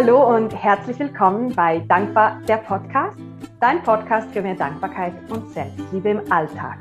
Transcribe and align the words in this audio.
Hallo 0.00 0.32
und 0.32 0.54
herzlich 0.54 0.96
willkommen 1.00 1.52
bei 1.56 1.80
Dankbar 1.88 2.40
der 2.46 2.58
Podcast, 2.58 3.18
dein 3.58 3.82
Podcast 3.82 4.30
für 4.30 4.40
mehr 4.40 4.54
Dankbarkeit 4.54 5.12
und 5.28 5.52
Selbstliebe 5.52 6.10
im 6.10 6.32
Alltag. 6.32 6.78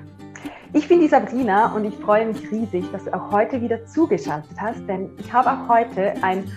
Ich 0.73 0.87
bin 0.87 0.99
die 0.99 1.07
Sabrina 1.07 1.73
und 1.73 1.83
ich 1.85 1.95
freue 1.95 2.27
mich 2.27 2.51
riesig, 2.51 2.85
dass 2.91 3.05
du 3.05 3.13
auch 3.15 3.31
heute 3.31 3.59
wieder 3.59 3.83
zugeschaltet 3.87 4.55
hast, 4.61 4.87
denn 4.87 5.09
ich 5.17 5.33
habe 5.33 5.49
auch 5.49 5.67
heute 5.67 6.13
ein 6.21 6.47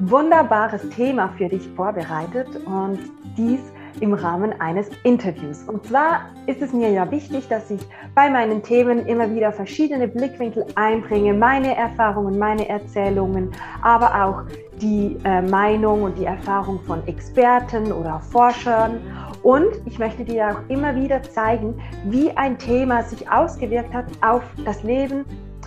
wunderbares 0.00 0.86
Thema 0.90 1.30
für 1.38 1.48
dich 1.48 1.66
vorbereitet 1.68 2.56
und 2.66 2.98
dies 3.38 3.72
im 4.00 4.14
Rahmen 4.14 4.58
eines 4.60 4.88
Interviews. 5.04 5.62
Und 5.64 5.86
zwar 5.86 6.30
ist 6.46 6.62
es 6.62 6.72
mir 6.72 6.90
ja 6.90 7.10
wichtig, 7.10 7.48
dass 7.48 7.70
ich 7.70 7.80
bei 8.14 8.30
meinen 8.30 8.62
Themen 8.62 9.06
immer 9.06 9.32
wieder 9.34 9.52
verschiedene 9.52 10.08
Blickwinkel 10.08 10.66
einbringe, 10.74 11.34
meine 11.34 11.76
Erfahrungen, 11.76 12.38
meine 12.38 12.68
Erzählungen, 12.68 13.50
aber 13.82 14.24
auch 14.24 14.42
die 14.80 15.16
äh, 15.24 15.42
Meinung 15.42 16.02
und 16.02 16.18
die 16.18 16.24
Erfahrung 16.24 16.80
von 16.80 17.06
Experten 17.06 17.92
oder 17.92 18.20
Forschern. 18.20 19.00
Und 19.42 19.68
ich 19.86 19.98
möchte 19.98 20.24
dir 20.24 20.48
auch 20.48 20.70
immer 20.70 20.94
wieder 20.94 21.22
zeigen, 21.22 21.80
wie 22.04 22.30
ein 22.36 22.58
Thema 22.58 23.02
sich 23.02 23.30
ausgewirkt 23.30 23.92
hat 23.92 24.06
auf 24.20 24.42
das 24.64 24.82
Leben 24.82 25.24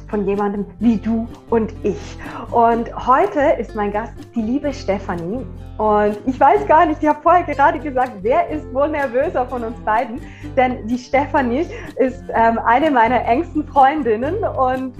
von 0.07 0.25
jemandem 0.25 0.65
wie 0.79 0.97
du 0.97 1.27
und 1.49 1.73
ich. 1.83 2.17
Und 2.51 2.89
heute 3.07 3.39
ist 3.59 3.75
mein 3.75 3.91
Gast 3.91 4.13
die 4.35 4.41
liebe 4.41 4.73
Stefanie. 4.73 5.45
Und 5.77 6.17
ich 6.25 6.39
weiß 6.39 6.65
gar 6.67 6.85
nicht, 6.85 7.03
ich 7.03 7.09
habe 7.09 7.21
vorher 7.21 7.43
gerade 7.43 7.79
gesagt, 7.79 8.13
wer 8.21 8.49
ist 8.49 8.71
wohl 8.73 8.87
nervöser 8.89 9.45
von 9.45 9.63
uns 9.63 9.77
beiden? 9.81 10.21
Denn 10.55 10.87
die 10.87 10.97
Stefanie 10.97 11.65
ist 11.97 12.23
ähm, 12.33 12.59
eine 12.59 12.91
meiner 12.91 13.25
engsten 13.25 13.67
Freundinnen 13.67 14.35
und 14.43 14.93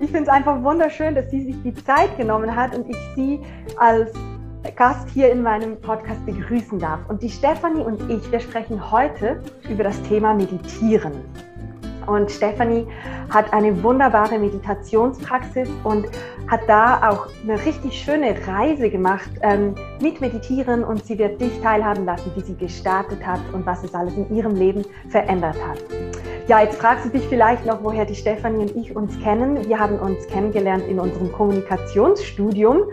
ich 0.00 0.10
finde 0.10 0.24
es 0.24 0.28
einfach 0.28 0.62
wunderschön, 0.62 1.14
dass 1.14 1.28
sie 1.30 1.42
sich 1.42 1.62
die 1.62 1.74
Zeit 1.74 2.16
genommen 2.16 2.54
hat 2.54 2.76
und 2.76 2.88
ich 2.88 2.96
sie 3.16 3.40
als 3.78 4.12
Gast 4.76 5.08
hier 5.10 5.32
in 5.32 5.42
meinem 5.42 5.80
Podcast 5.80 6.24
begrüßen 6.26 6.78
darf. 6.78 7.00
Und 7.08 7.22
die 7.22 7.30
Stefanie 7.30 7.82
und 7.82 8.00
ich, 8.10 8.30
wir 8.30 8.40
sprechen 8.40 8.90
heute 8.90 9.42
über 9.68 9.84
das 9.84 10.00
Thema 10.02 10.34
Meditieren. 10.34 11.12
Und 12.08 12.30
Stefanie 12.30 12.86
hat 13.30 13.52
eine 13.52 13.82
wunderbare 13.82 14.38
Meditationspraxis 14.38 15.68
und 15.84 16.06
hat 16.50 16.60
da 16.66 17.10
auch 17.10 17.28
eine 17.42 17.62
richtig 17.64 18.00
schöne 18.00 18.34
Reise 18.46 18.88
gemacht 18.88 19.30
ähm, 19.42 19.74
mit 20.00 20.20
Meditieren 20.20 20.82
und 20.84 21.04
sie 21.04 21.18
wird 21.18 21.40
dich 21.40 21.60
teilhaben 21.60 22.06
lassen, 22.06 22.32
wie 22.34 22.40
sie 22.40 22.56
gestartet 22.56 23.24
hat 23.26 23.40
und 23.52 23.66
was 23.66 23.84
es 23.84 23.94
alles 23.94 24.14
in 24.14 24.34
ihrem 24.34 24.54
Leben 24.54 24.84
verändert 25.10 25.56
hat. 25.68 25.78
Ja, 26.48 26.62
jetzt 26.62 26.80
fragst 26.80 27.04
du 27.04 27.10
dich 27.10 27.28
vielleicht 27.28 27.66
noch, 27.66 27.84
woher 27.84 28.06
die 28.06 28.14
Stefanie 28.14 28.62
und 28.62 28.74
ich 28.74 28.96
uns 28.96 29.20
kennen. 29.20 29.68
Wir 29.68 29.78
haben 29.78 29.98
uns 29.98 30.26
kennengelernt 30.28 30.84
in 30.88 30.98
unserem 30.98 31.30
Kommunikationsstudium. 31.30 32.84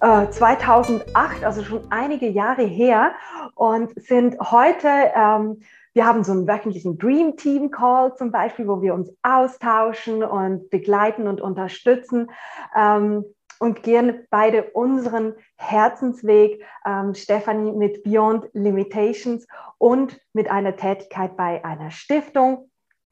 2008, 0.00 1.42
äh, 1.42 1.44
also 1.44 1.64
schon 1.64 1.80
einige 1.90 2.28
Jahre 2.28 2.62
her, 2.62 3.12
und 3.54 3.92
sind 4.00 4.36
heute 4.40 4.88
ähm, 5.16 5.60
wir 5.94 6.04
haben 6.04 6.24
so 6.24 6.32
einen 6.32 6.46
wöchentlichen 6.46 6.98
Dream 6.98 7.36
Team 7.36 7.70
Call 7.70 8.14
zum 8.16 8.30
Beispiel, 8.30 8.68
wo 8.68 8.82
wir 8.82 8.94
uns 8.94 9.10
austauschen 9.22 10.22
und 10.22 10.68
begleiten 10.68 11.28
und 11.28 11.40
unterstützen 11.40 12.30
ähm, 12.76 13.24
und 13.60 13.82
gehen 13.82 14.26
beide 14.28 14.64
unseren 14.72 15.34
Herzensweg, 15.56 16.62
ähm, 16.84 17.14
Stephanie 17.14 17.72
mit 17.72 18.02
Beyond 18.02 18.50
Limitations 18.52 19.46
und 19.78 20.20
mit 20.32 20.50
einer 20.50 20.76
Tätigkeit 20.76 21.36
bei 21.36 21.64
einer 21.64 21.92
Stiftung 21.92 22.70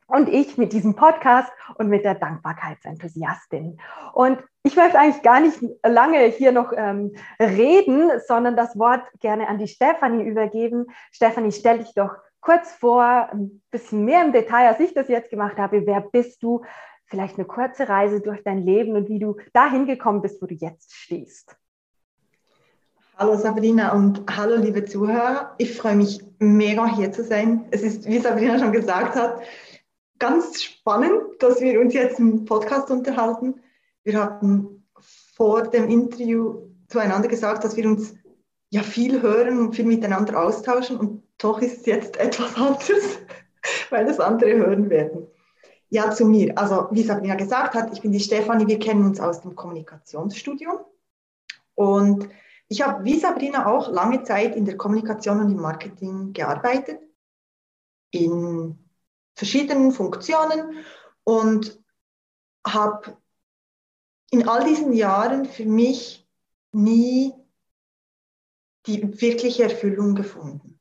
und 0.08 0.28
ich 0.28 0.58
mit 0.58 0.72
diesem 0.72 0.97
Podcast 0.97 1.50
und 1.77 1.88
mit 1.88 2.05
der 2.05 2.16
Dankbarkeitsenthusiastin. 2.16 3.78
Und 4.12 4.38
ich 4.64 4.77
möchte 4.77 4.98
eigentlich 4.98 5.22
gar 5.22 5.41
nicht 5.41 5.62
lange 5.84 6.19
hier 6.27 6.53
noch 6.53 6.72
ähm, 6.77 7.14
reden, 7.41 8.10
sondern 8.26 8.56
das 8.56 8.76
Wort 8.76 9.03
gerne 9.21 9.48
an 9.48 9.59
die 9.59 9.69
Stefanie 9.69 10.25
übergeben. 10.25 10.87
Stefanie, 11.12 11.53
stell 11.53 11.78
dich 11.78 11.94
doch 11.94 12.10
kurz 12.42 12.72
vor, 12.72 13.28
ein 13.32 13.62
bisschen 13.70 14.04
mehr 14.04 14.22
im 14.25 14.32
Detail, 14.32 14.69
als 14.69 14.80
ich 14.80 14.92
das 14.92 15.08
jetzt 15.08 15.30
gemacht 15.30 15.56
habe. 15.56 15.86
Wer 15.86 16.03
bist 16.03 16.42
du? 16.42 16.62
Vielleicht 17.06 17.38
eine 17.38 17.47
kurze 17.47 17.88
Reise 17.88 18.20
durch 18.20 18.42
dein 18.42 18.58
Leben 18.58 18.97
und 18.97 19.08
wie 19.08 19.19
du 19.19 19.36
dahin 19.53 19.86
gekommen 19.86 20.20
bist, 20.22 20.42
wo 20.42 20.47
du 20.47 20.54
jetzt 20.54 20.92
stehst. 20.92 21.56
Hallo 23.16 23.36
Sabrina 23.36 23.92
und 23.92 24.25
hallo 24.34 24.56
liebe 24.56 24.84
Zuhörer. 24.84 25.54
Ich 25.58 25.76
freue 25.76 25.94
mich 25.94 26.25
mega 26.38 26.86
hier 26.86 27.12
zu 27.12 27.22
sein. 27.22 27.66
Es 27.70 27.82
ist, 27.82 28.06
wie 28.06 28.19
Sabrina 28.19 28.59
schon 28.59 28.72
gesagt 28.72 29.14
hat, 29.14 29.42
ganz 30.19 30.62
spannend, 30.62 31.20
dass 31.38 31.60
wir 31.60 31.80
uns 31.80 31.94
jetzt 31.94 32.19
im 32.19 32.44
Podcast 32.44 32.91
unterhalten. 32.91 33.60
Wir 34.03 34.20
hatten 34.20 34.88
vor 35.36 35.64
dem 35.64 35.88
Interview 35.88 36.70
zueinander 36.88 37.28
gesagt, 37.28 37.62
dass 37.62 37.76
wir 37.76 37.86
uns 37.86 38.14
ja 38.70 38.82
viel 38.82 39.20
hören 39.20 39.59
und 39.59 39.76
viel 39.76 39.84
miteinander 39.84 40.42
austauschen 40.42 40.97
und 40.97 41.22
doch 41.42 41.60
ist 41.60 41.86
jetzt 41.86 42.16
etwas 42.16 42.54
anderes, 42.56 43.19
weil 43.91 44.06
das 44.06 44.20
andere 44.20 44.54
hören 44.54 44.91
werden. 44.91 45.26
Ja, 45.91 46.10
zu 46.10 46.25
mir. 46.25 46.56
Also, 46.56 46.88
wie 46.91 47.03
Sabina 47.03 47.34
gesagt 47.34 47.75
hat, 47.75 47.92
ich 47.92 48.00
bin 48.00 48.12
die 48.12 48.20
Stefanie, 48.20 48.66
wir 48.66 48.78
kennen 48.78 49.04
uns 49.04 49.20
aus 49.20 49.42
dem 49.42 49.54
Kommunikationsstudium. 49.54 50.78
Und 51.75 52.28
ich 52.69 52.80
habe, 52.80 53.04
wie 53.04 53.19
Sabrina 53.19 53.66
auch, 53.66 53.88
lange 53.91 54.22
Zeit 54.22 54.56
in 54.56 54.64
der 54.64 54.78
Kommunikation 54.78 55.41
und 55.41 55.50
im 55.50 55.60
Marketing 55.60 56.32
gearbeitet, 56.32 56.98
in 58.10 58.78
verschiedenen 59.34 59.92
Funktionen 59.92 60.82
und 61.24 61.78
habe 62.66 63.19
in 64.30 64.48
all 64.48 64.64
diesen 64.64 64.92
Jahren 64.94 65.44
für 65.44 65.66
mich 65.66 66.26
nie 66.72 67.34
die 68.86 69.20
wirkliche 69.20 69.64
Erfüllung 69.64 70.14
gefunden. 70.14 70.72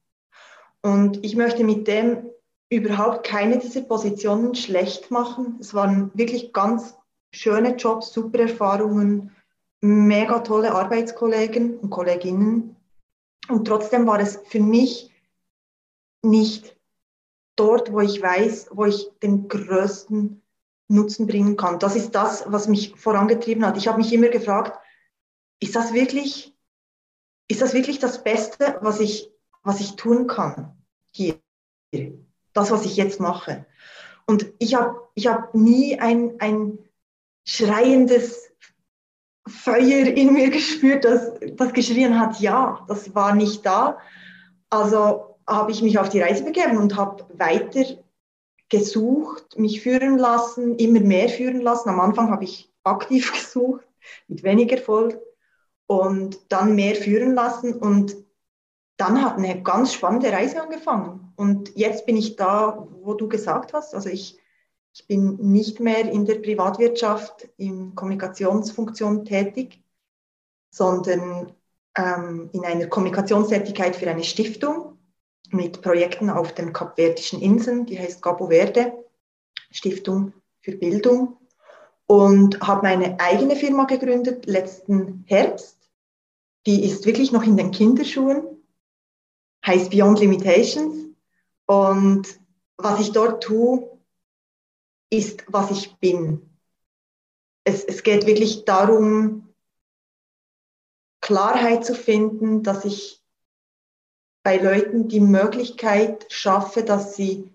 Und 0.81 1.23
ich 1.23 1.35
möchte 1.35 1.63
mit 1.63 1.87
dem 1.87 2.29
überhaupt 2.69 3.25
keine 3.25 3.59
dieser 3.59 3.81
Positionen 3.81 4.55
schlecht 4.55 5.11
machen. 5.11 5.57
Es 5.59 5.73
waren 5.73 6.11
wirklich 6.13 6.53
ganz 6.53 6.95
schöne 7.31 7.75
Jobs, 7.75 8.13
super 8.13 8.39
Erfahrungen, 8.39 9.35
mega 9.81 10.39
tolle 10.39 10.73
Arbeitskollegen 10.73 11.77
und 11.79 11.89
Kolleginnen. 11.89 12.75
Und 13.49 13.65
trotzdem 13.65 14.07
war 14.07 14.19
es 14.19 14.39
für 14.45 14.61
mich 14.61 15.11
nicht 16.23 16.77
dort, 17.55 17.91
wo 17.91 17.99
ich 17.99 18.21
weiß, 18.21 18.69
wo 18.71 18.85
ich 18.85 19.09
den 19.21 19.47
größten 19.47 20.41
Nutzen 20.87 21.27
bringen 21.27 21.57
kann. 21.57 21.79
Das 21.79 21.95
ist 21.95 22.11
das, 22.11 22.45
was 22.47 22.67
mich 22.67 22.95
vorangetrieben 22.95 23.65
hat. 23.65 23.77
Ich 23.77 23.87
habe 23.87 23.97
mich 23.97 24.13
immer 24.13 24.29
gefragt, 24.29 24.79
ist 25.59 25.75
das 25.75 25.93
wirklich 25.93 26.51
ist 27.51 27.61
das 27.61 27.73
wirklich 27.73 27.99
das 27.99 28.23
Beste, 28.23 28.77
was 28.81 29.01
ich, 29.01 29.29
was 29.63 29.79
ich 29.79 29.95
tun 29.95 30.27
kann 30.27 30.75
hier? 31.11 31.35
Das, 32.53 32.71
was 32.71 32.85
ich 32.85 32.97
jetzt 32.97 33.19
mache. 33.19 33.65
Und 34.25 34.45
ich 34.59 34.75
habe 34.75 34.99
ich 35.15 35.27
hab 35.27 35.53
nie 35.55 35.99
ein, 35.99 36.39
ein 36.39 36.79
schreiendes 37.45 38.51
Feuer 39.47 40.05
in 40.05 40.33
mir 40.33 40.49
gespürt, 40.49 41.03
das, 41.03 41.31
das 41.55 41.73
geschrien 41.73 42.19
hat, 42.19 42.39
ja, 42.39 42.85
das 42.87 43.15
war 43.15 43.35
nicht 43.35 43.65
da. 43.65 43.97
Also 44.69 45.37
habe 45.47 45.71
ich 45.71 45.81
mich 45.81 45.99
auf 45.99 46.09
die 46.09 46.21
Reise 46.21 46.43
begeben 46.43 46.77
und 46.77 46.95
habe 46.95 47.25
weiter 47.37 47.83
gesucht, 48.69 49.57
mich 49.57 49.81
führen 49.81 50.17
lassen, 50.17 50.75
immer 50.77 51.01
mehr 51.01 51.27
führen 51.27 51.61
lassen. 51.61 51.89
Am 51.89 51.99
Anfang 51.99 52.31
habe 52.31 52.45
ich 52.45 52.71
aktiv 52.83 53.31
gesucht, 53.33 53.85
mit 54.27 54.43
wenig 54.43 54.71
Erfolg 54.71 55.19
und 55.87 56.39
dann 56.49 56.75
mehr 56.75 56.95
führen 56.95 57.33
lassen. 57.33 57.73
Und 57.73 58.15
dann 59.01 59.23
hat 59.23 59.37
eine 59.37 59.63
ganz 59.63 59.93
spannende 59.93 60.31
Reise 60.31 60.61
angefangen. 60.61 61.33
Und 61.35 61.75
jetzt 61.75 62.05
bin 62.05 62.17
ich 62.17 62.35
da, 62.35 62.87
wo 63.01 63.15
du 63.15 63.27
gesagt 63.27 63.73
hast. 63.73 63.95
Also 63.95 64.09
ich, 64.09 64.37
ich 64.93 65.07
bin 65.07 65.37
nicht 65.37 65.79
mehr 65.79 66.11
in 66.11 66.25
der 66.25 66.35
Privatwirtschaft 66.35 67.49
in 67.57 67.95
Kommunikationsfunktion 67.95 69.25
tätig, 69.25 69.83
sondern 70.69 71.51
ähm, 71.97 72.51
in 72.53 72.63
einer 72.63 72.85
Kommunikationstätigkeit 72.87 73.95
für 73.95 74.09
eine 74.09 74.23
Stiftung 74.23 74.99
mit 75.49 75.81
Projekten 75.81 76.29
auf 76.29 76.53
den 76.53 76.71
Kapverdischen 76.71 77.41
Inseln, 77.41 77.87
die 77.87 77.99
heißt 77.99 78.21
Cabo 78.21 78.47
Verde, 78.49 78.93
Stiftung 79.71 80.33
für 80.61 80.77
Bildung. 80.77 81.37
Und 82.05 82.61
habe 82.61 82.83
meine 82.83 83.19
eigene 83.19 83.55
Firma 83.55 83.85
gegründet 83.85 84.45
letzten 84.45 85.23
Herbst 85.27 85.81
die 86.65 86.83
ist 86.83 87.05
wirklich 87.05 87.31
noch 87.31 87.43
in 87.43 87.57
den 87.57 87.71
Kinderschuhen, 87.71 88.43
heißt 89.65 89.91
Beyond 89.91 90.19
Limitations. 90.19 91.15
Und 91.65 92.39
was 92.77 92.99
ich 92.99 93.11
dort 93.11 93.43
tue, 93.43 93.99
ist, 95.09 95.43
was 95.47 95.71
ich 95.71 95.97
bin. 95.97 96.49
Es, 97.63 97.83
es 97.83 98.03
geht 98.03 98.25
wirklich 98.25 98.65
darum, 98.65 99.53
Klarheit 101.21 101.85
zu 101.85 101.93
finden, 101.93 102.63
dass 102.63 102.85
ich 102.85 103.21
bei 104.43 104.57
Leuten 104.57 105.07
die 105.07 105.19
Möglichkeit 105.19 106.25
schaffe, 106.31 106.83
dass 106.83 107.15
sie 107.15 107.53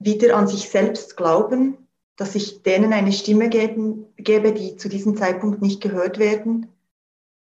wieder 0.00 0.36
an 0.36 0.48
sich 0.48 0.68
selbst 0.68 1.16
glauben, 1.16 1.88
dass 2.16 2.34
ich 2.34 2.62
denen 2.62 2.92
eine 2.92 3.12
Stimme 3.12 3.48
geben, 3.48 4.12
gebe, 4.16 4.52
die 4.52 4.76
zu 4.76 4.88
diesem 4.88 5.16
Zeitpunkt 5.16 5.62
nicht 5.62 5.80
gehört 5.80 6.18
werden 6.18 6.74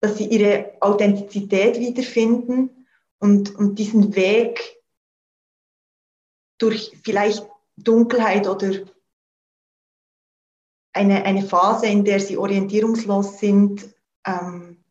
dass 0.01 0.17
sie 0.17 0.27
ihre 0.27 0.73
Authentizität 0.81 1.79
wiederfinden 1.79 2.80
und, 3.21 3.55
und 3.55 3.79
diesen 3.79 4.17
Weg 4.17 4.83
durch 6.59 6.99
vielleicht 7.03 7.47
Dunkelheit 7.77 8.49
oder 8.49 8.73
eine, 10.93 11.25
eine 11.25 11.43
Phase, 11.43 11.87
in 11.87 12.05
der 12.05 12.21
sie 12.21 12.37
orientierungslos 12.37 13.39
sind, 13.39 13.95
ähm, 14.27 14.83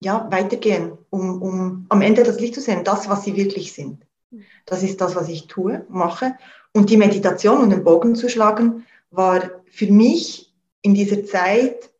ja, 0.00 0.30
weitergehen, 0.30 0.96
um, 1.10 1.42
um 1.42 1.86
am 1.88 2.02
Ende 2.02 2.22
das 2.22 2.38
Licht 2.38 2.54
zu 2.54 2.60
sehen, 2.60 2.84
das, 2.84 3.08
was 3.08 3.24
sie 3.24 3.36
wirklich 3.36 3.72
sind. 3.72 4.06
Das 4.66 4.82
ist 4.82 5.00
das, 5.00 5.16
was 5.16 5.28
ich 5.28 5.46
tue, 5.46 5.84
mache. 5.88 6.36
Und 6.72 6.90
die 6.90 6.96
Meditation 6.96 7.60
und 7.60 7.70
den 7.70 7.84
Bogen 7.84 8.14
zu 8.14 8.28
schlagen, 8.28 8.86
war 9.10 9.62
für 9.66 9.90
mich 9.90 10.52
in 10.82 10.94
dieser 10.94 11.24
Zeit, 11.24 11.90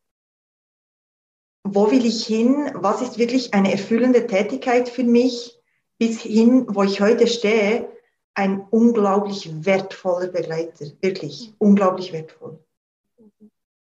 wo 1.64 1.90
will 1.90 2.04
ich 2.04 2.26
hin, 2.26 2.70
was 2.74 3.00
ist 3.00 3.18
wirklich 3.18 3.54
eine 3.54 3.72
erfüllende 3.72 4.26
Tätigkeit 4.26 4.88
für 4.88 5.02
mich, 5.02 5.58
bis 5.98 6.20
hin, 6.20 6.66
wo 6.68 6.82
ich 6.82 7.00
heute 7.00 7.26
stehe, 7.26 7.88
ein 8.34 8.66
unglaublich 8.70 9.64
wertvoller 9.64 10.28
Begleiter, 10.28 10.86
wirklich 11.00 11.54
unglaublich 11.58 12.12
wertvoll. 12.12 12.58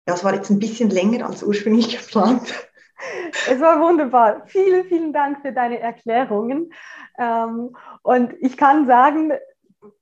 Ja, 0.06 0.14
es 0.14 0.24
war 0.24 0.34
jetzt 0.34 0.50
ein 0.50 0.58
bisschen 0.58 0.90
länger 0.90 1.26
als 1.26 1.42
ursprünglich 1.42 1.96
geplant. 1.98 2.54
Es 3.48 3.60
war 3.60 3.80
wunderbar. 3.80 4.42
Vielen, 4.46 4.84
vielen 4.84 5.12
Dank 5.12 5.40
für 5.40 5.52
deine 5.52 5.78
Erklärungen. 5.78 6.72
Ähm, 7.18 7.76
und 8.02 8.34
ich 8.40 8.56
kann 8.56 8.86
sagen, 8.86 9.32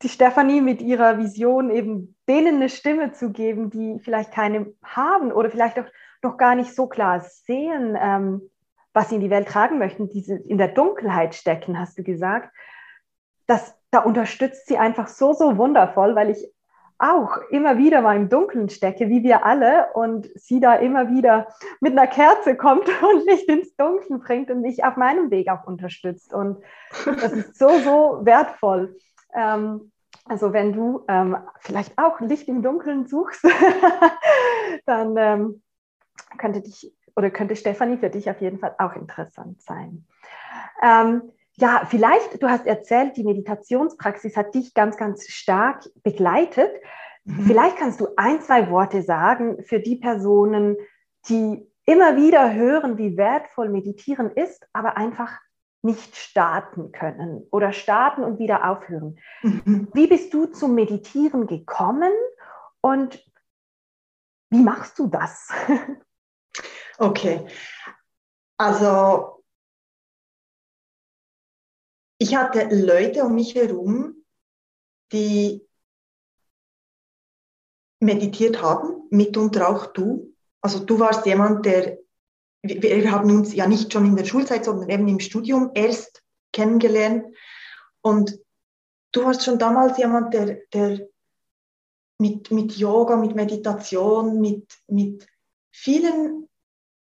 die 0.03 0.09
Stefanie 0.09 0.61
mit 0.61 0.81
ihrer 0.81 1.19
Vision 1.19 1.71
eben 1.71 2.17
denen 2.29 2.57
eine 2.57 2.69
Stimme 2.69 3.13
zu 3.13 3.31
geben, 3.31 3.71
die 3.71 4.01
vielleicht 4.03 4.33
keine 4.33 4.75
haben 4.83 5.31
oder 5.31 5.51
vielleicht 5.51 5.79
auch 5.79 5.87
noch 6.23 6.37
gar 6.37 6.55
nicht 6.55 6.75
so 6.75 6.87
klar 6.87 7.21
sehen, 7.21 7.97
ähm, 8.01 8.51
was 8.93 9.09
sie 9.09 9.17
in 9.17 9.21
die 9.21 9.31
Welt 9.31 9.49
tragen 9.49 9.79
möchten, 9.79 10.09
die 10.09 10.21
in 10.21 10.59
der 10.59 10.69
Dunkelheit 10.69 11.35
stecken, 11.35 11.79
hast 11.79 11.99
du 11.99 12.03
gesagt. 12.03 12.53
Das, 13.47 13.77
da 13.91 14.01
unterstützt 14.01 14.67
sie 14.67 14.79
einfach 14.79 15.09
so, 15.09 15.33
so 15.33 15.57
wundervoll, 15.57 16.15
weil 16.15 16.31
ich 16.31 16.53
auch 16.99 17.37
immer 17.51 17.79
wieder 17.79 18.01
mal 18.01 18.17
im 18.17 18.29
Dunkeln 18.29 18.69
stecke, 18.69 19.09
wie 19.09 19.23
wir 19.23 19.47
alle, 19.47 19.93
und 19.95 20.29
sie 20.35 20.59
da 20.59 20.75
immer 20.75 21.11
wieder 21.11 21.47
mit 21.81 21.93
einer 21.93 22.09
Kerze 22.09 22.57
kommt 22.57 22.89
und 23.03 23.25
Licht 23.27 23.49
ins 23.49 23.77
Dunkeln 23.77 24.19
bringt 24.21 24.51
und 24.51 24.63
mich 24.63 24.85
auf 24.85 24.97
meinem 24.97 25.31
Weg 25.31 25.49
auch 25.49 25.65
unterstützt. 25.67 26.35
Und 26.35 26.59
das 27.05 27.33
ist 27.33 27.57
so, 27.57 27.69
so 27.79 28.21
wertvoll. 28.23 28.97
Ähm, 29.33 29.93
also 30.25 30.53
wenn 30.53 30.73
du 30.73 31.05
ähm, 31.09 31.37
vielleicht 31.61 31.97
auch 31.99 32.21
Licht 32.21 32.49
im 32.49 32.63
Dunkeln 32.63 33.07
suchst, 33.07 33.47
dann 34.87 35.17
ähm, 35.17 35.63
könnte 36.39 36.61
dich 36.61 36.93
oder 37.17 37.31
könnte 37.31 37.57
Stefanie 37.57 37.97
für 37.99 38.11
dich 38.11 38.31
auf 38.31 38.41
jeden 38.41 38.59
Fall 38.59 38.75
auch 38.79 38.95
interessant 38.95 39.61
sein. 39.63 40.07
Ähm, 40.83 41.33
ja, 41.57 41.83
vielleicht, 41.89 42.41
du 42.41 42.49
hast 42.49 42.67
erzählt, 42.67 43.17
die 43.17 43.25
Meditationspraxis 43.25 44.37
hat 44.37 44.55
dich 44.55 44.75
ganz, 44.75 44.97
ganz 44.97 45.27
stark 45.27 45.85
begleitet. 46.05 46.71
Mhm. 47.25 47.47
Vielleicht 47.47 47.77
kannst 47.77 48.01
du 48.01 48.07
ein, 48.17 48.41
zwei 48.41 48.71
Worte 48.71 49.03
sagen 49.03 49.63
für 49.65 49.81
die 49.81 49.97
Personen, 49.97 50.77
die 51.29 51.67
immer 51.85 52.17
wieder 52.17 52.55
hören, 52.55 52.97
wie 52.99 53.17
wertvoll 53.17 53.69
Meditieren 53.69 54.31
ist, 54.31 54.69
aber 54.73 54.97
einfach 54.97 55.41
nicht 55.83 56.17
starten 56.17 56.93
können 56.93 57.47
oder 57.51 57.73
starten 57.73 58.23
und 58.23 58.39
wieder 58.39 58.71
aufhören. 58.71 59.19
Mhm. 59.43 59.89
Wie 59.93 60.07
bist 60.07 60.33
du 60.35 60.47
zum 60.47 60.75
Meditieren 60.75 61.47
gekommen 61.47 62.13
und 62.81 63.25
wie 64.51 64.63
machst 64.63 64.99
du 64.99 65.09
das? 65.09 65.49
Okay, 66.99 67.47
also 68.57 69.45
ich 72.19 72.35
hatte 72.35 72.69
Leute 72.75 73.23
um 73.23 73.37
mich 73.37 73.55
herum, 73.55 74.25
die 75.13 75.65
meditiert 78.01 78.61
haben, 78.61 79.07
mitunter 79.11 79.69
auch 79.69 79.87
du. 79.87 80.35
Also 80.61 80.81
du 80.81 80.99
warst 80.99 81.25
jemand, 81.25 81.65
der 81.67 81.99
wir 82.63 83.13
haben 83.13 83.31
uns 83.31 83.55
ja 83.55 83.69
nicht 83.69 83.93
schon 83.93 84.05
in 84.05 84.17
der 84.17 84.25
Schulzeit, 84.25 84.65
sondern 84.65 84.91
eben 84.91 85.07
im 85.07 85.21
Studium 85.21 85.71
erst 85.75 86.23
kennengelernt. 86.53 87.25
Und 88.01 88.37
du 89.13 89.25
warst 89.25 89.45
schon 89.45 89.61
damals 89.61 89.97
jemand, 89.99 90.35
der, 90.35 90.63
der 90.73 91.09
mit, 92.19 92.51
mit 92.51 92.73
Yoga, 92.77 93.17
mit 93.17 93.37
Meditation, 93.37 94.41
mit, 94.41 94.67
mit 94.89 95.29
vielen 95.71 96.48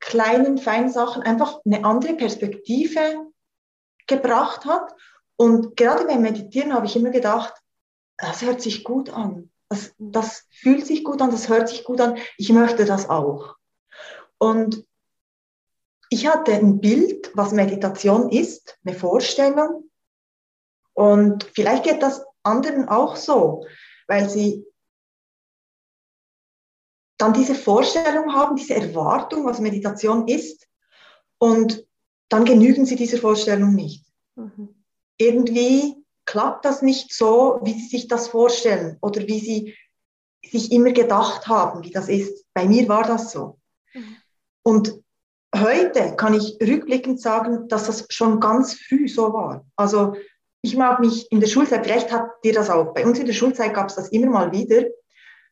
kleinen, 0.00 0.58
feinen 0.58 0.90
Sachen 0.90 1.22
einfach 1.22 1.60
eine 1.64 1.84
andere 1.84 2.14
Perspektive 2.14 3.26
gebracht 4.06 4.64
hat. 4.64 4.94
Und 5.36 5.76
gerade 5.76 6.06
beim 6.06 6.22
Meditieren 6.22 6.74
habe 6.74 6.86
ich 6.86 6.96
immer 6.96 7.10
gedacht, 7.10 7.54
das 8.16 8.42
hört 8.42 8.60
sich 8.60 8.84
gut 8.84 9.10
an. 9.10 9.50
Das, 9.68 9.92
das 9.98 10.46
fühlt 10.50 10.86
sich 10.86 11.04
gut 11.04 11.20
an, 11.20 11.30
das 11.30 11.48
hört 11.48 11.68
sich 11.68 11.84
gut 11.84 12.00
an. 12.00 12.18
Ich 12.36 12.50
möchte 12.50 12.84
das 12.84 13.08
auch. 13.08 13.56
Und 14.38 14.84
ich 16.10 16.26
hatte 16.26 16.52
ein 16.52 16.80
Bild, 16.80 17.30
was 17.34 17.52
Meditation 17.52 18.30
ist, 18.30 18.78
eine 18.84 18.94
Vorstellung. 18.94 19.90
Und 20.94 21.44
vielleicht 21.54 21.84
geht 21.84 22.02
das 22.02 22.24
anderen 22.42 22.88
auch 22.88 23.16
so, 23.16 23.66
weil 24.06 24.28
sie 24.28 24.64
dann 27.18 27.32
diese 27.32 27.54
Vorstellung 27.54 28.32
haben, 28.32 28.56
diese 28.56 28.74
Erwartung, 28.74 29.44
was 29.44 29.60
Meditation 29.60 30.28
ist. 30.28 30.66
Und 31.38 31.86
dann 32.28 32.44
genügen 32.44 32.86
sie 32.86 32.96
dieser 32.96 33.18
Vorstellung 33.18 33.74
nicht. 33.74 34.06
Mhm. 34.36 34.74
Irgendwie 35.18 35.96
klappt 36.24 36.64
das 36.64 36.82
nicht 36.82 37.12
so, 37.12 37.60
wie 37.62 37.72
sie 37.72 37.88
sich 37.88 38.08
das 38.08 38.28
vorstellen 38.28 38.98
oder 39.00 39.26
wie 39.26 39.40
sie 39.40 39.74
sich 40.44 40.70
immer 40.72 40.92
gedacht 40.92 41.48
haben, 41.48 41.82
wie 41.82 41.90
das 41.90 42.08
ist. 42.08 42.44
Bei 42.54 42.66
mir 42.66 42.88
war 42.88 43.02
das 43.02 43.32
so. 43.32 43.58
Mhm. 43.92 44.16
Und 44.62 45.02
heute 45.56 46.14
kann 46.16 46.34
ich 46.34 46.58
rückblickend 46.60 47.20
sagen, 47.20 47.68
dass 47.68 47.86
das 47.86 48.06
schon 48.10 48.38
ganz 48.40 48.74
früh 48.74 49.08
so 49.08 49.32
war. 49.32 49.66
Also 49.76 50.14
ich 50.62 50.76
mag 50.76 51.00
mich 51.00 51.30
in 51.32 51.40
der 51.40 51.48
Schulzeit, 51.48 51.84
vielleicht 51.84 52.12
hat 52.12 52.28
dir 52.44 52.52
das 52.52 52.70
auch, 52.70 52.92
bei 52.92 53.06
uns 53.06 53.18
in 53.18 53.26
der 53.26 53.32
Schulzeit 53.32 53.74
gab 53.74 53.88
es 53.88 53.96
das 53.96 54.10
immer 54.10 54.26
mal 54.26 54.52
wieder, 54.52 54.84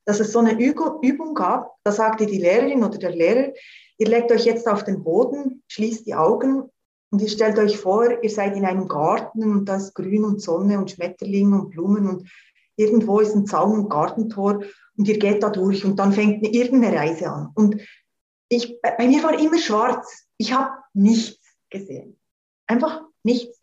dass 0.07 0.21
es 0.21 0.33
so 0.33 0.39
eine 0.39 0.59
Übung 0.59 1.35
gab, 1.35 1.75
da 1.85 1.93
sagte 1.93 2.27
die 2.27 2.39
Lehrerin 2.39 2.85
oder 2.85 2.97
der 2.97 3.11
Lehrer, 3.11 3.53
ihr 3.99 4.09
legt 4.09 4.31
euch 4.31 4.45
jetzt 4.45 4.69
auf 4.69 4.85
den 4.85 5.03
Boden, 5.03 5.63
schließt 5.67 6.07
die 6.07 6.15
Augen 6.15 6.71
und 7.11 7.21
ihr 7.21 7.29
stellt 7.29 7.59
euch 7.59 7.77
vor, 7.77 8.23
ihr 8.23 8.31
seid 8.31 8.57
in 8.57 8.65
einem 8.65 8.89
Garten 8.89 9.43
und 9.43 9.65
da 9.67 9.77
ist 9.77 9.95
Grün 9.95 10.25
und 10.25 10.41
Sonne 10.41 10.79
und 10.79 10.93
Schmetterlinge 10.93 11.61
und 11.61 11.71
Blumen 11.71 12.09
und 12.09 12.31
irgendwo 12.77 13.19
ist 13.21 13.35
ein 13.35 13.47
Zaun 13.47 13.81
und 13.81 13.91
Gartentor 13.91 14.63
und 14.97 15.09
ihr 15.09 15.19
geht 15.19 15.43
da 15.43 15.51
durch 15.51 15.85
und 15.85 15.97
dann 15.97 16.13
fängt 16.13 16.45
eine, 16.45 16.55
irgendeine 16.55 16.97
Reise 16.97 17.31
an. 17.31 17.51
Und 17.55 17.81
ich, 18.49 18.81
bei 18.81 19.09
mir 19.09 19.23
war 19.25 19.39
immer 19.39 19.59
schwarz. 19.59 20.27
Ich 20.37 20.53
habe 20.53 20.71
nichts 20.95 21.41
gesehen. 21.69 22.19
Einfach 22.69 23.03
nichts. 23.25 23.61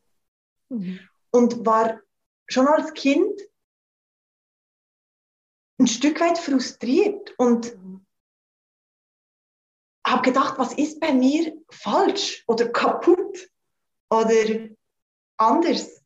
Mhm. 0.70 1.00
Und 1.32 1.66
war 1.66 2.02
schon 2.48 2.68
als 2.68 2.94
Kind 2.94 3.40
ein 5.84 5.88
Stück 5.88 6.22
weit 6.22 6.38
frustriert 6.38 7.34
und 7.38 7.78
habe 10.08 10.22
gedacht, 10.22 10.58
was 10.58 10.74
ist 10.74 11.02
bei 11.02 11.12
mir 11.12 11.54
falsch 11.70 12.44
oder 12.48 12.70
kaputt 12.70 13.50
oder 14.10 14.70
anders? 15.38 16.02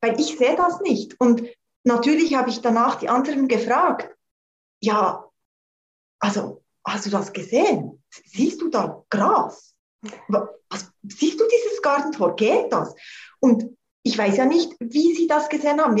Weil 0.00 0.18
ich 0.18 0.38
sehe 0.38 0.56
das 0.56 0.80
nicht. 0.80 1.20
Und 1.20 1.46
natürlich 1.84 2.34
habe 2.34 2.48
ich 2.48 2.62
danach 2.62 2.96
die 2.96 3.10
anderen 3.10 3.48
gefragt, 3.48 4.16
ja, 4.80 5.30
also 6.18 6.64
hast 6.86 7.04
du 7.04 7.10
das 7.10 7.34
gesehen? 7.34 8.02
Siehst 8.08 8.62
du 8.62 8.70
da 8.70 9.04
Gras? 9.10 9.74
Was, 10.28 10.90
siehst 11.02 11.38
du 11.38 11.44
dieses 11.46 11.82
Gartentor? 11.82 12.34
Geht 12.34 12.72
das? 12.72 12.94
Und 13.40 13.76
ich 14.02 14.16
weiß 14.16 14.38
ja 14.38 14.46
nicht, 14.46 14.74
wie 14.80 15.14
Sie 15.14 15.26
das 15.26 15.48
gesehen 15.48 15.80
haben. 15.80 15.96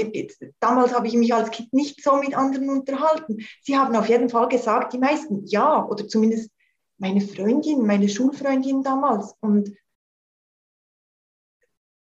Damals 0.58 0.94
habe 0.94 1.06
ich 1.06 1.14
mich 1.14 1.34
als 1.34 1.50
Kind 1.50 1.72
nicht 1.72 2.02
so 2.02 2.16
mit 2.16 2.34
anderen 2.34 2.70
unterhalten. 2.70 3.46
Sie 3.62 3.76
haben 3.76 3.94
auf 3.94 4.08
jeden 4.08 4.30
Fall 4.30 4.48
gesagt, 4.48 4.92
die 4.92 4.98
meisten 4.98 5.46
ja, 5.46 5.84
oder 5.84 6.08
zumindest 6.08 6.50
meine 6.98 7.20
Freundin, 7.20 7.86
meine 7.86 8.08
Schulfreundin 8.08 8.82
damals. 8.82 9.34
Und 9.40 9.76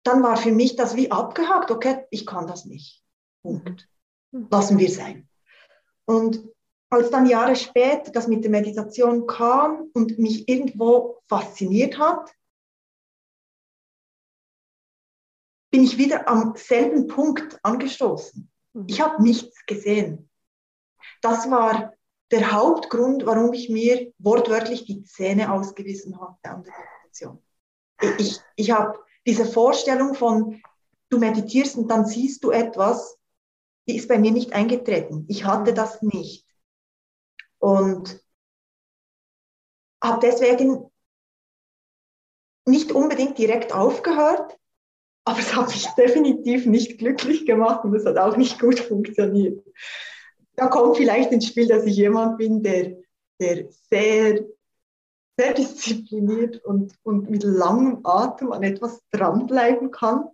dann 0.03 0.23
war 0.23 0.37
für 0.37 0.51
mich 0.51 0.75
das 0.75 0.95
wie 0.95 1.11
abgehakt, 1.11 1.71
okay, 1.71 2.05
ich 2.11 2.25
kann 2.25 2.47
das 2.47 2.65
nicht. 2.65 3.03
Punkt. 3.41 3.89
Mhm. 4.31 4.47
Lassen 4.51 4.79
wir 4.79 4.89
sein. 4.89 5.27
Und 6.05 6.47
als 6.89 7.09
dann 7.09 7.25
Jahre 7.25 7.55
später 7.55 8.11
das 8.11 8.27
mit 8.27 8.43
der 8.43 8.51
Meditation 8.51 9.27
kam 9.27 9.89
und 9.93 10.17
mich 10.19 10.47
irgendwo 10.47 11.21
fasziniert 11.27 11.97
hat, 11.97 12.31
bin 15.77 15.83
ich 15.83 15.99
wieder 15.99 16.27
am 16.27 16.55
selben 16.55 17.05
Punkt 17.05 17.63
angestoßen. 17.63 18.51
Mhm. 18.73 18.85
Ich 18.87 18.99
habe 18.99 19.21
nichts 19.21 19.63
gesehen. 19.67 20.27
Das 21.21 21.51
war 21.51 21.93
der 22.31 22.51
Hauptgrund, 22.51 23.27
warum 23.27 23.53
ich 23.53 23.69
mir 23.69 24.11
wortwörtlich 24.17 24.85
die 24.85 25.03
Zähne 25.03 25.51
ausgewiesen 25.51 26.19
habe 26.19 26.35
Meditation. 26.41 27.43
Ich, 28.17 28.39
ich 28.55 28.71
habe 28.71 28.97
diese 29.27 29.45
Vorstellung 29.45 30.15
von, 30.15 30.63
du 31.09 31.19
meditierst 31.19 31.77
und 31.77 31.89
dann 31.89 32.07
siehst 32.07 32.43
du 32.43 32.49
etwas, 32.49 33.19
die 33.87 33.97
ist 33.97 34.07
bei 34.07 34.17
mir 34.17 34.31
nicht 34.31 34.53
eingetreten. 34.53 35.25
Ich 35.27 35.45
hatte 35.45 35.75
das 35.75 36.01
nicht. 36.01 36.47
Und 37.59 38.19
habe 40.03 40.21
deswegen 40.23 40.89
nicht 42.65 42.91
unbedingt 42.91 43.37
direkt 43.37 43.73
aufgehört, 43.73 44.57
aber 45.27 45.39
es 45.39 45.53
hat 45.53 45.67
mich 45.67 45.85
definitiv 45.97 46.65
nicht 46.65 46.99
glücklich 46.99 47.45
gemacht 47.45 47.83
und 47.83 47.93
es 47.93 48.05
hat 48.05 48.17
auch 48.17 48.37
nicht 48.37 48.59
gut 48.59 48.79
funktioniert. 48.79 49.61
Da 50.55 50.67
kommt 50.67 50.95
vielleicht 50.95 51.33
ins 51.33 51.47
Spiel, 51.47 51.67
dass 51.67 51.83
ich 51.83 51.97
jemand 51.97 52.37
bin, 52.37 52.63
der, 52.63 52.95
der 53.41 53.67
sehr, 53.89 54.45
sehr 55.37 55.53
diszipliniert 55.53 56.63
und, 56.63 56.93
und 57.03 57.29
mit 57.29 57.43
langem 57.43 57.99
Atem 58.05 58.53
an 58.53 58.63
etwas 58.63 59.01
dranbleiben 59.11 59.91
kann, 59.91 60.29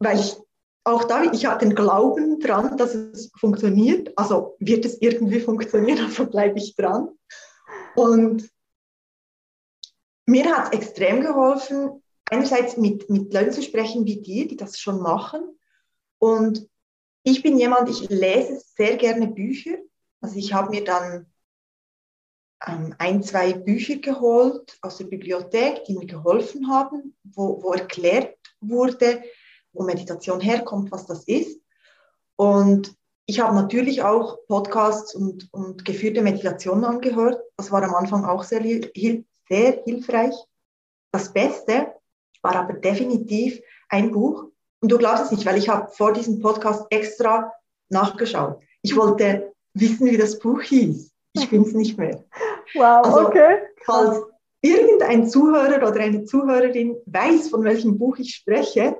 weil 0.00 0.20
ich 0.20 0.36
auch 0.84 1.04
da, 1.04 1.24
ich 1.24 1.46
hatte 1.46 1.66
den 1.66 1.74
Glauben 1.74 2.38
dran, 2.38 2.76
dass 2.76 2.94
es 2.94 3.32
funktioniert. 3.40 4.12
Also 4.16 4.56
wird 4.60 4.84
es 4.84 5.00
irgendwie 5.00 5.40
funktionieren, 5.40 5.98
also 6.04 6.26
bleibe 6.26 6.58
ich 6.58 6.76
dran. 6.76 7.08
Und 7.94 8.50
mir 10.26 10.44
hat 10.44 10.74
es 10.74 10.78
extrem 10.78 11.22
geholfen, 11.22 12.02
einerseits 12.30 12.76
mit, 12.76 13.08
mit 13.08 13.32
Leuten 13.32 13.52
zu 13.52 13.62
sprechen 13.62 14.04
wie 14.04 14.20
dir, 14.20 14.48
die 14.48 14.56
das 14.56 14.78
schon 14.78 15.00
machen. 15.00 15.58
Und 16.18 16.68
ich 17.22 17.42
bin 17.42 17.58
jemand, 17.58 17.88
ich 17.88 18.08
lese 18.08 18.62
sehr 18.76 18.96
gerne 18.96 19.28
Bücher. 19.28 19.76
Also 20.20 20.36
ich 20.36 20.52
habe 20.52 20.70
mir 20.70 20.84
dann 20.84 21.26
ähm, 22.66 22.94
ein, 22.98 23.22
zwei 23.22 23.52
Bücher 23.52 23.96
geholt 23.96 24.78
aus 24.80 24.98
der 24.98 25.04
Bibliothek, 25.06 25.84
die 25.84 25.94
mir 25.94 26.06
geholfen 26.06 26.70
haben, 26.70 27.16
wo, 27.24 27.62
wo 27.62 27.72
erklärt 27.72 28.36
wurde, 28.60 29.22
wo 29.72 29.82
Meditation 29.82 30.40
herkommt, 30.40 30.90
was 30.90 31.06
das 31.06 31.24
ist. 31.24 31.60
Und 32.36 32.94
ich 33.26 33.40
habe 33.40 33.54
natürlich 33.54 34.02
auch 34.02 34.38
Podcasts 34.46 35.14
und, 35.14 35.52
und 35.52 35.84
geführte 35.84 36.22
Meditationen 36.22 36.84
angehört. 36.84 37.42
Das 37.56 37.72
war 37.72 37.82
am 37.82 37.94
Anfang 37.94 38.24
auch 38.24 38.44
sehr, 38.44 38.62
sehr 38.62 39.82
hilfreich. 39.84 40.34
Das 41.10 41.32
Beste 41.32 41.92
war 42.46 42.56
aber 42.56 42.74
definitiv 42.74 43.60
ein 43.88 44.12
Buch. 44.12 44.44
Und 44.80 44.92
du 44.92 44.98
glaubst 44.98 45.24
es 45.24 45.30
nicht, 45.32 45.46
weil 45.46 45.58
ich 45.58 45.68
habe 45.68 45.90
vor 45.90 46.12
diesem 46.12 46.40
Podcast 46.40 46.86
extra 46.90 47.52
nachgeschaut. 47.88 48.60
Ich 48.82 48.96
wollte 48.96 49.52
wissen, 49.74 50.06
wie 50.06 50.16
das 50.16 50.38
Buch 50.38 50.62
hieß. 50.62 51.10
Ich 51.34 51.48
finde 51.48 51.68
es 51.68 51.74
nicht 51.74 51.98
mehr. 51.98 52.24
Wow, 52.74 53.04
also, 53.04 53.26
okay. 53.26 53.58
Falls 53.84 54.22
irgendein 54.62 55.28
Zuhörer 55.28 55.88
oder 55.88 56.00
eine 56.00 56.24
Zuhörerin 56.24 56.96
weiß, 57.06 57.48
von 57.50 57.64
welchem 57.64 57.98
Buch 57.98 58.16
ich 58.18 58.34
spreche, 58.34 58.96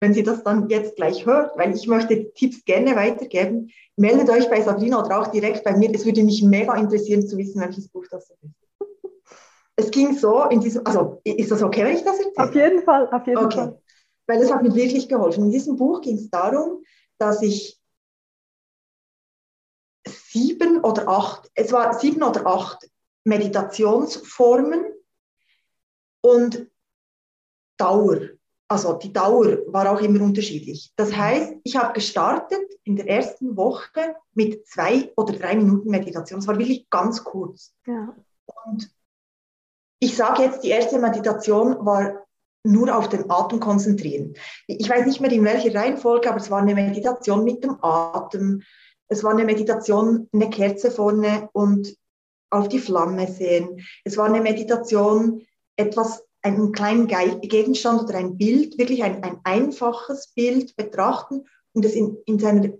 wenn 0.00 0.12
sie 0.12 0.22
das 0.22 0.42
dann 0.42 0.68
jetzt 0.68 0.96
gleich 0.96 1.24
hört, 1.24 1.56
weil 1.56 1.74
ich 1.74 1.86
möchte 1.86 2.32
Tipps 2.34 2.64
gerne 2.64 2.96
weitergeben, 2.96 3.70
meldet 3.96 4.28
euch 4.28 4.48
bei 4.50 4.60
Sabrina 4.60 5.04
oder 5.04 5.20
auch 5.20 5.28
direkt 5.28 5.64
bei 5.64 5.76
mir. 5.76 5.90
Es 5.94 6.04
würde 6.04 6.22
mich 6.22 6.42
mega 6.42 6.74
interessieren 6.76 7.26
zu 7.26 7.38
wissen, 7.38 7.60
welches 7.60 7.88
Buch 7.88 8.04
das 8.10 8.30
ist. 8.30 8.65
Es 9.76 9.90
ging 9.90 10.16
so 10.16 10.44
in 10.44 10.60
diesem, 10.60 10.86
also 10.86 11.20
ist 11.24 11.50
das 11.50 11.62
okay, 11.62 11.84
wenn 11.84 11.96
ich 11.96 12.04
das 12.04 12.18
erzähle? 12.18 12.48
Auf 12.48 12.54
jeden 12.54 12.82
Fall, 12.82 13.08
auf 13.10 13.26
jeden 13.26 13.44
okay. 13.44 13.56
Fall. 13.56 13.82
Weil 14.26 14.42
es 14.42 14.52
hat 14.52 14.62
mir 14.62 14.74
wirklich 14.74 15.08
geholfen. 15.08 15.44
In 15.44 15.50
diesem 15.50 15.76
Buch 15.76 16.00
ging 16.00 16.16
es 16.16 16.30
darum, 16.30 16.82
dass 17.18 17.42
ich 17.42 17.78
sieben 20.06 20.82
oder 20.82 21.08
acht, 21.08 21.50
es 21.54 21.72
war 21.72 21.98
sieben 21.98 22.22
oder 22.22 22.46
acht 22.46 22.88
Meditationsformen 23.24 24.84
und 26.22 26.70
Dauer 27.76 28.36
also 28.68 28.94
die 28.94 29.12
Dauer 29.12 29.58
war 29.68 29.90
auch 29.90 30.00
immer 30.00 30.20
unterschiedlich. 30.22 30.92
Das 30.96 31.14
heißt, 31.14 31.54
ich 31.62 31.76
habe 31.76 31.92
gestartet 31.92 32.64
in 32.84 32.96
der 32.96 33.08
ersten 33.08 33.56
Woche 33.56 34.16
mit 34.34 34.66
zwei 34.66 35.12
oder 35.16 35.34
drei 35.34 35.54
Minuten 35.56 35.90
Meditation. 35.90 36.40
Es 36.40 36.46
war 36.46 36.58
wirklich 36.58 36.88
ganz 36.90 37.22
kurz. 37.22 37.74
Ja. 37.86 38.14
Und 38.64 38.90
ich 39.98 40.16
sage 40.16 40.42
jetzt, 40.42 40.62
die 40.62 40.68
erste 40.68 40.98
Meditation 40.98 41.84
war 41.84 42.26
nur 42.64 42.96
auf 42.96 43.08
den 43.08 43.30
Atem 43.30 43.60
konzentrieren. 43.60 44.34
Ich 44.66 44.88
weiß 44.90 45.06
nicht 45.06 45.20
mehr 45.20 45.30
in 45.30 45.44
welcher 45.44 45.74
Reihenfolge, 45.74 46.28
aber 46.28 46.38
es 46.38 46.50
war 46.50 46.60
eine 46.60 46.74
Meditation 46.74 47.44
mit 47.44 47.62
dem 47.62 47.76
Atem. 47.82 48.62
Es 49.08 49.22
war 49.22 49.30
eine 49.30 49.44
Meditation, 49.44 50.28
eine 50.32 50.50
Kerze 50.50 50.90
vorne 50.90 51.48
und 51.52 51.96
auf 52.50 52.68
die 52.68 52.80
Flamme 52.80 53.28
sehen. 53.28 53.80
Es 54.04 54.16
war 54.16 54.26
eine 54.26 54.40
Meditation, 54.40 55.42
etwas 55.76 56.24
einen 56.42 56.72
kleinen 56.72 57.06
Gegenstand 57.06 58.02
oder 58.02 58.18
ein 58.18 58.36
Bild, 58.36 58.78
wirklich 58.78 59.02
ein, 59.02 59.22
ein 59.22 59.40
einfaches 59.44 60.28
Bild 60.34 60.76
betrachten 60.76 61.44
und 61.72 61.84
es 61.84 61.94
in, 61.94 62.16
in 62.26 62.38
seiner 62.38 62.70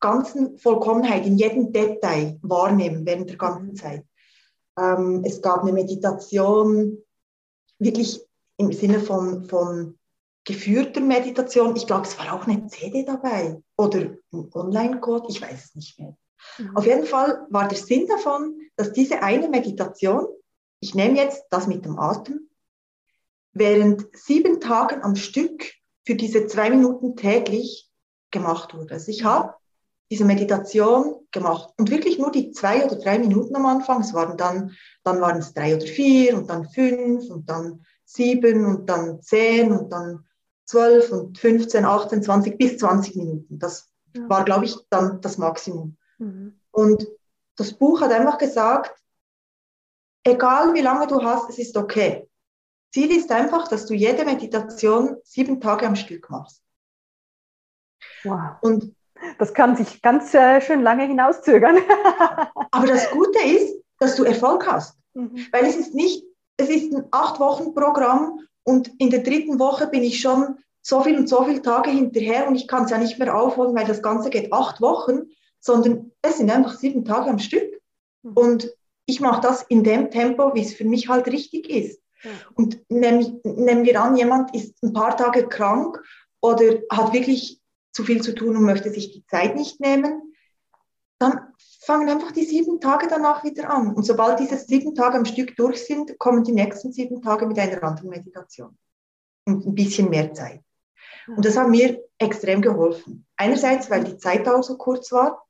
ganzen 0.00 0.58
Vollkommenheit, 0.58 1.26
in 1.26 1.36
jedem 1.36 1.72
Detail 1.72 2.38
wahrnehmen 2.42 3.06
während 3.06 3.30
der 3.30 3.36
ganzen. 3.36 3.76
Zeit. 3.76 4.04
Ähm, 4.78 5.22
es 5.24 5.42
gab 5.42 5.62
eine 5.62 5.72
Meditation, 5.72 6.98
wirklich 7.78 8.20
im 8.56 8.72
Sinne 8.72 9.00
von, 9.00 9.44
von 9.44 9.98
geführter 10.44 11.00
Meditation. 11.00 11.76
Ich 11.76 11.86
glaube, 11.86 12.06
es 12.06 12.18
war 12.18 12.32
auch 12.32 12.46
eine 12.46 12.66
CD 12.66 13.04
dabei 13.04 13.62
oder 13.76 14.16
ein 14.32 14.50
Online-Code, 14.52 15.26
ich 15.28 15.40
weiß 15.40 15.64
es 15.64 15.74
nicht 15.74 15.98
mehr. 15.98 16.16
Mhm. 16.58 16.76
Auf 16.76 16.86
jeden 16.86 17.06
Fall 17.06 17.46
war 17.50 17.68
der 17.68 17.78
Sinn 17.78 18.06
davon, 18.06 18.60
dass 18.76 18.92
diese 18.92 19.22
eine 19.22 19.48
Meditation, 19.48 20.26
ich 20.80 20.94
nehme 20.94 21.16
jetzt 21.16 21.44
das 21.50 21.66
mit 21.66 21.84
dem 21.84 21.98
Atem, 21.98 22.48
während 23.52 24.06
sieben 24.16 24.60
Tagen 24.60 25.02
am 25.02 25.16
Stück 25.16 25.72
für 26.04 26.14
diese 26.14 26.46
zwei 26.46 26.70
Minuten 26.70 27.16
täglich 27.16 27.90
gemacht 28.30 28.74
wurde. 28.74 28.94
Also 28.94 29.10
ich 29.10 29.24
habe 29.24 29.54
diese 30.12 30.26
Meditation 30.26 31.26
gemacht 31.30 31.72
und 31.78 31.90
wirklich 31.90 32.18
nur 32.18 32.30
die 32.30 32.50
zwei 32.50 32.84
oder 32.84 32.96
drei 32.96 33.18
Minuten 33.18 33.56
am 33.56 33.64
Anfang. 33.64 34.02
Es 34.02 34.12
waren 34.12 34.36
dann, 34.36 34.72
dann 35.04 35.22
waren 35.22 35.38
es 35.38 35.54
drei 35.54 35.74
oder 35.74 35.86
vier 35.86 36.36
und 36.36 36.50
dann 36.50 36.68
fünf 36.68 37.30
und 37.30 37.48
dann 37.48 37.86
sieben 38.04 38.66
und 38.66 38.86
dann 38.90 39.22
zehn 39.22 39.72
und 39.72 39.90
dann 39.90 40.26
zwölf 40.66 41.10
und 41.12 41.38
15, 41.38 41.86
18, 41.86 42.22
20 42.22 42.58
bis 42.58 42.76
20 42.76 43.16
Minuten. 43.16 43.58
Das 43.58 43.90
ja. 44.14 44.28
war, 44.28 44.44
glaube 44.44 44.66
ich, 44.66 44.76
dann 44.90 45.22
das 45.22 45.38
Maximum. 45.38 45.96
Mhm. 46.18 46.60
Und 46.72 47.08
das 47.56 47.72
Buch 47.72 48.02
hat 48.02 48.12
einfach 48.12 48.36
gesagt, 48.36 48.94
egal 50.24 50.74
wie 50.74 50.82
lange 50.82 51.06
du 51.06 51.22
hast, 51.22 51.48
es 51.48 51.58
ist 51.58 51.78
okay. 51.78 52.28
Ziel 52.92 53.16
ist 53.16 53.32
einfach, 53.32 53.66
dass 53.66 53.86
du 53.86 53.94
jede 53.94 54.26
Meditation 54.26 55.16
sieben 55.24 55.58
Tage 55.58 55.86
am 55.86 55.96
Stück 55.96 56.28
machst. 56.28 56.62
Wow. 58.24 58.56
Und 58.60 58.94
das 59.38 59.54
kann 59.54 59.76
sich 59.76 60.02
ganz 60.02 60.32
äh, 60.34 60.60
schön 60.60 60.82
lange 60.82 61.06
hinauszögern. 61.06 61.78
aber 62.70 62.86
das 62.86 63.10
Gute 63.10 63.38
ist, 63.40 63.74
dass 63.98 64.16
du 64.16 64.24
Erfolg 64.24 64.66
hast. 64.66 64.96
Mhm. 65.14 65.46
Weil 65.52 65.64
es 65.64 65.76
ist 65.76 65.94
nicht, 65.94 66.24
es 66.56 66.68
ist 66.68 66.92
ein 66.92 67.04
acht 67.10 67.40
Wochen 67.40 67.74
Programm 67.74 68.40
und 68.64 68.90
in 68.98 69.10
der 69.10 69.20
dritten 69.20 69.58
Woche 69.58 69.86
bin 69.86 70.02
ich 70.02 70.20
schon 70.20 70.58
so 70.80 71.02
viel 71.02 71.16
und 71.16 71.28
so 71.28 71.44
viele 71.44 71.62
Tage 71.62 71.90
hinterher 71.90 72.48
und 72.48 72.56
ich 72.56 72.66
kann 72.66 72.84
es 72.84 72.90
ja 72.90 72.98
nicht 72.98 73.18
mehr 73.18 73.36
aufholen, 73.36 73.74
weil 73.74 73.86
das 73.86 74.02
Ganze 74.02 74.30
geht 74.30 74.52
acht 74.52 74.80
Wochen, 74.80 75.30
sondern 75.60 76.10
es 76.22 76.38
sind 76.38 76.50
einfach 76.50 76.76
sieben 76.76 77.04
Tage 77.04 77.30
am 77.30 77.38
Stück. 77.38 77.80
Mhm. 78.22 78.32
Und 78.32 78.70
ich 79.06 79.20
mache 79.20 79.40
das 79.40 79.62
in 79.62 79.84
dem 79.84 80.10
Tempo, 80.10 80.54
wie 80.54 80.62
es 80.62 80.74
für 80.74 80.84
mich 80.84 81.08
halt 81.08 81.26
richtig 81.28 81.68
ist. 81.68 82.02
Und 82.54 82.78
nehmen, 82.88 83.40
nehmen 83.44 83.84
wir 83.84 84.00
an, 84.00 84.16
jemand 84.16 84.54
ist 84.54 84.80
ein 84.82 84.92
paar 84.92 85.16
Tage 85.16 85.48
krank 85.48 86.02
oder 86.40 86.64
hat 86.90 87.12
wirklich 87.12 87.60
zu 87.92 88.04
viel 88.04 88.22
zu 88.22 88.34
tun 88.34 88.56
und 88.56 88.64
möchte 88.64 88.90
sich 88.90 89.12
die 89.12 89.24
Zeit 89.26 89.54
nicht 89.54 89.80
nehmen, 89.80 90.34
dann 91.18 91.52
fangen 91.80 92.08
einfach 92.08 92.32
die 92.32 92.44
sieben 92.44 92.80
Tage 92.80 93.06
danach 93.08 93.44
wieder 93.44 93.70
an. 93.70 93.94
Und 93.94 94.04
sobald 94.04 94.40
diese 94.40 94.56
sieben 94.56 94.94
Tage 94.94 95.18
am 95.18 95.24
Stück 95.24 95.56
durch 95.56 95.84
sind, 95.84 96.18
kommen 96.18 96.42
die 96.42 96.52
nächsten 96.52 96.92
sieben 96.92 97.22
Tage 97.22 97.46
mit 97.46 97.58
einer 97.58 97.82
anderen 97.82 98.10
Meditation 98.10 98.76
und 99.46 99.66
ein 99.66 99.74
bisschen 99.74 100.10
mehr 100.10 100.32
Zeit. 100.32 100.62
Und 101.28 101.44
das 101.44 101.56
hat 101.56 101.68
mir 101.68 102.02
extrem 102.18 102.62
geholfen. 102.62 103.26
Einerseits, 103.36 103.90
weil 103.90 104.04
die 104.04 104.16
Zeit 104.16 104.48
auch 104.48 104.62
so 104.62 104.76
kurz 104.76 105.12
war, 105.12 105.46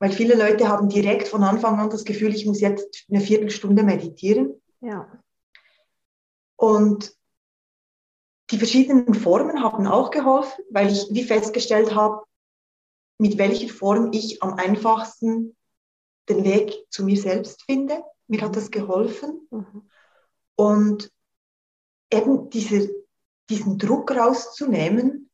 weil 0.00 0.12
viele 0.12 0.34
Leute 0.34 0.68
haben 0.68 0.88
direkt 0.88 1.28
von 1.28 1.42
Anfang 1.42 1.78
an 1.78 1.90
das 1.90 2.04
Gefühl, 2.04 2.34
ich 2.34 2.46
muss 2.46 2.60
jetzt 2.60 3.04
eine 3.08 3.20
Viertelstunde 3.20 3.82
meditieren. 3.82 4.60
Ja. 4.80 5.10
Und 6.56 7.16
die 8.50 8.58
verschiedenen 8.58 9.14
Formen 9.14 9.62
haben 9.62 9.86
auch 9.86 10.10
geholfen, 10.10 10.64
weil 10.70 10.90
ich 10.90 11.06
wie 11.10 11.24
festgestellt 11.24 11.94
habe, 11.94 12.24
mit 13.18 13.36
welcher 13.36 13.68
Form 13.68 14.12
ich 14.12 14.42
am 14.42 14.54
einfachsten 14.54 15.56
den 16.28 16.44
Weg 16.44 16.86
zu 16.90 17.04
mir 17.04 17.20
selbst 17.20 17.62
finde. 17.64 18.02
Mir 18.26 18.40
hat 18.42 18.56
das 18.56 18.70
geholfen. 18.70 19.48
Mhm. 19.50 19.90
Und 20.56 21.12
eben 22.12 22.50
diese, 22.50 22.90
diesen 23.50 23.78
Druck 23.78 24.10
rauszunehmen, 24.10 25.30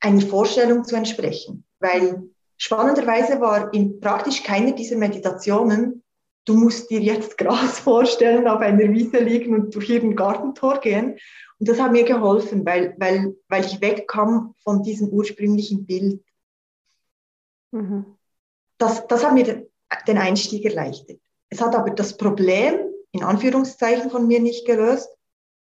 eine 0.00 0.20
Vorstellung 0.20 0.84
zu 0.84 0.96
entsprechen. 0.96 1.64
Weil 1.78 2.30
spannenderweise 2.56 3.40
war 3.40 3.72
in 3.72 4.00
praktisch 4.00 4.42
keiner 4.42 4.72
dieser 4.72 4.96
Meditationen 4.96 6.01
du 6.44 6.54
musst 6.54 6.90
dir 6.90 7.00
jetzt 7.00 7.38
Gras 7.38 7.78
vorstellen, 7.80 8.46
auf 8.46 8.60
einer 8.60 8.92
Wiese 8.92 9.18
liegen 9.18 9.54
und 9.54 9.74
durch 9.74 9.88
jeden 9.88 10.16
Gartentor 10.16 10.80
gehen. 10.80 11.18
Und 11.58 11.68
das 11.68 11.80
hat 11.80 11.92
mir 11.92 12.04
geholfen, 12.04 12.66
weil, 12.66 12.94
weil, 12.98 13.36
weil 13.48 13.64
ich 13.64 13.80
wegkam 13.80 14.54
von 14.62 14.82
diesem 14.82 15.08
ursprünglichen 15.08 15.86
Bild. 15.86 16.24
Mhm. 17.70 18.16
Das, 18.78 19.06
das 19.06 19.24
hat 19.24 19.34
mir 19.34 19.68
den 20.08 20.18
Einstieg 20.18 20.64
erleichtert. 20.64 21.20
Es 21.48 21.60
hat 21.60 21.76
aber 21.76 21.90
das 21.90 22.16
Problem, 22.16 22.80
in 23.12 23.22
Anführungszeichen, 23.22 24.10
von 24.10 24.26
mir 24.26 24.40
nicht 24.40 24.66
gelöst, 24.66 25.08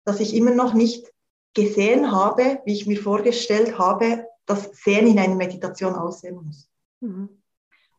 dass 0.04 0.20
ich 0.20 0.34
immer 0.34 0.52
noch 0.52 0.74
nicht 0.74 1.12
gesehen 1.54 2.12
habe, 2.12 2.60
wie 2.64 2.74
ich 2.74 2.86
mir 2.86 3.00
vorgestellt 3.00 3.78
habe, 3.78 4.26
dass 4.46 4.70
Sehen 4.72 5.06
in 5.06 5.18
einer 5.18 5.34
Meditation 5.34 5.94
aussehen 5.94 6.36
muss. 6.36 6.70
Mhm. 7.00 7.37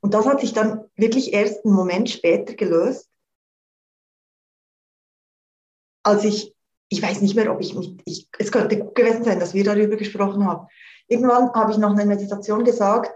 Und 0.01 0.13
das 0.13 0.25
hat 0.25 0.39
sich 0.41 0.53
dann 0.53 0.85
wirklich 0.95 1.33
erst 1.33 1.65
einen 1.65 1.73
Moment 1.73 2.09
später 2.09 2.53
gelöst, 2.53 3.09
als 6.03 6.23
ich, 6.23 6.55
ich 6.89 7.01
weiß 7.01 7.21
nicht 7.21 7.35
mehr, 7.35 7.51
ob 7.51 7.61
ich 7.61 7.75
mit, 7.75 8.01
ich, 8.05 8.29
es 8.37 8.51
könnte 8.51 8.79
gut 8.79 8.95
gewesen 8.95 9.23
sein, 9.23 9.39
dass 9.39 9.53
wir 9.53 9.63
darüber 9.63 9.97
gesprochen 9.97 10.45
haben. 10.45 10.67
Irgendwann 11.07 11.53
habe 11.53 11.71
ich 11.71 11.77
nach 11.77 11.91
einer 11.91 12.05
Meditation 12.05 12.63
gesagt, 12.63 13.11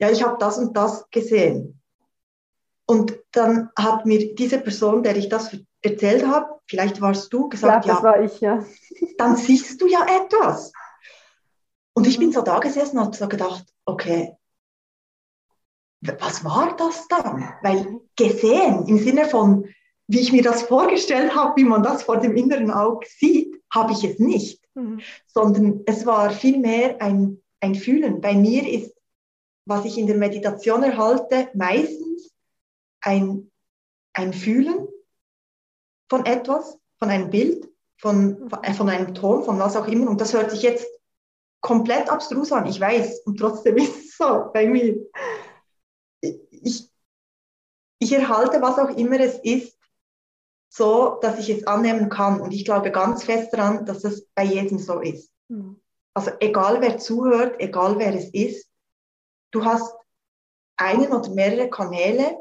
ja, 0.00 0.10
ich 0.10 0.22
habe 0.22 0.36
das 0.38 0.58
und 0.58 0.76
das 0.76 1.08
gesehen. 1.10 1.80
Und 2.86 3.18
dann 3.32 3.70
hat 3.76 4.06
mir 4.06 4.34
diese 4.34 4.58
Person, 4.58 5.02
der 5.02 5.16
ich 5.16 5.28
das 5.28 5.56
erzählt 5.82 6.26
habe, 6.26 6.60
vielleicht 6.66 7.00
warst 7.00 7.32
du, 7.32 7.48
gesagt, 7.48 7.86
ja, 7.86 7.94
das 7.94 8.02
war 8.02 8.20
ich, 8.20 8.40
ja. 8.40 8.64
Dann 9.18 9.36
siehst 9.36 9.80
du 9.80 9.86
ja 9.86 10.04
etwas. 10.04 10.72
Und 11.92 12.06
ich 12.06 12.18
bin 12.18 12.32
so 12.32 12.42
da 12.42 12.58
gesessen 12.58 12.98
und 12.98 13.04
habe 13.04 13.16
so 13.16 13.28
gedacht, 13.28 13.64
okay, 13.84 14.36
was 16.00 16.44
war 16.44 16.76
das 16.76 17.06
dann? 17.08 17.52
Weil 17.62 18.00
gesehen 18.16 18.86
im 18.86 18.98
Sinne 18.98 19.26
von, 19.26 19.68
wie 20.06 20.20
ich 20.20 20.32
mir 20.32 20.42
das 20.42 20.62
vorgestellt 20.62 21.34
habe, 21.34 21.60
wie 21.60 21.64
man 21.64 21.82
das 21.82 22.02
vor 22.02 22.16
dem 22.18 22.36
inneren 22.36 22.70
Auge 22.70 23.06
sieht, 23.08 23.62
habe 23.72 23.92
ich 23.92 24.02
es 24.02 24.18
nicht, 24.18 24.60
mhm. 24.74 25.00
sondern 25.26 25.82
es 25.86 26.06
war 26.06 26.30
vielmehr 26.30 27.00
ein, 27.00 27.40
ein 27.60 27.74
Fühlen. 27.74 28.20
Bei 28.20 28.34
mir 28.34 28.68
ist, 28.68 28.94
was 29.66 29.84
ich 29.84 29.98
in 29.98 30.06
der 30.06 30.16
Meditation 30.16 30.82
erhalte, 30.82 31.48
meistens 31.54 32.32
ein, 33.02 33.50
ein 34.14 34.32
Fühlen 34.32 34.88
von 36.08 36.26
etwas, 36.26 36.76
von 36.98 37.08
einem 37.08 37.30
Bild, 37.30 37.68
von, 37.98 38.50
von 38.76 38.88
einem 38.88 39.14
Ton, 39.14 39.44
von 39.44 39.58
was 39.58 39.76
auch 39.76 39.86
immer. 39.86 40.10
Und 40.10 40.20
das 40.20 40.32
hört 40.32 40.50
sich 40.50 40.62
jetzt 40.62 40.86
komplett 41.60 42.10
abstrus 42.10 42.50
an, 42.52 42.66
ich 42.66 42.80
weiß, 42.80 43.20
und 43.26 43.38
trotzdem 43.38 43.76
ist 43.78 43.96
es 43.96 44.16
so 44.16 44.50
bei 44.52 44.66
mir 44.66 44.96
ich 48.10 48.22
erhalte, 48.22 48.60
was 48.60 48.78
auch 48.78 48.96
immer 48.96 49.20
es 49.20 49.38
ist, 49.38 49.76
so, 50.68 51.18
dass 51.20 51.38
ich 51.38 51.50
es 51.50 51.66
annehmen 51.66 52.08
kann. 52.08 52.40
Und 52.40 52.52
ich 52.52 52.64
glaube 52.64 52.90
ganz 52.90 53.24
fest 53.24 53.52
daran, 53.52 53.86
dass 53.86 54.02
das 54.02 54.26
bei 54.34 54.44
jedem 54.44 54.78
so 54.78 55.00
ist. 55.00 55.30
Mhm. 55.48 55.80
Also 56.14 56.30
egal 56.40 56.80
wer 56.80 56.98
zuhört, 56.98 57.56
egal 57.58 57.98
wer 57.98 58.14
es 58.14 58.30
ist, 58.32 58.68
du 59.52 59.64
hast 59.64 59.94
einen 60.76 61.12
oder 61.12 61.30
mehrere 61.30 61.68
Kanäle, 61.68 62.38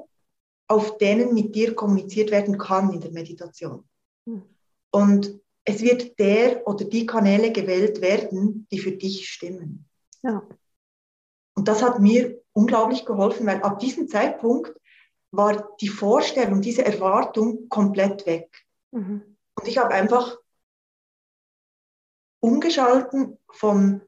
auf 0.67 0.97
denen 0.97 1.33
mit 1.33 1.55
dir 1.55 1.73
kommuniziert 1.75 2.31
werden 2.31 2.57
kann 2.57 2.93
in 2.93 3.01
der 3.01 3.11
Meditation. 3.11 3.87
Mhm. 4.25 4.43
Und 4.91 5.39
es 5.65 5.81
wird 5.81 6.17
der 6.19 6.65
oder 6.67 6.85
die 6.85 7.05
Kanäle 7.05 7.51
gewählt 7.51 8.01
werden, 8.01 8.67
die 8.71 8.79
für 8.79 8.91
dich 8.91 9.29
stimmen. 9.29 9.87
Ja. 10.23 10.47
Und 11.55 11.67
das 11.67 11.83
hat 11.83 11.99
mir 11.99 12.41
unglaublich 12.53 13.05
geholfen, 13.05 13.45
weil 13.45 13.61
ab 13.61 13.79
diesem 13.79 14.07
Zeitpunkt 14.07 14.78
war 15.31 15.75
die 15.79 15.89
Vorstellung, 15.89 16.61
diese 16.61 16.85
Erwartung 16.85 17.69
komplett 17.69 18.25
weg. 18.25 18.65
Mhm. 18.91 19.37
Und 19.55 19.67
ich 19.67 19.77
habe 19.77 19.93
einfach 19.93 20.37
umgeschalten 22.41 23.37
von 23.51 24.01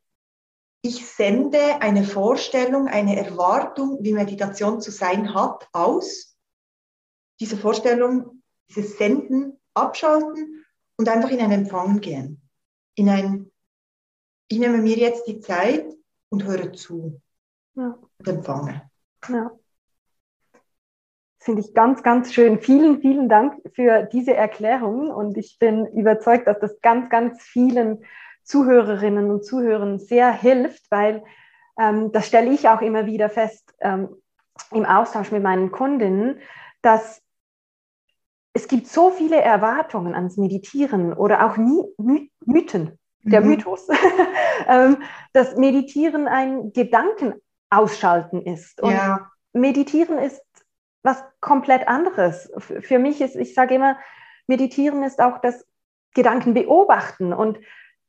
ich 0.84 1.06
sende 1.06 1.80
eine 1.82 2.04
Vorstellung, 2.04 2.88
eine 2.88 3.16
Erwartung, 3.16 4.00
wie 4.02 4.14
Meditation 4.14 4.82
zu 4.82 4.90
sein 4.90 5.34
hat, 5.36 5.70
aus. 5.74 6.36
Diese 7.40 7.56
Vorstellung, 7.56 8.42
dieses 8.68 8.98
Senden, 8.98 9.60
abschalten 9.76 10.66
und 10.98 11.08
einfach 11.08 11.30
in 11.30 11.40
ein 11.40 11.52
Empfangen 11.52 12.02
gehen. 12.02 12.42
In 12.96 13.10
ein, 13.10 13.52
ich 14.48 14.58
nehme 14.58 14.80
mir 14.80 14.98
jetzt 14.98 15.28
die 15.28 15.40
Zeit 15.40 15.86
und 16.30 16.46
höre 16.46 16.74
zu 16.74 17.22
ja. 17.76 17.98
empfange. 18.26 18.90
Ja. 19.30 19.52
Finde 21.44 21.62
ich 21.62 21.74
ganz, 21.74 22.04
ganz 22.04 22.32
schön. 22.32 22.60
Vielen, 22.60 23.02
vielen 23.02 23.28
Dank 23.28 23.56
für 23.74 24.04
diese 24.04 24.36
Erklärung 24.36 25.10
und 25.10 25.38
ich 25.38 25.58
bin 25.58 25.88
überzeugt, 25.88 26.46
dass 26.46 26.60
das 26.60 26.80
ganz, 26.82 27.10
ganz 27.10 27.42
vielen 27.42 28.06
Zuhörerinnen 28.44 29.32
und 29.32 29.44
Zuhörern 29.44 29.98
sehr 29.98 30.32
hilft, 30.32 30.84
weil 30.92 31.24
ähm, 31.80 32.12
das 32.12 32.28
stelle 32.28 32.52
ich 32.52 32.70
auch 32.70 32.82
immer 32.82 33.08
wieder 33.08 33.28
fest 33.28 33.74
ähm, 33.80 34.10
im 34.72 34.86
Austausch 34.86 35.32
mit 35.32 35.42
meinen 35.42 35.72
Kundinnen, 35.72 36.38
dass 36.84 37.24
es 38.54 38.68
gibt 38.68 38.86
so 38.86 39.10
viele 39.10 39.42
Erwartungen 39.42 40.14
ans 40.14 40.38
Meditieren 40.38 41.12
oder 41.12 41.44
auch 41.44 41.58
nie, 41.58 41.82
My 41.98 42.30
Mythen, 42.46 43.00
der 43.24 43.42
mhm. 43.42 43.48
Mythos, 43.48 43.88
ähm, 44.68 44.98
dass 45.34 45.56
Meditieren 45.56 46.28
ein 46.28 46.72
Gedanken 46.72 47.34
Ausschalten 47.72 48.44
ist. 48.44 48.80
Und 48.80 48.92
ja. 48.92 49.32
Meditieren 49.54 50.20
ist 50.20 50.42
was 51.04 51.24
komplett 51.40 51.88
anderes. 51.88 52.52
Für 52.58 53.00
mich 53.00 53.22
ist, 53.22 53.36
ich 53.36 53.54
sage 53.54 53.76
immer, 53.76 53.98
Meditieren 54.48 55.04
ist 55.04 55.22
auch 55.22 55.40
das 55.40 55.66
Gedanken 56.14 56.54
beobachten. 56.54 57.34
Und 57.34 57.60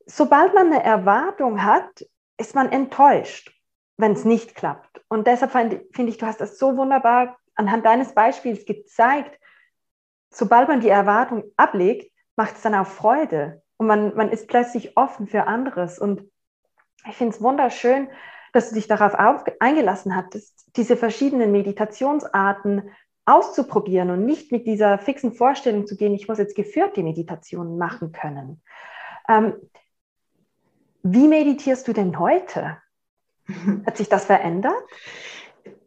sobald 0.06 0.54
man 0.54 0.66
eine 0.72 0.82
Erwartung 0.82 1.64
hat, 1.64 2.04
ist 2.38 2.54
man 2.54 2.72
enttäuscht, 2.72 3.56
wenn 3.96 4.12
es 4.12 4.24
nicht 4.24 4.54
klappt. 4.54 5.04
Und 5.08 5.26
deshalb 5.26 5.52
finde 5.52 5.84
find 5.92 6.08
ich, 6.08 6.18
du 6.18 6.26
hast 6.26 6.40
das 6.40 6.58
so 6.58 6.76
wunderbar 6.76 7.38
anhand 7.54 7.86
deines 7.86 8.14
Beispiels 8.14 8.64
gezeigt. 8.64 9.38
Sobald 10.30 10.68
man 10.68 10.80
die 10.80 10.88
Erwartung 10.88 11.44
ablegt, 11.56 12.10
macht 12.36 12.56
es 12.56 12.62
dann 12.62 12.74
auch 12.74 12.86
Freude. 12.86 13.62
Und 13.76 13.86
man, 13.86 14.14
man 14.16 14.30
ist 14.30 14.48
plötzlich 14.48 14.96
offen 14.96 15.26
für 15.26 15.46
anderes. 15.46 15.98
Und 15.98 16.30
ich 17.08 17.16
finde 17.16 17.34
es 17.34 17.42
wunderschön, 17.42 18.08
dass 18.52 18.68
du 18.68 18.74
dich 18.74 18.86
darauf 18.86 19.14
auf, 19.14 19.44
eingelassen 19.60 20.14
hattest, 20.14 20.66
diese 20.76 20.96
verschiedenen 20.96 21.52
Meditationsarten 21.52 22.90
auszuprobieren 23.24 24.10
und 24.10 24.26
nicht 24.26 24.52
mit 24.52 24.66
dieser 24.66 24.98
fixen 24.98 25.32
Vorstellung 25.32 25.86
zu 25.86 25.96
gehen, 25.96 26.14
ich 26.14 26.28
muss 26.28 26.38
jetzt 26.38 26.56
geführte 26.56 27.02
Meditationen 27.02 27.78
machen 27.78 28.12
können. 28.12 28.62
Ähm, 29.28 29.54
wie 31.02 31.28
meditierst 31.28 31.86
du 31.88 31.92
denn 31.92 32.18
heute? 32.18 32.78
Hat 33.86 33.96
sich 33.96 34.08
das 34.08 34.24
verändert? 34.24 34.74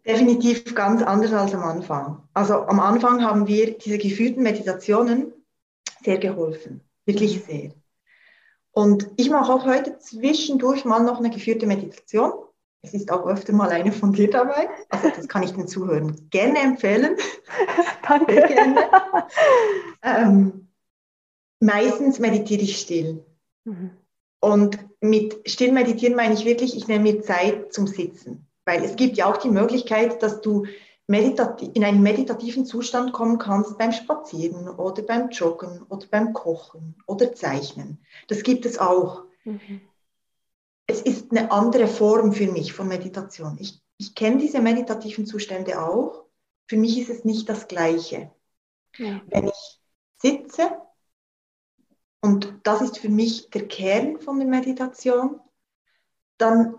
Definitiv 0.05 0.75
ganz 0.75 1.01
anders 1.01 1.33
als 1.33 1.53
am 1.55 1.63
Anfang. 1.63 2.23
Also 2.33 2.65
am 2.67 2.79
Anfang 2.79 3.23
haben 3.23 3.47
wir 3.47 3.77
diese 3.77 3.97
geführten 3.97 4.43
Meditationen 4.43 5.33
sehr 6.03 6.19
geholfen, 6.19 6.81
wirklich 7.05 7.37
mhm. 7.37 7.51
sehr. 7.51 7.71
Und 8.71 9.09
ich 9.15 9.29
mache 9.29 9.51
auch 9.51 9.65
heute 9.65 9.97
zwischendurch 9.97 10.85
mal 10.85 11.01
noch 11.01 11.17
eine 11.17 11.29
geführte 11.29 11.65
Meditation. 11.65 12.33
Es 12.85 12.93
ist 12.93 13.11
auch 13.11 13.25
öfter 13.25 13.51
mal 13.51 13.69
eine 13.69 13.91
von 13.91 14.13
dir 14.13 14.29
dabei. 14.29 14.69
Also 14.89 15.09
das 15.09 15.27
kann 15.27 15.41
ich 15.41 15.53
den 15.53 15.67
Zuhörern 15.67 16.29
gerne 16.29 16.59
empfehlen. 16.59 17.17
Danke. 18.07 18.35
Gerne. 18.35 18.87
Ähm, 20.03 20.67
meistens 21.59 22.19
meditiere 22.19 22.61
ich 22.61 22.77
still. 22.77 23.25
Mhm. 23.63 23.91
Und 24.39 24.77
mit 25.01 25.49
still 25.49 25.71
meditieren 25.71 26.15
meine 26.15 26.35
ich 26.35 26.45
wirklich, 26.45 26.77
ich 26.77 26.87
nehme 26.87 27.11
mir 27.11 27.21
Zeit 27.23 27.73
zum 27.73 27.87
Sitzen. 27.87 28.45
Weil 28.65 28.83
es 28.83 28.95
gibt 28.95 29.17
ja 29.17 29.25
auch 29.25 29.37
die 29.37 29.49
Möglichkeit, 29.49 30.21
dass 30.21 30.41
du 30.41 30.65
in 31.07 31.83
einen 31.83 32.03
meditativen 32.03 32.65
Zustand 32.65 33.13
kommen 33.13 33.39
kannst 33.39 33.77
beim 33.79 33.91
Spazieren 33.91 34.69
oder 34.69 35.01
beim 35.01 35.29
Joggen 35.29 35.83
oder 35.89 36.05
beim 36.09 36.33
Kochen 36.33 36.95
oder 37.07 37.33
Zeichnen. 37.33 37.99
Das 38.27 38.43
gibt 38.43 38.65
es 38.65 38.77
auch. 38.77 39.23
Mhm 39.43 39.81
es 40.87 41.01
ist 41.01 41.31
eine 41.31 41.51
andere 41.51 41.87
Form 41.87 42.33
für 42.33 42.51
mich 42.51 42.73
von 42.73 42.87
Meditation. 42.87 43.57
Ich, 43.59 43.81
ich 43.97 44.15
kenne 44.15 44.37
diese 44.37 44.61
meditativen 44.61 45.25
Zustände 45.25 45.81
auch. 45.81 46.25
Für 46.67 46.77
mich 46.77 46.99
ist 46.99 47.09
es 47.09 47.25
nicht 47.25 47.49
das 47.49 47.67
Gleiche. 47.67 48.31
Ja. 48.97 49.21
Wenn 49.27 49.47
ich 49.47 49.81
sitze, 50.17 50.71
und 52.21 52.59
das 52.63 52.81
ist 52.81 52.97
für 52.97 53.09
mich 53.09 53.49
der 53.49 53.67
Kern 53.67 54.19
von 54.19 54.39
der 54.39 54.47
Meditation, 54.47 55.39
dann 56.37 56.75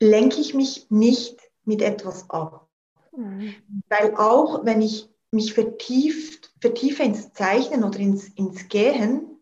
lenke 0.00 0.40
ich 0.40 0.54
mich 0.54 0.90
nicht 0.90 1.40
mit 1.64 1.82
etwas 1.82 2.28
ab. 2.30 2.68
Mhm. 3.12 3.54
Weil 3.88 4.16
auch 4.16 4.64
wenn 4.64 4.82
ich 4.82 5.08
mich 5.30 5.54
vertieft, 5.54 6.54
vertiefe 6.60 7.02
ins 7.02 7.32
Zeichnen 7.32 7.84
oder 7.84 7.98
ins, 7.98 8.28
ins 8.28 8.68
Gehen, 8.68 9.35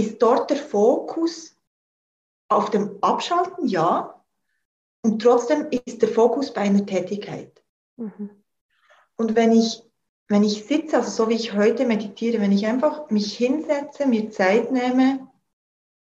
ist 0.00 0.20
dort 0.22 0.50
der 0.50 0.56
Fokus 0.56 1.56
auf 2.48 2.70
dem 2.70 2.98
Abschalten? 3.02 3.68
Ja. 3.68 4.22
Und 5.02 5.22
trotzdem 5.22 5.68
ist 5.70 6.02
der 6.02 6.08
Fokus 6.08 6.52
bei 6.52 6.62
einer 6.62 6.84
Tätigkeit. 6.84 7.62
Mhm. 7.96 8.30
Und 9.16 9.36
wenn 9.36 9.52
ich, 9.52 9.82
wenn 10.28 10.44
ich 10.44 10.64
sitze, 10.64 10.96
also 10.96 11.10
so 11.10 11.28
wie 11.28 11.34
ich 11.34 11.54
heute 11.54 11.86
meditiere, 11.86 12.40
wenn 12.40 12.52
ich 12.52 12.66
einfach 12.66 13.10
mich 13.10 13.36
hinsetze, 13.36 14.06
mir 14.06 14.30
Zeit 14.30 14.72
nehme 14.72 15.28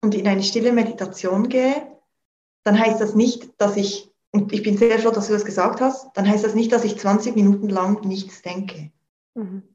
und 0.03 0.15
in 0.15 0.27
eine 0.27 0.43
stille 0.43 0.73
Meditation 0.73 1.49
gehe, 1.49 1.87
dann 2.63 2.79
heißt 2.79 3.01
das 3.01 3.15
nicht, 3.15 3.61
dass 3.61 3.77
ich, 3.77 4.11
und 4.33 4.53
ich 4.53 4.63
bin 4.63 4.77
sehr 4.79 4.99
froh, 4.99 5.11
dass 5.11 5.27
du 5.27 5.35
das 5.35 5.45
gesagt 5.45 5.81
hast, 5.81 6.17
dann 6.17 6.29
heißt 6.29 6.45
das 6.45 6.55
nicht, 6.55 6.73
dass 6.73 6.85
ich 6.85 6.99
20 6.99 7.37
Minuten 7.37 7.69
lang 7.69 8.05
nichts 8.07 8.43
denke. 8.43 8.91
Mhm. 9.35 9.74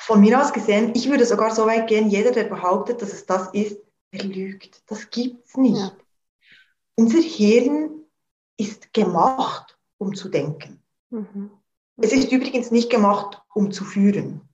Von 0.00 0.20
mir 0.20 0.40
aus 0.40 0.52
gesehen, 0.52 0.92
ich 0.94 1.08
würde 1.08 1.26
sogar 1.26 1.54
so 1.54 1.66
weit 1.66 1.86
gehen, 1.86 2.08
jeder, 2.08 2.32
der 2.32 2.44
behauptet, 2.44 3.02
dass 3.02 3.12
es 3.12 3.26
das 3.26 3.48
ist, 3.52 3.80
er 4.10 4.24
lügt. 4.24 4.82
Das 4.90 5.10
gibt 5.10 5.46
es 5.46 5.56
nicht. 5.56 5.78
Ja. 5.78 5.92
Unser 6.96 7.20
Hirn 7.20 8.02
ist 8.58 8.92
gemacht, 8.92 9.78
um 9.98 10.14
zu 10.14 10.28
denken. 10.28 10.82
Mhm. 11.10 11.50
Es 11.96 12.12
ist 12.12 12.32
übrigens 12.32 12.70
nicht 12.70 12.90
gemacht, 12.90 13.42
um 13.54 13.70
zu 13.70 13.84
führen. 13.84 14.48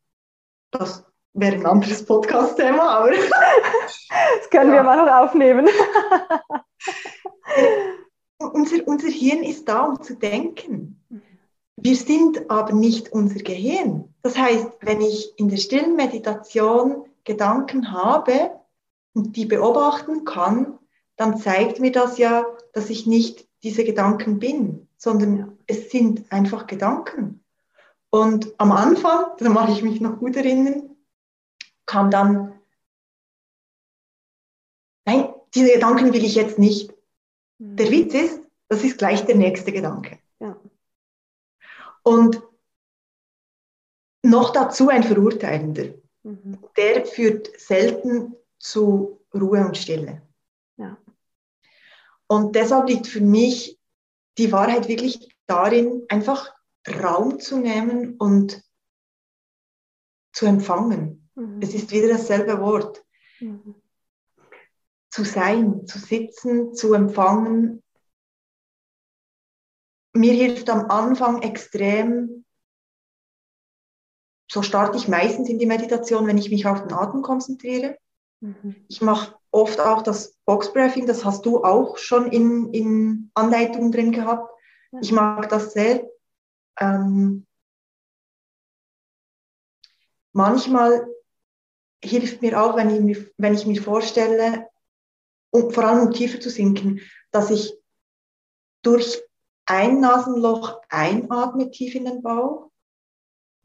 Das 0.70 1.04
wäre 1.32 1.56
ein 1.56 1.66
anderes 1.66 2.04
Podcast-Thema, 2.04 2.98
aber. 2.98 3.10
das 4.38 4.50
können 4.50 4.70
ja. 4.70 4.76
wir 4.76 4.82
mal 4.82 5.04
noch 5.04 5.12
aufnehmen. 5.12 5.68
unser, 8.38 8.86
unser 8.86 9.08
Hirn 9.08 9.42
ist 9.42 9.68
da, 9.68 9.84
um 9.84 10.02
zu 10.02 10.16
denken. 10.16 11.04
Wir 11.76 11.96
sind 11.96 12.50
aber 12.50 12.72
nicht 12.72 13.12
unser 13.12 13.40
Gehirn. 13.40 14.07
Das 14.22 14.36
heißt, 14.36 14.68
wenn 14.80 15.00
ich 15.00 15.38
in 15.38 15.48
der 15.48 15.56
stillen 15.56 15.96
Meditation 15.96 17.06
Gedanken 17.24 17.92
habe 17.92 18.58
und 19.14 19.36
die 19.36 19.46
beobachten 19.46 20.24
kann, 20.24 20.78
dann 21.16 21.38
zeigt 21.38 21.80
mir 21.80 21.92
das 21.92 22.18
ja, 22.18 22.46
dass 22.72 22.90
ich 22.90 23.06
nicht 23.06 23.48
diese 23.62 23.84
Gedanken 23.84 24.38
bin, 24.38 24.88
sondern 24.96 25.58
es 25.66 25.90
sind 25.90 26.30
einfach 26.32 26.66
Gedanken. 26.66 27.44
Und 28.10 28.54
am 28.58 28.72
Anfang, 28.72 29.26
da 29.38 29.48
mache 29.50 29.72
ich 29.72 29.82
mich 29.82 30.00
noch 30.00 30.18
gut 30.18 30.36
erinnern, 30.36 30.96
kam 31.86 32.10
dann, 32.10 32.60
nein, 35.06 35.32
diese 35.54 35.72
Gedanken 35.72 36.12
will 36.12 36.24
ich 36.24 36.34
jetzt 36.34 36.58
nicht. 36.58 36.92
Mhm. 37.58 37.76
Der 37.76 37.90
Witz 37.90 38.14
ist, 38.14 38.40
das 38.68 38.84
ist 38.84 38.98
gleich 38.98 39.24
der 39.24 39.36
nächste 39.36 39.72
Gedanke. 39.72 40.18
Ja. 40.40 40.56
Und 42.02 42.42
noch 44.22 44.52
dazu 44.52 44.88
ein 44.88 45.02
Verurteilender. 45.02 45.94
Mhm. 46.22 46.58
Der 46.76 47.04
führt 47.06 47.58
selten 47.58 48.34
zu 48.58 49.20
Ruhe 49.34 49.64
und 49.64 49.76
Stille. 49.76 50.22
Ja. 50.76 50.98
Und 52.26 52.54
deshalb 52.54 52.88
liegt 52.88 53.06
für 53.06 53.20
mich 53.20 53.78
die 54.36 54.52
Wahrheit 54.52 54.88
wirklich 54.88 55.34
darin, 55.46 56.04
einfach 56.08 56.54
Raum 57.02 57.40
zu 57.40 57.58
nehmen 57.58 58.16
und 58.16 58.62
zu 60.32 60.46
empfangen. 60.46 61.28
Mhm. 61.34 61.60
Es 61.62 61.74
ist 61.74 61.90
wieder 61.90 62.08
dasselbe 62.08 62.60
Wort. 62.60 63.04
Mhm. 63.40 63.74
Zu 65.10 65.24
sein, 65.24 65.86
zu 65.86 65.98
sitzen, 65.98 66.74
zu 66.74 66.92
empfangen. 66.94 67.82
Mir 70.12 70.32
hilft 70.32 70.68
am 70.70 70.90
Anfang 70.90 71.42
extrem, 71.42 72.37
so 74.50 74.62
starte 74.62 74.96
ich 74.96 75.08
meistens 75.08 75.48
in 75.48 75.58
die 75.58 75.66
Meditation, 75.66 76.26
wenn 76.26 76.38
ich 76.38 76.50
mich 76.50 76.66
auf 76.66 76.82
den 76.82 76.92
Atem 76.92 77.22
konzentriere. 77.22 77.98
Mhm. 78.40 78.76
Ich 78.88 79.02
mache 79.02 79.34
oft 79.50 79.80
auch 79.80 80.02
das 80.02 80.36
Boxbreathing, 80.46 81.06
das 81.06 81.24
hast 81.24 81.44
du 81.44 81.64
auch 81.64 81.98
schon 81.98 82.32
in, 82.32 82.72
in 82.72 83.30
Anleitungen 83.34 83.92
drin 83.92 84.12
gehabt. 84.12 84.50
Ja. 84.92 85.00
Ich 85.02 85.12
mag 85.12 85.48
das 85.50 85.72
sehr. 85.72 86.08
Ähm, 86.80 87.46
manchmal 90.32 91.06
hilft 92.02 92.40
mir 92.40 92.62
auch, 92.62 92.76
wenn 92.76 92.90
ich, 92.90 93.00
mir, 93.00 93.30
wenn 93.36 93.54
ich 93.54 93.66
mir 93.66 93.82
vorstelle, 93.82 94.68
um, 95.50 95.70
vor 95.70 95.84
allem 95.84 96.06
um 96.06 96.12
tiefer 96.12 96.40
zu 96.40 96.48
sinken, 96.48 97.00
dass 97.32 97.50
ich 97.50 97.74
durch 98.82 99.20
ein 99.66 100.00
Nasenloch 100.00 100.80
einatme 100.88 101.70
tief 101.70 101.94
in 101.94 102.06
den 102.06 102.22
Bauch 102.22 102.70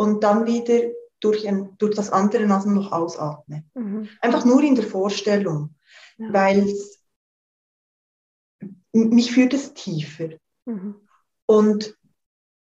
und 0.04 0.22
dann 0.22 0.46
wieder 0.46 0.92
durch, 1.22 1.48
ein, 1.48 1.78
durch 1.78 1.96
das 1.96 2.10
andere 2.10 2.46
Nasenloch 2.46 2.92
ausatme. 2.92 3.64
Mhm. 3.74 4.10
Einfach 4.20 4.44
nur 4.44 4.62
in 4.62 4.76
der 4.76 4.84
Vorstellung, 4.84 5.76
ja. 6.18 6.34
weil 6.34 6.76
mich 8.92 9.32
führt 9.32 9.54
es 9.54 9.74
tiefer. 9.74 10.32
Mhm. 10.66 11.08
Und 11.46 11.98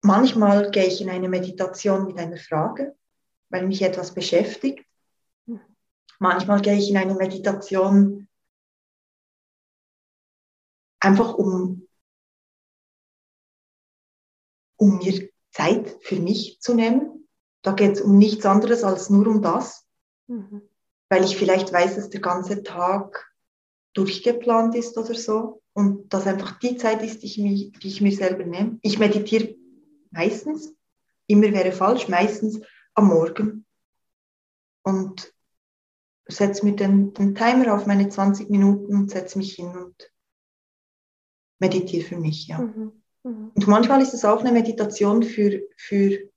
manchmal 0.02 0.70
gehe 0.70 0.86
ich 0.86 1.00
in 1.00 1.08
eine 1.08 1.30
Meditation 1.30 2.04
mit 2.04 2.18
einer 2.18 2.36
Frage, 2.36 2.94
weil 3.48 3.66
mich 3.66 3.80
etwas 3.80 4.12
beschäftigt. 4.12 4.84
Mhm. 5.46 5.60
Manchmal 6.18 6.60
gehe 6.60 6.76
ich 6.76 6.90
in 6.90 6.98
eine 6.98 7.14
Meditation 7.14 8.28
einfach 11.00 11.32
um, 11.32 11.88
um 14.76 14.98
mir 14.98 15.30
Zeit 15.50 15.96
für 16.02 16.20
mich 16.20 16.60
zu 16.60 16.74
nehmen 16.74 17.21
da 17.62 17.72
geht 17.72 17.92
es 17.92 18.00
um 18.00 18.18
nichts 18.18 18.44
anderes 18.44 18.84
als 18.84 19.08
nur 19.08 19.26
um 19.26 19.40
das, 19.40 19.86
mhm. 20.26 20.62
weil 21.08 21.24
ich 21.24 21.36
vielleicht 21.36 21.72
weiß, 21.72 21.96
dass 21.96 22.10
der 22.10 22.20
ganze 22.20 22.62
Tag 22.62 23.32
durchgeplant 23.94 24.74
ist 24.74 24.96
oder 24.98 25.14
so 25.14 25.62
und 25.72 26.12
dass 26.12 26.26
einfach 26.26 26.58
die 26.58 26.76
Zeit 26.76 27.02
ist, 27.02 27.22
die 27.22 27.26
ich, 27.26 27.38
mich, 27.38 27.72
die 27.72 27.88
ich 27.88 28.00
mir 28.00 28.12
selber 28.12 28.44
nehme. 28.44 28.78
Ich 28.82 28.98
meditiere 28.98 29.54
meistens, 30.10 30.74
immer 31.26 31.52
wäre 31.52 31.72
falsch, 31.72 32.08
meistens 32.08 32.60
am 32.94 33.08
Morgen 33.08 33.64
und 34.82 35.32
setze 36.26 36.64
mir 36.64 36.74
den, 36.74 37.14
den 37.14 37.34
Timer 37.34 37.74
auf 37.74 37.86
meine 37.86 38.08
20 38.08 38.50
Minuten 38.50 38.94
und 38.94 39.10
setze 39.10 39.38
mich 39.38 39.54
hin 39.54 39.76
und 39.76 40.10
meditiere 41.58 42.04
für 42.04 42.16
mich, 42.16 42.48
ja. 42.48 42.58
Mhm. 42.58 43.02
Mhm. 43.22 43.52
Und 43.54 43.68
manchmal 43.68 44.02
ist 44.02 44.14
es 44.14 44.24
auch 44.24 44.40
eine 44.40 44.52
Meditation 44.52 45.22
für, 45.22 45.62
für 45.76 46.31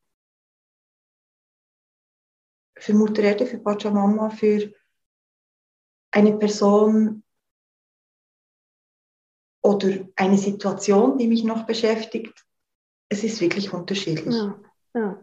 für 2.86 2.94
Mutter 2.94 3.24
Erde, 3.24 3.48
für 3.48 3.58
Pachamama, 3.58 4.30
für 4.30 4.72
eine 6.12 6.38
Person 6.38 7.24
oder 9.64 10.08
eine 10.16 10.38
Situation, 10.38 11.18
die 11.18 11.28
mich 11.28 11.44
noch 11.44 11.66
beschäftigt. 11.66 12.46
Es 13.10 13.24
ist 13.24 13.42
wirklich 13.42 13.74
unterschiedlich. 13.74 14.36
Ja, 14.36 14.60
ja. 14.94 15.20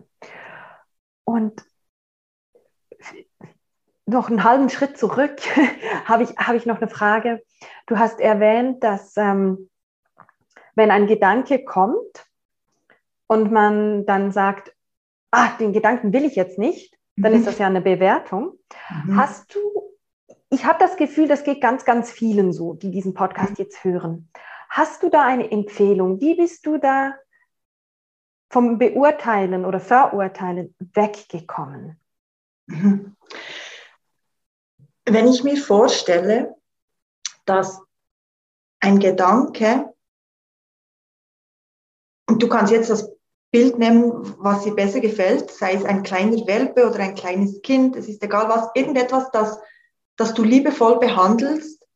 Und 1.22 1.64
noch 4.06 4.28
einen 4.28 4.42
halben 4.42 4.68
Schritt 4.68 4.98
zurück 4.98 5.40
habe 6.04 6.24
ich, 6.24 6.30
hab 6.30 6.56
ich 6.56 6.66
noch 6.66 6.78
eine 6.78 6.90
Frage. 6.90 7.44
Du 7.86 7.96
hast 7.96 8.18
erwähnt, 8.18 8.82
dass 8.82 9.16
ähm, 9.16 9.70
wenn 10.74 10.90
ein 10.90 11.06
Gedanke 11.06 11.64
kommt 11.64 12.26
und 13.28 13.52
man 13.52 14.04
dann 14.04 14.32
sagt, 14.32 14.74
ah, 15.30 15.56
den 15.58 15.72
Gedanken 15.72 16.12
will 16.12 16.24
ich 16.24 16.34
jetzt 16.34 16.58
nicht, 16.58 16.98
dann 17.16 17.32
ist 17.32 17.42
mhm. 17.42 17.44
das 17.46 17.58
ja 17.58 17.66
eine 17.66 17.80
Bewertung. 17.80 18.58
Mhm. 19.04 19.16
Hast 19.16 19.54
du, 19.54 19.60
ich 20.50 20.64
habe 20.64 20.78
das 20.78 20.96
Gefühl, 20.96 21.28
das 21.28 21.44
geht 21.44 21.60
ganz, 21.60 21.84
ganz 21.84 22.10
vielen 22.10 22.52
so, 22.52 22.74
die 22.74 22.90
diesen 22.90 23.14
Podcast 23.14 23.58
jetzt 23.58 23.84
hören. 23.84 24.30
Hast 24.68 25.02
du 25.02 25.10
da 25.10 25.24
eine 25.24 25.50
Empfehlung? 25.50 26.20
Wie 26.20 26.34
bist 26.34 26.64
du 26.66 26.78
da 26.78 27.14
vom 28.50 28.78
Beurteilen 28.78 29.64
oder 29.64 29.80
Verurteilen 29.80 30.74
weggekommen? 30.78 32.00
Mhm. 32.66 33.16
Wenn 35.04 35.28
ich 35.28 35.42
mir 35.42 35.56
vorstelle, 35.56 36.54
dass 37.44 37.82
ein 38.80 38.98
Gedanke, 38.98 39.92
und 42.28 42.42
du 42.42 42.48
kannst 42.48 42.72
jetzt 42.72 42.88
das 42.88 43.10
Bild 43.52 43.78
nehmen, 43.78 44.34
was 44.38 44.64
dir 44.64 44.74
besser 44.74 45.00
gefällt, 45.00 45.50
sei 45.50 45.74
es 45.74 45.84
ein 45.84 46.02
kleiner 46.02 46.46
Welpe 46.46 46.88
oder 46.88 46.98
ein 47.00 47.14
kleines 47.14 47.60
Kind, 47.62 47.94
es 47.96 48.08
ist 48.08 48.22
egal 48.22 48.48
was, 48.48 48.70
irgendetwas, 48.74 49.30
das, 49.30 49.58
das 50.16 50.32
du 50.32 50.42
liebevoll 50.42 50.98
behandelst 50.98 51.86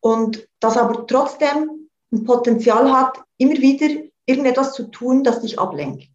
und 0.00 0.46
das 0.60 0.76
aber 0.76 1.06
trotzdem 1.06 1.88
ein 2.12 2.24
Potenzial 2.24 2.92
hat, 2.92 3.18
immer 3.38 3.56
wieder 3.56 3.88
irgendetwas 4.26 4.74
zu 4.74 4.90
tun, 4.90 5.24
das 5.24 5.40
dich 5.40 5.58
ablenkt 5.58 6.08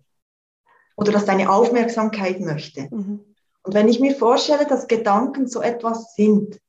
oder 0.95 1.11
das 1.11 1.25
deine 1.25 1.49
Aufmerksamkeit 1.49 2.39
möchte. 2.39 2.87
Mhm. 2.91 3.35
Und 3.63 3.73
wenn 3.73 3.89
ich 3.89 3.99
mir 3.99 4.15
vorstelle, 4.15 4.67
dass 4.67 4.87
Gedanken 4.87 5.47
so 5.47 5.61
etwas 5.61 6.13
sind, 6.15 6.61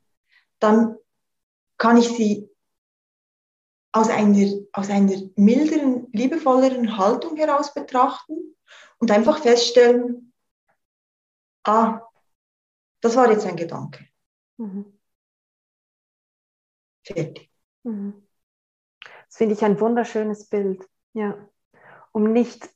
dann 0.58 0.96
kann 1.76 1.98
ich 1.98 2.08
sie 2.08 2.48
aus 3.96 4.10
einer, 4.10 4.52
aus 4.72 4.90
einer 4.90 5.16
milderen, 5.36 6.08
liebevolleren 6.12 6.98
Haltung 6.98 7.36
heraus 7.36 7.72
betrachten 7.72 8.54
und 8.98 9.10
einfach 9.10 9.38
feststellen, 9.38 10.34
ah, 11.64 12.02
das 13.00 13.16
war 13.16 13.30
jetzt 13.30 13.46
ein 13.46 13.56
Gedanke. 13.56 14.06
Mhm. 14.58 14.98
Fertig. 17.04 17.50
Mhm. 17.84 18.26
Das 19.00 19.36
finde 19.38 19.54
ich 19.54 19.64
ein 19.64 19.80
wunderschönes 19.80 20.48
Bild, 20.48 20.86
ja. 21.14 21.48
Um 22.12 22.32
nicht 22.32 22.68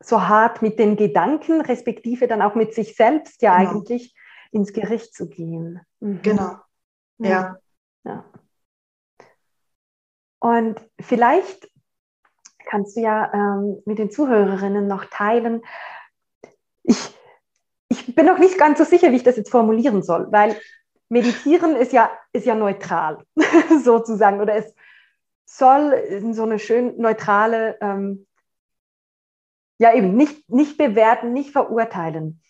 so 0.00 0.26
hart 0.26 0.62
mit 0.62 0.78
den 0.78 0.96
Gedanken, 0.96 1.60
respektive 1.60 2.28
dann 2.28 2.40
auch 2.40 2.54
mit 2.54 2.72
sich 2.72 2.96
selbst 2.96 3.42
ja 3.42 3.58
genau. 3.58 3.70
eigentlich 3.72 4.14
ins 4.52 4.72
Gericht 4.72 5.14
zu 5.14 5.28
gehen. 5.28 5.82
Mhm. 6.00 6.22
Genau. 6.22 6.56
Ja. 7.18 7.58
ja. 8.04 8.24
Und 10.46 10.80
vielleicht 11.00 11.68
kannst 12.66 12.96
du 12.96 13.00
ja 13.00 13.32
ähm, 13.34 13.82
mit 13.84 13.98
den 13.98 14.12
Zuhörerinnen 14.12 14.86
noch 14.86 15.06
teilen. 15.06 15.62
Ich, 16.84 17.18
ich 17.88 18.14
bin 18.14 18.26
noch 18.26 18.38
nicht 18.38 18.56
ganz 18.56 18.78
so 18.78 18.84
sicher, 18.84 19.10
wie 19.10 19.16
ich 19.16 19.24
das 19.24 19.36
jetzt 19.36 19.50
formulieren 19.50 20.04
soll, 20.04 20.30
weil 20.30 20.56
Meditieren 21.08 21.74
ist 21.74 21.92
ja, 21.92 22.12
ist 22.32 22.46
ja 22.46 22.54
neutral, 22.54 23.24
sozusagen, 23.82 24.40
oder 24.40 24.54
es 24.54 24.72
soll 25.46 25.92
in 25.92 26.32
so 26.32 26.44
eine 26.44 26.60
schön 26.60 26.96
neutrale, 26.96 27.76
ähm, 27.80 28.28
ja 29.78 29.94
eben, 29.94 30.14
nicht, 30.14 30.48
nicht 30.48 30.78
bewerten, 30.78 31.32
nicht 31.32 31.50
verurteilen. 31.50 32.40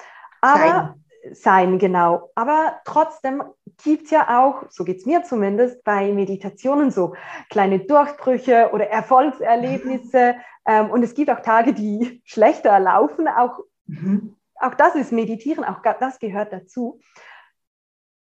Aber 0.42 0.96
sein, 1.32 1.78
genau. 1.78 2.30
Aber 2.34 2.80
trotzdem 2.84 3.42
gibt 3.82 4.04
es 4.04 4.10
ja 4.10 4.40
auch, 4.40 4.64
so 4.70 4.84
geht 4.84 4.98
es 4.98 5.06
mir 5.06 5.22
zumindest, 5.24 5.84
bei 5.84 6.12
Meditationen 6.12 6.90
so 6.90 7.14
kleine 7.50 7.80
Durchbrüche 7.80 8.70
oder 8.72 8.88
Erfolgserlebnisse. 8.88 10.36
ähm, 10.66 10.90
und 10.90 11.02
es 11.02 11.14
gibt 11.14 11.30
auch 11.30 11.40
Tage, 11.40 11.72
die 11.72 12.22
schlechter 12.24 12.78
laufen. 12.78 13.28
Auch, 13.28 13.60
mhm. 13.86 14.36
auch 14.56 14.74
das 14.74 14.94
ist 14.94 15.12
Meditieren, 15.12 15.64
auch 15.64 15.82
das 15.82 16.18
gehört 16.18 16.52
dazu. 16.52 17.00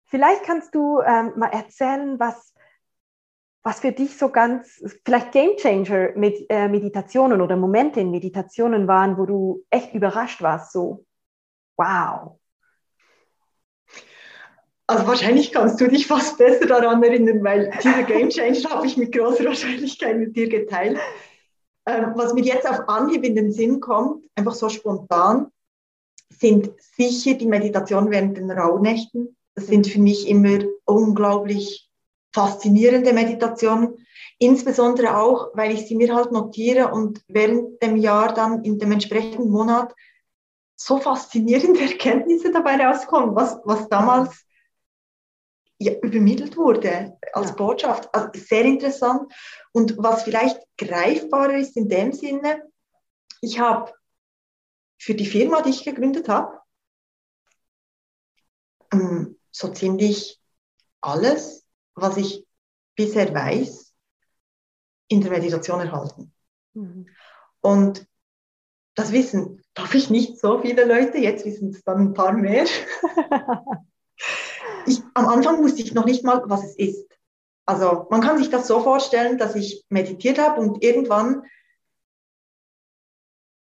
Vielleicht 0.05 0.43
kannst 0.43 0.75
du 0.75 0.99
ähm, 1.01 1.33
mal 1.37 1.51
erzählen, 1.53 2.19
was, 2.19 2.53
was 3.63 3.79
für 3.79 3.93
dich 3.93 4.17
so 4.17 4.29
ganz, 4.29 4.83
vielleicht 5.05 5.31
Game 5.31 5.55
Changer 5.55 6.09
mit 6.15 6.47
äh, 6.49 6.67
Meditationen 6.67 7.41
oder 7.41 7.55
Momente 7.55 8.01
in 8.01 8.11
Meditationen 8.11 8.87
waren, 8.87 9.17
wo 9.17 9.25
du 9.25 9.63
echt 9.69 9.93
überrascht 9.93 10.41
warst, 10.41 10.73
so, 10.73 11.05
wow. 11.77 12.40
Also 14.91 15.07
wahrscheinlich 15.07 15.51
kannst 15.51 15.79
du 15.79 15.87
dich 15.87 16.07
fast 16.07 16.37
besser 16.37 16.65
daran 16.65 17.01
erinnern, 17.01 17.43
weil 17.43 17.71
diese 17.83 18.03
Game 18.03 18.29
Changer 18.29 18.69
habe 18.69 18.87
ich 18.87 18.97
mit 18.97 19.13
großer 19.13 19.45
Wahrscheinlichkeit 19.45 20.17
mit 20.17 20.35
dir 20.35 20.49
geteilt. 20.49 20.99
Ähm, 21.85 22.11
was 22.15 22.33
mir 22.33 22.43
jetzt 22.43 22.69
auf 22.69 22.87
Anhieb 22.87 23.23
in 23.23 23.35
den 23.35 23.51
Sinn 23.51 23.79
kommt, 23.79 24.25
einfach 24.35 24.53
so 24.53 24.69
spontan, 24.69 25.47
sind 26.29 26.71
sicher 26.79 27.35
die 27.35 27.47
Meditation 27.47 28.11
während 28.11 28.37
den 28.37 28.51
Rauhnächten 28.51 29.35
das 29.55 29.67
sind 29.67 29.87
für 29.87 29.99
mich 29.99 30.27
immer 30.27 30.59
unglaublich 30.85 31.89
faszinierende 32.33 33.13
Meditationen. 33.13 34.05
Insbesondere 34.39 35.17
auch, 35.17 35.49
weil 35.53 35.71
ich 35.71 35.87
sie 35.87 35.95
mir 35.95 36.15
halt 36.15 36.31
notiere 36.31 36.91
und 36.91 37.21
während 37.27 37.81
dem 37.83 37.97
Jahr 37.97 38.33
dann 38.33 38.63
in 38.63 38.79
dem 38.79 38.91
entsprechenden 38.91 39.49
Monat 39.49 39.93
so 40.75 40.97
faszinierende 40.97 41.81
Erkenntnisse 41.91 42.51
dabei 42.51 42.77
rauskommen, 42.77 43.35
was, 43.35 43.59
was 43.65 43.87
damals 43.89 44.45
ja, 45.81 45.93
übermittelt 46.01 46.57
wurde 46.57 47.17
als 47.33 47.49
ja. 47.49 47.55
Botschaft. 47.55 48.13
Also 48.13 48.29
sehr 48.35 48.63
interessant. 48.65 49.33
Und 49.71 49.97
was 49.97 50.23
vielleicht 50.23 50.59
greifbarer 50.77 51.57
ist 51.57 51.75
in 51.75 51.89
dem 51.89 52.13
Sinne, 52.13 52.69
ich 53.41 53.59
habe 53.59 53.91
für 54.99 55.15
die 55.15 55.25
Firma, 55.25 55.63
die 55.63 55.71
ich 55.71 55.83
gegründet 55.83 56.29
habe, 56.29 56.59
ähm, 58.93 59.39
so 59.49 59.69
ziemlich 59.69 60.39
alles, 61.01 61.65
was 61.95 62.17
ich 62.17 62.45
bisher 62.95 63.33
weiß, 63.33 63.91
in 65.07 65.21
der 65.21 65.31
Meditation 65.31 65.79
erhalten. 65.79 66.31
Mhm. 66.73 67.07
Und 67.61 68.05
das 68.93 69.11
wissen, 69.11 69.63
darf 69.73 69.95
ich 69.95 70.11
nicht 70.11 70.39
so 70.39 70.61
viele 70.61 70.85
Leute, 70.85 71.17
jetzt 71.17 71.43
wissen 71.43 71.69
es 71.69 71.83
dann 71.83 72.09
ein 72.09 72.13
paar 72.13 72.33
mehr. 72.33 72.65
ich, 74.85 75.01
am 75.13 75.27
Anfang 75.27 75.61
wusste 75.63 75.81
ich 75.81 75.93
noch 75.93 76.05
nicht 76.05 76.23
mal, 76.23 76.41
was 76.45 76.63
es 76.63 76.75
ist. 76.75 77.07
Also 77.65 78.07
man 78.09 78.21
kann 78.21 78.37
sich 78.37 78.49
das 78.49 78.67
so 78.67 78.81
vorstellen, 78.81 79.37
dass 79.37 79.55
ich 79.55 79.85
meditiert 79.89 80.39
habe 80.39 80.59
und 80.59 80.83
irgendwann 80.83 81.43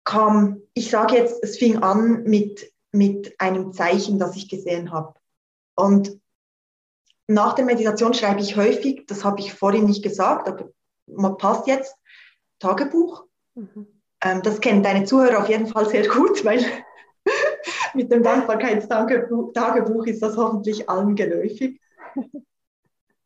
kam, 0.05 0.63
ich 0.75 0.91
sage 0.91 1.17
jetzt, 1.17 1.43
es 1.43 1.59
fing 1.59 1.79
an 1.79 2.25
mit, 2.25 2.73
mit 2.91 3.39
einem 3.41 3.73
Zeichen, 3.73 4.19
das 4.19 4.37
ich 4.37 4.49
gesehen 4.49 4.91
habe. 4.91 5.15
Und 5.75 6.19
nach 7.29 7.55
der 7.55 7.65
Meditation 7.65 8.15
schreibe 8.15 8.41
ich 8.41 8.57
häufig, 8.57 9.07
das 9.07 9.25
habe 9.25 9.41
ich 9.41 9.55
vorhin 9.55 9.87
nicht 9.87 10.03
gesagt, 10.03 10.49
aber 10.49 11.37
passt 11.37 11.67
jetzt, 11.67 11.95
Tagebuch. 12.59 13.25
Mhm. 13.55 13.87
Ähm, 14.23 14.43
das 14.43 14.61
kennen 14.61 14.83
deine 14.83 15.05
Zuhörer 15.05 15.41
auf 15.41 15.49
jeden 15.49 15.67
Fall 15.67 15.89
sehr 15.89 16.07
gut, 16.09 16.45
weil 16.45 16.65
mit 17.95 18.11
dem 18.11 18.23
Dankbarkeitstagebuch 18.23 20.07
ist 20.07 20.23
das 20.23 20.37
hoffentlich 20.37 20.89
allen 20.89 21.15
geläufig. 21.15 21.81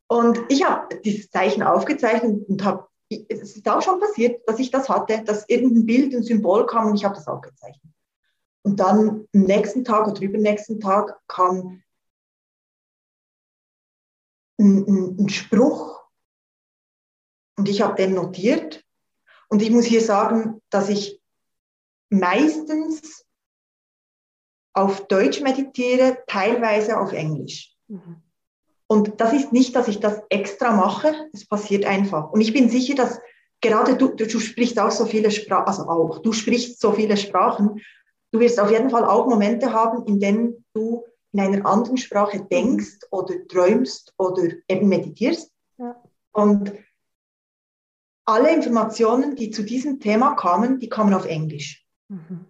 Und 0.09 0.39
ich 0.49 0.65
habe 0.65 1.01
dieses 1.01 1.31
Zeichen 1.31 1.63
aufgezeichnet 1.63 2.49
und 2.49 2.65
habe, 2.65 2.87
es 3.09 3.57
ist 3.57 3.69
auch 3.69 3.83
schon 3.83 4.01
passiert, 4.01 4.49
dass 4.49 4.59
ich 4.59 4.71
das 4.71 4.89
hatte, 4.89 5.23
dass 5.25 5.49
irgendein 5.49 5.87
Bild, 5.87 6.15
ein 6.15 6.23
Symbol 6.23 6.67
kam 6.67 6.89
und 6.89 6.97
ich 6.97 7.05
habe 7.05 7.15
das 7.15 7.27
aufgezeichnet. 7.27 7.93
Und 8.63 8.81
dann 8.81 9.27
am 9.33 9.41
nächsten 9.41 9.85
Tag 9.85 10.09
oder 10.09 10.21
übernächsten 10.23 10.81
Tag 10.81 11.21
kam 11.29 11.83
ein, 14.59 15.17
ein 15.19 15.29
Spruch 15.29 16.05
und 17.57 17.69
ich 17.69 17.83
habe 17.83 17.95
den 17.95 18.15
notiert. 18.15 18.85
Und 19.49 19.63
ich 19.63 19.71
muss 19.71 19.85
hier 19.85 20.01
sagen, 20.01 20.61
dass 20.71 20.89
ich 20.89 21.21
meistens 22.11 23.26
auf 24.77 25.07
Deutsch 25.09 25.41
meditiere, 25.41 26.19
teilweise 26.27 27.01
auf 27.01 27.13
Englisch. 27.13 27.75
Mhm. 27.89 28.23
Und 28.89 29.21
das 29.21 29.33
ist 29.33 29.53
nicht, 29.53 29.75
dass 29.75 29.89
ich 29.89 29.99
das 29.99 30.21
extra 30.29 30.71
mache, 30.71 31.13
es 31.33 31.47
passiert 31.47 31.85
einfach. 31.87 32.31
Und 32.31 32.41
ich 32.41 32.53
bin 32.53 32.69
sicher, 32.69 32.95
dass 32.95 33.19
gerade 33.61 33.97
du, 33.97 34.09
du 34.09 34.39
sprichst 34.39 34.79
auch 34.79 34.91
so 34.91 35.07
viele 35.07 35.31
Sprachen, 35.31 35.67
also 35.67 35.83
auch, 35.89 36.19
du 36.21 36.33
sprichst 36.33 36.81
so 36.81 36.93
viele 36.93 37.17
Sprachen, 37.17 37.81
du 38.33 38.39
wirst 38.39 38.61
auf 38.61 38.71
jeden 38.71 38.91
Fall 38.91 39.05
auch 39.05 39.27
Momente 39.27 39.73
haben, 39.73 40.07
in 40.07 40.21
denen 40.21 40.65
du 40.75 41.05
in 41.33 41.41
einer 41.41 41.67
anderen 41.67 41.97
Sprache 41.97 42.45
denkst 42.45 42.99
oder 43.11 43.35
träumst 43.49 44.15
oder 44.19 44.43
eben 44.69 44.89
meditierst. 44.89 45.51
Ja. 45.79 46.01
Und 46.33 46.73
alle 48.27 48.55
Informationen, 48.55 49.37
die 49.37 49.51
zu 49.51 49.63
diesem 49.63 50.01
Thema 50.01 50.35
kamen, 50.35 50.79
die 50.79 50.89
kamen 50.89 51.15
auf 51.15 51.27
Englisch. 51.27 51.85
Mhm. 52.09 52.47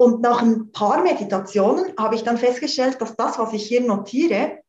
Und 0.00 0.22
nach 0.22 0.42
ein 0.42 0.70
paar 0.70 1.02
Meditationen 1.02 1.92
habe 1.98 2.14
ich 2.14 2.22
dann 2.22 2.38
festgestellt, 2.38 3.00
dass 3.00 3.16
das, 3.16 3.38
was 3.38 3.52
ich 3.52 3.66
hier 3.66 3.80
notiere, 3.80 4.62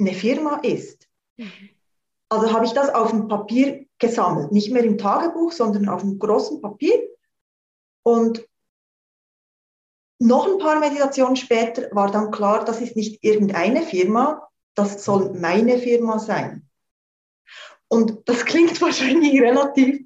eine 0.00 0.12
Firma 0.12 0.56
ist. 0.62 1.08
Also 2.28 2.52
habe 2.52 2.66
ich 2.66 2.72
das 2.72 2.90
auf 2.90 3.10
dem 3.10 3.28
Papier 3.28 3.86
gesammelt, 3.98 4.52
nicht 4.52 4.70
mehr 4.70 4.84
im 4.84 4.98
Tagebuch, 4.98 5.52
sondern 5.52 5.88
auf 5.88 6.02
einem 6.02 6.18
großen 6.18 6.60
Papier. 6.60 7.08
Und 8.02 8.46
noch 10.20 10.48
ein 10.48 10.58
paar 10.58 10.80
Meditationen 10.80 11.36
später 11.36 11.88
war 11.92 12.10
dann 12.10 12.32
klar, 12.32 12.64
das 12.64 12.80
ist 12.80 12.96
nicht 12.96 13.22
irgendeine 13.22 13.82
Firma, 13.82 14.48
das 14.74 15.04
soll 15.04 15.32
meine 15.34 15.78
Firma 15.78 16.18
sein. 16.18 16.68
Und 17.86 18.28
das 18.28 18.44
klingt 18.44 18.80
wahrscheinlich 18.82 19.40
relativ 19.40 20.04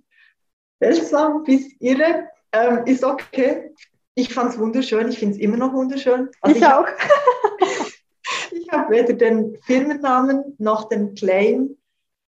seltsam 0.78 1.42
bis 1.44 1.72
irre, 1.80 2.28
ähm, 2.52 2.84
ist 2.86 3.02
okay. 3.02 3.74
Ich 4.14 4.33
fand 4.33 4.53
es 4.53 4.59
wunderschön, 4.59 5.09
ich 5.09 5.18
finde 5.18 5.35
es 5.35 5.40
immer 5.40 5.57
noch 5.57 5.72
wunderschön. 5.72 6.29
Also 6.40 6.57
ich, 6.57 6.62
ich 6.62 6.68
auch. 6.68 6.87
ich 8.53 8.68
habe 8.70 8.90
weder 8.90 9.14
den 9.14 9.59
Firmennamen 9.62 10.55
noch 10.59 10.88
den 10.88 11.14
Claim 11.14 11.77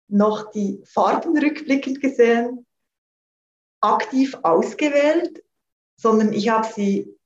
noch 0.07 0.51
die 0.51 0.81
Farben 0.85 1.37
rückblickend 1.37 1.99
gesehen, 1.99 2.67
aktiv 3.81 4.37
ausgewählt, 4.43 5.43
sondern 5.95 6.33
ich 6.33 6.49
habe 6.49 6.67
sie 6.71 7.17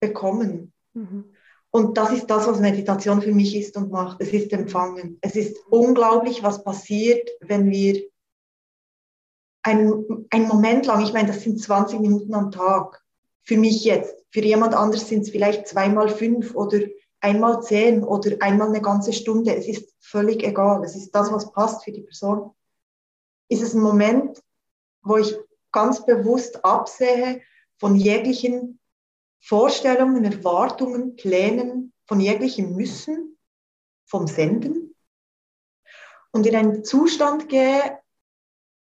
bekommen. 0.00 0.72
Mhm. 0.94 1.34
Und 1.70 1.98
das 1.98 2.12
ist 2.12 2.26
das, 2.26 2.46
was 2.46 2.60
Meditation 2.60 3.20
für 3.20 3.32
mich 3.32 3.56
ist 3.56 3.76
und 3.76 3.90
macht. 3.90 4.20
Es 4.20 4.32
ist 4.32 4.52
Empfangen. 4.52 5.18
Es 5.20 5.34
ist 5.34 5.58
unglaublich, 5.68 6.42
was 6.42 6.62
passiert, 6.62 7.28
wenn 7.40 7.68
wir 7.70 8.02
einen, 9.62 10.26
einen 10.30 10.46
Moment 10.46 10.86
lang, 10.86 11.02
ich 11.02 11.12
meine, 11.12 11.28
das 11.28 11.42
sind 11.42 11.60
20 11.60 12.00
Minuten 12.00 12.32
am 12.34 12.50
Tag. 12.50 13.03
Für 13.44 13.56
mich 13.56 13.84
jetzt. 13.84 14.24
Für 14.30 14.40
jemand 14.40 14.74
anderes 14.74 15.08
sind 15.08 15.22
es 15.22 15.30
vielleicht 15.30 15.68
zweimal 15.68 16.08
fünf 16.08 16.54
oder 16.54 16.80
einmal 17.20 17.62
zehn 17.62 18.02
oder 18.02 18.36
einmal 18.40 18.68
eine 18.68 18.82
ganze 18.82 19.12
Stunde. 19.12 19.54
Es 19.54 19.66
ist 19.66 19.94
völlig 20.00 20.42
egal. 20.42 20.82
Es 20.84 20.96
ist 20.96 21.12
das, 21.12 21.32
was 21.32 21.52
passt 21.52 21.84
für 21.84 21.92
die 21.92 22.02
Person. 22.02 22.54
Ist 23.48 23.62
es 23.62 23.74
ein 23.74 23.80
Moment, 23.80 24.42
wo 25.02 25.16
ich 25.16 25.36
ganz 25.72 26.04
bewusst 26.04 26.64
absehe 26.64 27.42
von 27.78 27.96
jeglichen 27.96 28.80
Vorstellungen, 29.40 30.24
Erwartungen, 30.24 31.16
Plänen 31.16 31.92
von 32.06 32.20
jeglichem 32.20 32.74
Müssen, 32.74 33.36
vom 34.06 34.26
Senden 34.26 34.94
und 36.32 36.46
in 36.46 36.56
einen 36.56 36.84
Zustand 36.84 37.48
gehe, 37.48 38.00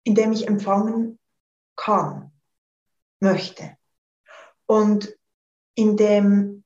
in 0.04 0.16
dem 0.16 0.32
ich 0.32 0.48
empfangen 0.48 1.20
kann. 1.76 2.32
möchte. 3.20 3.78
Und 4.68 5.16
indem, 5.76 6.64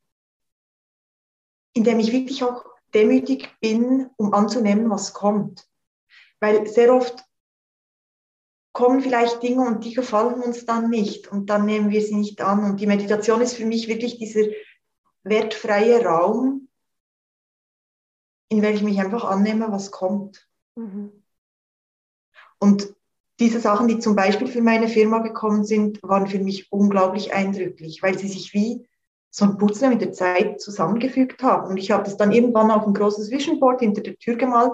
indem 1.73 1.99
ich 1.99 2.11
wirklich 2.11 2.43
auch 2.43 2.65
demütig 2.93 3.49
bin, 3.59 4.09
um 4.17 4.33
anzunehmen, 4.33 4.89
was 4.89 5.13
kommt. 5.13 5.67
Weil 6.39 6.67
sehr 6.67 6.93
oft 6.93 7.23
kommen 8.71 9.01
vielleicht 9.01 9.43
Dinge 9.43 9.65
und 9.65 9.83
die 9.83 9.93
gefallen 9.93 10.41
uns 10.41 10.65
dann 10.65 10.89
nicht 10.89 11.27
und 11.27 11.49
dann 11.49 11.65
nehmen 11.65 11.89
wir 11.89 12.01
sie 12.01 12.15
nicht 12.15 12.41
an. 12.41 12.63
Und 12.63 12.79
die 12.79 12.87
Meditation 12.87 13.41
ist 13.41 13.55
für 13.55 13.65
mich 13.65 13.87
wirklich 13.87 14.17
dieser 14.17 14.45
wertfreie 15.23 16.03
Raum, 16.03 16.69
in 18.49 18.61
welchem 18.61 18.87
ich 18.87 18.99
einfach 18.99 19.25
annehme, 19.25 19.71
was 19.71 19.91
kommt. 19.91 20.47
Mhm. 20.75 21.23
Und 22.59 22.95
diese 23.39 23.59
Sachen, 23.59 23.87
die 23.87 23.99
zum 23.99 24.15
Beispiel 24.15 24.47
für 24.47 24.61
meine 24.61 24.87
Firma 24.87 25.19
gekommen 25.19 25.63
sind, 25.63 26.03
waren 26.03 26.27
für 26.27 26.39
mich 26.39 26.71
unglaublich 26.71 27.33
eindrücklich, 27.33 28.03
weil 28.03 28.17
sie 28.17 28.27
sich 28.27 28.53
wie 28.53 28.87
so 29.29 29.45
ein 29.45 29.57
Puzzle 29.57 29.89
mit 29.89 30.01
der 30.01 30.11
Zeit 30.11 30.59
zusammengefügt 30.59 31.41
haben. 31.43 31.67
Und 31.67 31.77
ich 31.77 31.91
habe 31.91 32.03
das 32.03 32.17
dann 32.17 32.31
irgendwann 32.31 32.71
auf 32.71 32.85
ein 32.85 32.93
großes 32.93 33.31
Vision 33.31 33.59
Board 33.59 33.79
hinter 33.79 34.01
der 34.01 34.17
Tür 34.17 34.35
gemalt 34.35 34.73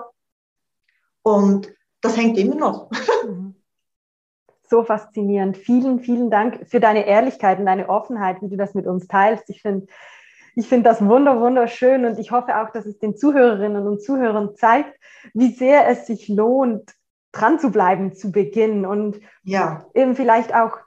und 1.22 1.74
das 2.02 2.18
hängt 2.18 2.38
immer 2.38 2.56
noch. 2.56 2.90
Mhm. 3.26 3.56
So 4.68 4.84
faszinierend. 4.84 5.58
Vielen, 5.58 6.00
vielen 6.00 6.30
Dank 6.30 6.68
für 6.68 6.80
deine 6.80 7.08
Ehrlichkeit 7.08 7.60
und 7.60 7.66
deine 7.66 7.90
Offenheit, 7.90 8.42
wie 8.42 8.50
du 8.50 8.58
das 8.58 8.74
mit 8.74 8.86
uns 8.88 9.08
teilst. 9.08 9.50
Ich 9.50 9.62
finde 9.62 9.88
ich 10.56 10.68
finde 10.68 10.90
das 10.90 11.04
wunder, 11.04 11.42
wunderschön 11.42 12.06
und 12.06 12.18
ich 12.18 12.32
hoffe 12.32 12.60
auch, 12.60 12.70
dass 12.70 12.86
es 12.86 12.98
den 12.98 13.18
Zuhörerinnen 13.18 13.86
und 13.86 14.02
Zuhörern 14.02 14.56
zeigt, 14.56 14.98
wie 15.34 15.52
sehr 15.52 15.88
es 15.88 16.08
sich 16.08 16.28
lohnt, 16.30 16.94
dran 17.36 17.60
zu 17.60 17.72
bleiben 17.72 18.14
zu 18.16 18.32
Beginn 18.32 18.86
und 18.86 19.20
ja. 19.44 19.86
eben 19.94 20.16
vielleicht 20.16 20.54
auch 20.56 20.78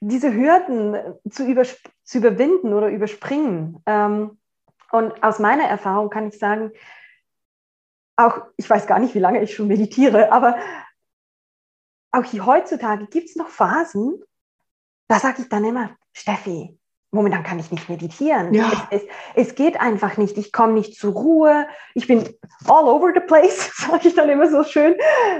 diese 0.00 0.32
Hürden 0.32 0.96
zu, 1.28 1.44
zu 2.04 2.18
überwinden 2.18 2.72
oder 2.72 2.88
überspringen. 2.88 3.82
Ähm, 3.86 4.38
und 4.90 5.22
aus 5.22 5.38
meiner 5.38 5.64
Erfahrung 5.64 6.10
kann 6.10 6.28
ich 6.28 6.38
sagen, 6.38 6.72
auch, 8.16 8.42
ich 8.56 8.68
weiß 8.68 8.86
gar 8.86 8.98
nicht, 8.98 9.14
wie 9.14 9.20
lange 9.20 9.42
ich 9.42 9.54
schon 9.54 9.68
meditiere, 9.68 10.32
aber 10.32 10.56
auch 12.10 12.24
hier 12.24 12.46
heutzutage 12.46 13.06
gibt 13.06 13.28
es 13.28 13.36
noch 13.36 13.48
Phasen, 13.48 14.22
da 15.08 15.18
sage 15.18 15.42
ich 15.42 15.48
dann 15.48 15.64
immer, 15.64 15.96
Steffi, 16.12 16.77
momentan 17.10 17.42
kann 17.42 17.58
ich 17.58 17.70
nicht 17.70 17.88
meditieren. 17.88 18.52
Ja. 18.52 18.70
Es, 18.90 19.02
es, 19.02 19.08
es, 19.34 19.54
geht 19.54 19.80
einfach 19.80 20.16
nicht. 20.18 20.36
Ich 20.36 20.52
komme 20.52 20.74
nicht 20.74 20.94
zur 20.94 21.14
Ruhe. 21.14 21.66
Ich 21.94 22.06
bin 22.06 22.28
all 22.66 22.84
over 22.84 23.12
the 23.14 23.20
place, 23.20 23.70
sage 23.76 24.08
ich 24.08 24.14
dann 24.14 24.28
immer 24.28 24.50
so 24.50 24.62
schön. 24.62 24.94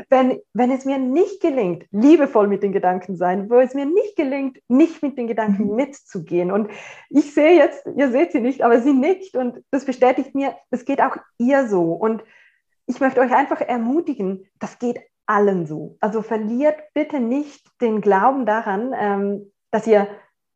Wenn, 0.08 0.40
wenn 0.54 0.70
es 0.70 0.84
mir 0.84 0.98
nicht 0.98 1.40
gelingt, 1.40 1.84
liebevoll 1.90 2.48
mit 2.48 2.62
den 2.62 2.72
Gedanken 2.72 3.16
sein, 3.16 3.50
wo 3.50 3.58
es 3.58 3.74
mir 3.74 3.84
nicht 3.84 4.16
gelingt, 4.16 4.58
nicht 4.68 5.02
mit 5.02 5.18
den 5.18 5.26
Gedanken 5.26 5.68
mhm. 5.70 5.76
mitzugehen. 5.76 6.50
Und 6.50 6.70
ich 7.10 7.34
sehe 7.34 7.56
jetzt, 7.56 7.86
ihr 7.96 8.10
seht 8.10 8.32
sie 8.32 8.40
nicht, 8.40 8.62
aber 8.62 8.80
sie 8.80 8.94
nickt 8.94 9.36
und 9.36 9.62
das 9.70 9.84
bestätigt 9.84 10.34
mir, 10.34 10.54
es 10.70 10.84
geht 10.86 11.02
auch 11.02 11.16
ihr 11.36 11.68
so. 11.68 11.92
Und 11.92 12.22
ich 12.86 13.00
möchte 13.00 13.20
euch 13.20 13.34
einfach 13.34 13.60
ermutigen, 13.60 14.48
das 14.58 14.78
geht 14.78 15.00
allen 15.26 15.66
so. 15.66 15.98
Also 16.00 16.22
verliert 16.22 16.76
bitte 16.94 17.20
nicht 17.20 17.66
den 17.82 18.00
Glauben 18.00 18.46
daran, 18.46 18.94
ähm, 18.98 19.52
dass 19.70 19.86
ihr 19.86 20.08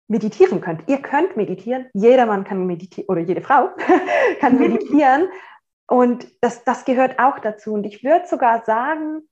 meditieren 0.08 0.60
könnt. 0.60 0.88
Ihr 0.88 1.00
könnt 1.00 1.36
meditieren, 1.36 1.86
jedermann 1.94 2.44
kann 2.44 2.66
meditieren 2.66 3.08
oder 3.08 3.20
jede 3.20 3.40
Frau 3.40 3.70
kann 4.40 4.58
meditieren 4.58 5.28
und 5.86 6.26
das, 6.40 6.64
das 6.64 6.84
gehört 6.84 7.18
auch 7.18 7.38
dazu. 7.38 7.74
Und 7.74 7.84
ich 7.84 8.02
würde 8.02 8.26
sogar 8.26 8.64
sagen, 8.64 9.28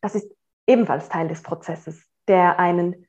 das 0.00 0.14
ist 0.14 0.30
ebenfalls 0.66 1.08
Teil 1.08 1.28
des 1.28 1.42
Prozesses, 1.42 2.02
der 2.28 2.58
einen 2.58 3.06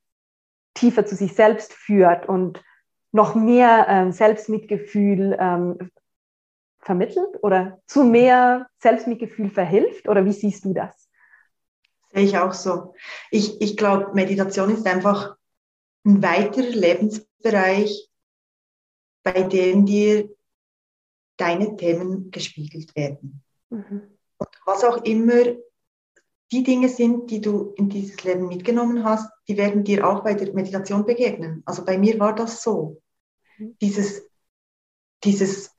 tiefer 0.73 1.05
zu 1.05 1.15
sich 1.15 1.33
selbst 1.33 1.73
führt 1.73 2.29
und 2.29 2.63
noch 3.11 3.33
mehr 3.33 3.87
ähm, 3.89 4.11
Selbstmitgefühl 4.11 5.35
ähm, 5.39 5.91
vermittelt 6.79 7.41
oder 7.41 7.81
zu 7.87 8.03
mehr 8.03 8.67
Selbstmitgefühl 8.79 9.49
verhilft? 9.49 10.07
Oder 10.07 10.25
wie 10.25 10.33
siehst 10.33 10.65
du 10.65 10.73
das? 10.73 11.09
Sehe 12.11 12.23
ich 12.23 12.37
auch 12.37 12.53
so. 12.53 12.93
Ich, 13.31 13.61
ich 13.61 13.77
glaube, 13.77 14.13
Meditation 14.13 14.69
ist 14.69 14.85
einfach 14.85 15.36
ein 16.07 16.23
weiterer 16.23 16.69
Lebensbereich, 16.69 18.09
bei 19.23 19.43
dem 19.43 19.85
dir 19.85 20.33
deine 21.35 21.75
Themen 21.75 22.31
gespiegelt 22.31 22.95
werden. 22.95 23.43
Mhm. 23.69 24.17
Und 24.37 24.49
was 24.65 24.83
auch 24.85 25.03
immer 25.03 25.43
die 26.51 26.63
Dinge 26.63 26.87
sind, 26.87 27.29
die 27.29 27.41
du 27.41 27.73
in 27.75 27.89
dieses 27.89 28.23
Leben 28.23 28.47
mitgenommen 28.47 29.03
hast, 29.03 29.29
die 29.49 29.57
werden 29.57 29.83
dir 29.83 30.07
auch 30.07 30.23
bei 30.23 30.33
der 30.33 30.53
Meditation 30.53 31.05
begegnen. 31.05 31.61
Also 31.65 31.83
bei 31.83 31.97
mir 31.97 32.17
war 32.19 32.33
das 32.33 32.63
so. 32.63 33.01
Mhm. 33.57 33.77
Dieses, 33.81 34.25
dieses 35.25 35.75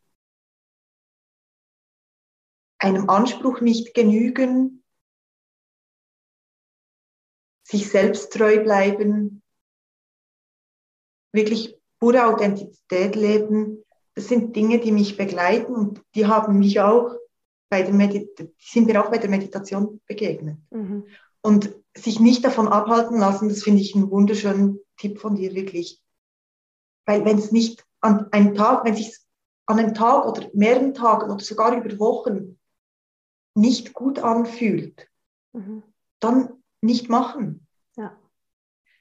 einem 2.79 3.09
Anspruch 3.09 3.63
nicht 3.63 3.95
genügen, 3.95 4.85
sich 7.65 7.89
selbst 7.89 8.33
treu 8.33 8.63
bleiben, 8.63 9.43
wirklich 11.39 11.77
pure 12.01 12.27
Authentizität 12.27 13.17
leben, 13.17 13.85
das 14.15 14.29
sind 14.29 14.55
Dinge, 14.57 14.81
die 14.81 14.93
mich 14.93 15.17
begleiten 15.17 15.75
und 15.75 16.03
die 16.15 16.27
haben 16.27 16.59
mich 16.59 16.81
auch 16.81 17.17
bei 17.69 17.83
der 17.83 17.95
Medit 17.95 18.53
sind 18.59 18.87
mir 18.87 19.03
auch 19.03 19.11
bei 19.11 19.19
der 19.19 19.31
Meditation 19.31 20.01
begegnet. 20.07 20.59
Mhm. 20.71 21.07
Und 21.43 21.75
sich 21.97 22.19
nicht 22.21 22.45
davon 22.45 22.69
abhalten 22.69 23.19
lassen, 23.19 23.49
das 23.49 23.63
finde 23.63 23.83
ich 23.83 23.95
einen 23.95 24.11
wunderschönen 24.11 24.81
Tipp 24.97 25.21
von 25.21 25.35
dir, 25.35 25.55
wirklich. 25.55 26.03
Weil 27.07 27.25
wenn 27.25 27.39
es 27.39 27.53
nicht 27.53 27.85
an 28.01 28.33
einem 28.33 28.55
Tag, 28.55 28.85
wenn 28.85 28.97
sich 28.97 29.17
an 29.67 29.79
einem 29.79 29.95
Tag 29.95 30.27
oder 30.27 30.49
mehreren 30.55 30.95
Tagen 30.95 31.31
oder 31.31 31.45
sogar 31.45 31.77
über 31.77 31.99
Wochen 31.99 32.59
nicht 33.55 33.93
gut 33.93 34.19
anfühlt, 34.19 35.09
mhm. 35.53 35.83
dann 36.21 36.63
nicht 36.81 37.09
machen. 37.09 37.67
Ja. 37.97 38.17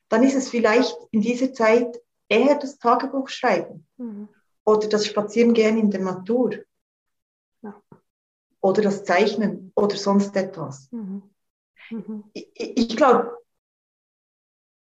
Dann 0.09 0.23
ist 0.23 0.35
es 0.35 0.49
vielleicht 0.49 0.95
in 1.11 1.21
dieser 1.21 1.53
Zeit 1.53 2.01
eher 2.29 2.55
das 2.55 2.77
Tagebuch 2.77 3.29
schreiben 3.29 3.87
mhm. 3.97 4.29
oder 4.65 4.87
das 4.87 5.05
Spazierengehen 5.05 5.77
in 5.77 5.91
der 5.91 6.01
Natur 6.01 6.55
ja. 7.61 7.81
oder 8.61 8.81
das 8.81 9.03
Zeichnen 9.03 9.71
oder 9.75 9.95
sonst 9.95 10.35
etwas. 10.35 10.91
Mhm. 10.91 11.23
Mhm. 11.89 12.23
Ich, 12.33 12.49
ich 12.55 12.97
glaube, 12.97 13.37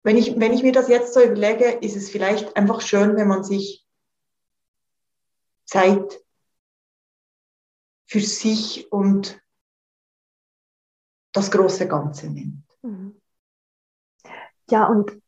wenn 0.02 0.16
ich, 0.16 0.38
wenn 0.38 0.52
ich 0.52 0.62
mir 0.62 0.72
das 0.72 0.88
jetzt 0.88 1.14
so 1.14 1.22
überlege, 1.22 1.70
ist 1.70 1.96
es 1.96 2.10
vielleicht 2.10 2.56
einfach 2.56 2.80
schön, 2.80 3.16
wenn 3.16 3.28
man 3.28 3.44
sich 3.44 3.86
Zeit 5.64 6.20
für 8.06 8.20
sich 8.20 8.90
und 8.90 9.40
das 11.32 11.50
große 11.50 11.86
Ganze 11.86 12.28
nimmt. 12.28 12.64
Mhm. 12.82 13.20
Ja, 14.68 14.86
und 14.86 15.19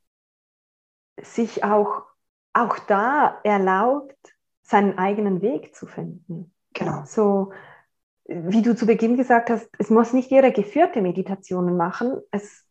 sich 1.22 1.64
auch, 1.64 2.02
auch 2.52 2.78
da 2.80 3.40
erlaubt, 3.44 4.16
seinen 4.62 4.98
eigenen 4.98 5.42
Weg 5.42 5.74
zu 5.74 5.86
finden. 5.86 6.52
Genau. 6.74 7.04
So, 7.04 7.52
wie 8.26 8.62
du 8.62 8.74
zu 8.74 8.86
Beginn 8.86 9.16
gesagt 9.16 9.50
hast, 9.50 9.68
es 9.78 9.90
muss 9.90 10.12
nicht 10.12 10.30
jeder 10.30 10.50
geführte 10.50 11.02
Meditationen 11.02 11.76
machen. 11.76 12.20
Es 12.30 12.64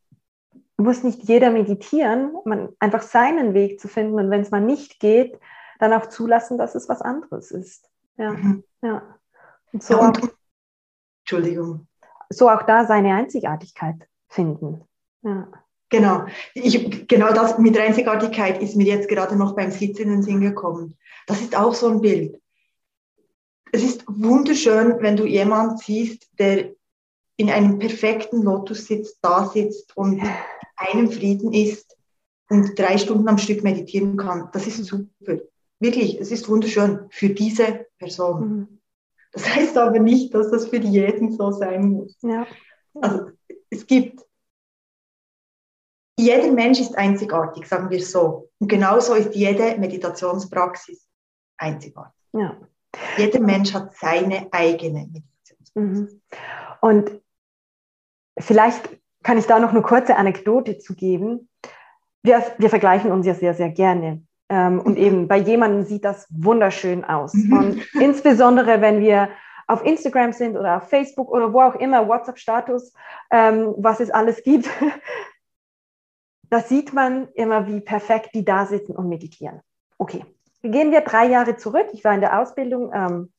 muss 0.77 1.03
nicht 1.03 1.23
jeder 1.23 1.51
meditieren, 1.51 2.35
man 2.45 2.69
einfach 2.79 3.01
seinen 3.01 3.53
Weg 3.53 3.79
zu 3.79 3.87
finden 3.87 4.15
und 4.15 4.29
wenn 4.31 4.41
es 4.41 4.51
mal 4.51 4.61
nicht 4.61 4.99
geht, 4.99 5.39
dann 5.79 5.93
auch 5.93 6.07
zulassen, 6.07 6.57
dass 6.57 6.76
es 6.76 6.89
was 6.89 7.01
anderes 7.01 7.51
ist. 7.51 7.89
Ja, 8.17 8.32
mhm. 8.32 8.63
ja. 8.82 9.03
Und 9.71 9.84
so 9.84 9.95
ja, 9.95 9.99
und, 10.07 10.23
auch, 10.23 10.30
Entschuldigung. 11.23 11.88
So 12.30 12.49
auch 12.49 12.63
da 12.63 12.86
seine 12.86 13.13
Einzigartigkeit 13.13 14.07
finden. 14.28 14.84
Ja. 15.21 15.47
Genau. 15.91 16.25
Ich, 16.55 17.07
genau 17.07 17.33
das 17.33 17.59
mit 17.59 17.77
Einzigartigkeit 17.77 18.61
ist 18.61 18.75
mir 18.75 18.87
jetzt 18.87 19.09
gerade 19.09 19.35
noch 19.35 19.55
beim 19.55 19.71
Sitzen 19.71 20.03
in 20.03 20.09
den 20.09 20.23
Sinn 20.23 20.41
gekommen. 20.41 20.97
Das 21.27 21.41
ist 21.41 21.55
auch 21.55 21.75
so 21.75 21.87
ein 21.89 22.01
Bild. 22.01 22.41
Es 23.73 23.83
ist 23.83 24.05
wunderschön, 24.07 24.95
wenn 25.01 25.17
du 25.17 25.25
jemanden 25.25 25.77
siehst, 25.77 26.29
der 26.39 26.71
in 27.35 27.49
einem 27.49 27.77
perfekten 27.77 28.41
Lotus 28.41 28.85
sitzt, 28.85 29.17
da 29.21 29.47
sitzt 29.47 29.95
und 29.97 30.21
einem 30.77 31.11
Frieden 31.11 31.53
ist 31.53 31.97
und 32.49 32.77
drei 32.77 32.97
Stunden 32.97 33.27
am 33.27 33.37
Stück 33.37 33.63
meditieren 33.63 34.17
kann. 34.17 34.49
Das 34.53 34.67
ist 34.67 34.83
super. 34.85 35.39
Wirklich, 35.79 36.19
es 36.19 36.31
ist 36.31 36.47
wunderschön 36.47 37.07
für 37.09 37.29
diese 37.29 37.87
Person. 37.97 38.47
Mhm. 38.47 38.67
Das 39.33 39.53
heißt 39.53 39.77
aber 39.77 39.99
nicht, 39.99 40.33
dass 40.33 40.51
das 40.51 40.67
für 40.67 40.77
jeden 40.77 41.31
so 41.31 41.51
sein 41.51 41.89
muss. 41.89 42.17
Ja. 42.21 42.45
Also 43.01 43.31
es 43.69 43.87
gibt 43.87 44.21
jeder 46.22 46.51
Mensch 46.51 46.80
ist 46.80 46.97
einzigartig, 46.97 47.67
sagen 47.67 47.89
wir 47.89 48.03
so. 48.03 48.49
Und 48.59 48.67
genauso 48.67 49.13
ist 49.15 49.36
jede 49.36 49.78
Meditationspraxis 49.78 51.07
einzigartig. 51.57 52.22
Ja. 52.34 52.57
Jeder 53.17 53.39
Mensch 53.39 53.74
hat 53.74 53.95
seine 53.95 54.47
eigene 54.51 55.07
Meditationspraxis. 55.07 55.74
Mhm. 55.76 56.22
Und 56.82 57.22
vielleicht 58.38 58.89
kann 59.24 59.38
ich 59.38 59.47
da 59.47 59.59
noch 59.59 59.72
eine 59.72 59.82
kurze 59.82 60.15
Anekdote 60.15 60.78
zu 60.78 60.95
geben. 60.95 61.49
wir, 62.24 62.43
wir 62.57 62.69
vergleichen 62.69 63.11
uns 63.11 63.26
ja 63.26 63.34
sehr, 63.34 63.53
sehr 63.53 63.69
gerne. 63.69 64.24
Ähm, 64.49 64.80
und 64.80 64.97
eben 64.97 65.28
bei 65.28 65.38
jemandem 65.38 65.84
sieht 65.84 66.05
das 66.05 66.28
wunderschön 66.30 67.03
aus. 67.03 67.34
Mhm. 67.34 67.57
Und 67.57 67.95
insbesondere, 67.95 68.82
wenn 68.82 68.99
wir 68.99 69.30
auf 69.67 69.86
Instagram 69.86 70.34
sind 70.34 70.57
oder 70.57 70.78
auf 70.78 70.89
Facebook 70.89 71.30
oder 71.30 71.53
wo 71.53 71.61
auch 71.61 71.76
immer, 71.76 72.07
WhatsApp-Status, 72.07 72.93
ähm, 73.32 73.74
was 73.78 74.01
es 74.01 74.11
alles 74.11 74.43
gibt, 74.43 74.69
da 76.52 76.60
sieht 76.60 76.91
man 76.91 77.30
immer, 77.30 77.66
wie 77.66 77.80
perfekt 77.80 78.32
die 78.36 78.43
da 78.43 78.66
sitzen 78.66 78.95
und 78.95 79.08
meditieren. 79.08 79.62
Okay, 79.97 80.26
gehen 80.62 80.91
wir 80.91 81.02
drei 81.02 81.26
Jahre 81.28 81.56
zurück. 81.56 81.88
Ich 81.93 82.04
war 82.04 82.14
in 82.14 82.20
der 82.20 82.39
Ausbildung 82.39 82.91
ähm, 82.93 83.32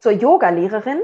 zur 0.00 0.12
Yoga-Lehrerin. 0.12 1.00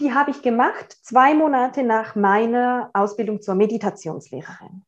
Die 0.00 0.12
habe 0.12 0.32
ich 0.32 0.42
gemacht 0.42 0.98
zwei 1.02 1.32
Monate 1.32 1.84
nach 1.84 2.16
meiner 2.16 2.90
Ausbildung 2.92 3.40
zur 3.40 3.54
Meditationslehrerin. 3.54 4.84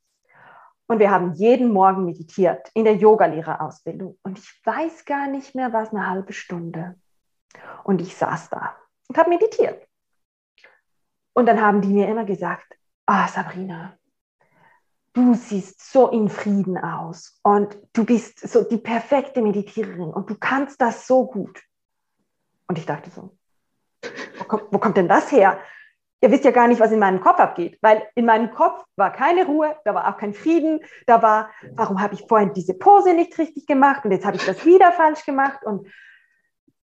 Und 0.88 0.98
wir 0.98 1.10
haben 1.10 1.34
jeden 1.34 1.72
Morgen 1.72 2.04
meditiert 2.04 2.68
in 2.74 2.84
der 2.84 2.96
Yogalehrerausbildung. 2.96 4.18
Und 4.24 4.38
ich 4.40 4.60
weiß 4.64 5.04
gar 5.04 5.28
nicht 5.28 5.54
mehr, 5.54 5.72
was 5.72 5.90
eine 5.90 6.10
halbe 6.10 6.32
Stunde. 6.32 6.96
Und 7.84 8.00
ich 8.00 8.16
saß 8.16 8.50
da 8.50 8.76
und 9.08 9.16
habe 9.16 9.30
meditiert. 9.30 9.86
Und 11.32 11.46
dann 11.46 11.60
haben 11.60 11.80
die 11.80 11.92
mir 11.92 12.08
immer 12.08 12.24
gesagt, 12.24 12.76
ah, 13.06 13.28
Sabrina, 13.28 13.96
du 15.12 15.34
siehst 15.34 15.80
so 15.92 16.08
in 16.08 16.28
Frieden 16.28 16.78
aus 16.78 17.38
und 17.42 17.76
du 17.92 18.04
bist 18.04 18.40
so 18.40 18.62
die 18.64 18.78
perfekte 18.78 19.42
Meditiererin 19.42 20.12
und 20.12 20.30
du 20.30 20.36
kannst 20.36 20.80
das 20.80 21.06
so 21.06 21.26
gut. 21.26 21.62
Und 22.66 22.78
ich 22.78 22.86
dachte 22.86 23.10
so, 23.10 23.36
wo 24.38 24.44
kommt, 24.44 24.64
wo 24.70 24.78
kommt 24.78 24.96
denn 24.96 25.08
das 25.08 25.30
her? 25.30 25.58
Ihr 26.22 26.30
wisst 26.30 26.44
ja 26.44 26.52
gar 26.52 26.68
nicht, 26.68 26.80
was 26.80 26.92
in 26.92 27.00
meinem 27.00 27.20
Kopf 27.20 27.40
abgeht, 27.40 27.78
weil 27.82 28.06
in 28.14 28.24
meinem 28.24 28.52
Kopf 28.52 28.84
war 28.96 29.12
keine 29.12 29.44
Ruhe, 29.44 29.76
da 29.84 29.92
war 29.92 30.08
auch 30.08 30.16
kein 30.16 30.34
Frieden, 30.34 30.80
da 31.06 31.20
war, 31.20 31.50
warum 31.72 32.00
habe 32.00 32.14
ich 32.14 32.24
vorhin 32.28 32.52
diese 32.54 32.74
Pose 32.74 33.12
nicht 33.12 33.36
richtig 33.38 33.66
gemacht 33.66 34.04
und 34.04 34.12
jetzt 34.12 34.24
habe 34.24 34.36
ich 34.36 34.46
das 34.46 34.64
wieder 34.64 34.92
falsch 34.92 35.26
gemacht 35.26 35.64
und 35.64 35.88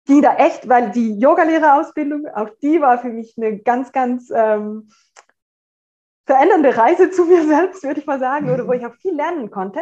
die 0.07 0.22
da 0.22 0.36
echt, 0.38 0.67
weil 0.67 0.89
die 0.89 1.20
Yogalehrerausbildung, 1.20 2.26
auch 2.34 2.49
die 2.63 2.82
war 2.82 2.97
für 2.97 3.09
mich 3.09 3.36
eine 3.38 3.59
ganz, 3.59 3.91
ganz 3.91 4.32
ähm, 4.34 4.89
verändernde 6.30 6.77
Reise 6.77 7.09
zu 7.09 7.25
mir 7.25 7.43
selbst, 7.43 7.82
würde 7.82 7.99
ich 7.99 8.05
mal 8.05 8.19
sagen, 8.19 8.51
oder 8.51 8.67
wo 8.67 8.73
ich 8.73 8.86
auch 8.86 8.93
viel 8.93 9.15
lernen 9.15 9.49
konnte. 9.49 9.82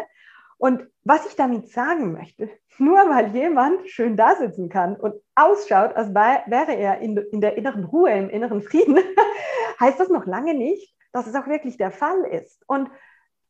Und 0.57 0.87
was 1.03 1.25
ich 1.27 1.35
damit 1.35 1.69
sagen 1.69 2.13
möchte, 2.13 2.49
nur 2.77 2.97
weil 3.09 3.35
jemand 3.35 3.89
schön 3.89 4.15
da 4.15 4.33
sitzen 4.35 4.69
kann 4.69 4.95
und 4.95 5.13
ausschaut, 5.35 5.93
als 5.97 6.13
wäre 6.13 6.73
er 6.73 6.99
in, 6.99 7.17
in 7.17 7.41
der 7.41 7.57
inneren 7.57 7.83
Ruhe, 7.83 8.11
im 8.11 8.29
inneren 8.29 8.61
Frieden, 8.61 8.97
heißt 9.81 9.99
das 9.99 10.07
noch 10.07 10.25
lange 10.25 10.53
nicht, 10.53 10.95
dass 11.11 11.27
es 11.27 11.35
auch 11.35 11.47
wirklich 11.47 11.75
der 11.75 11.91
Fall 11.91 12.23
ist. 12.23 12.63
Und 12.65 12.89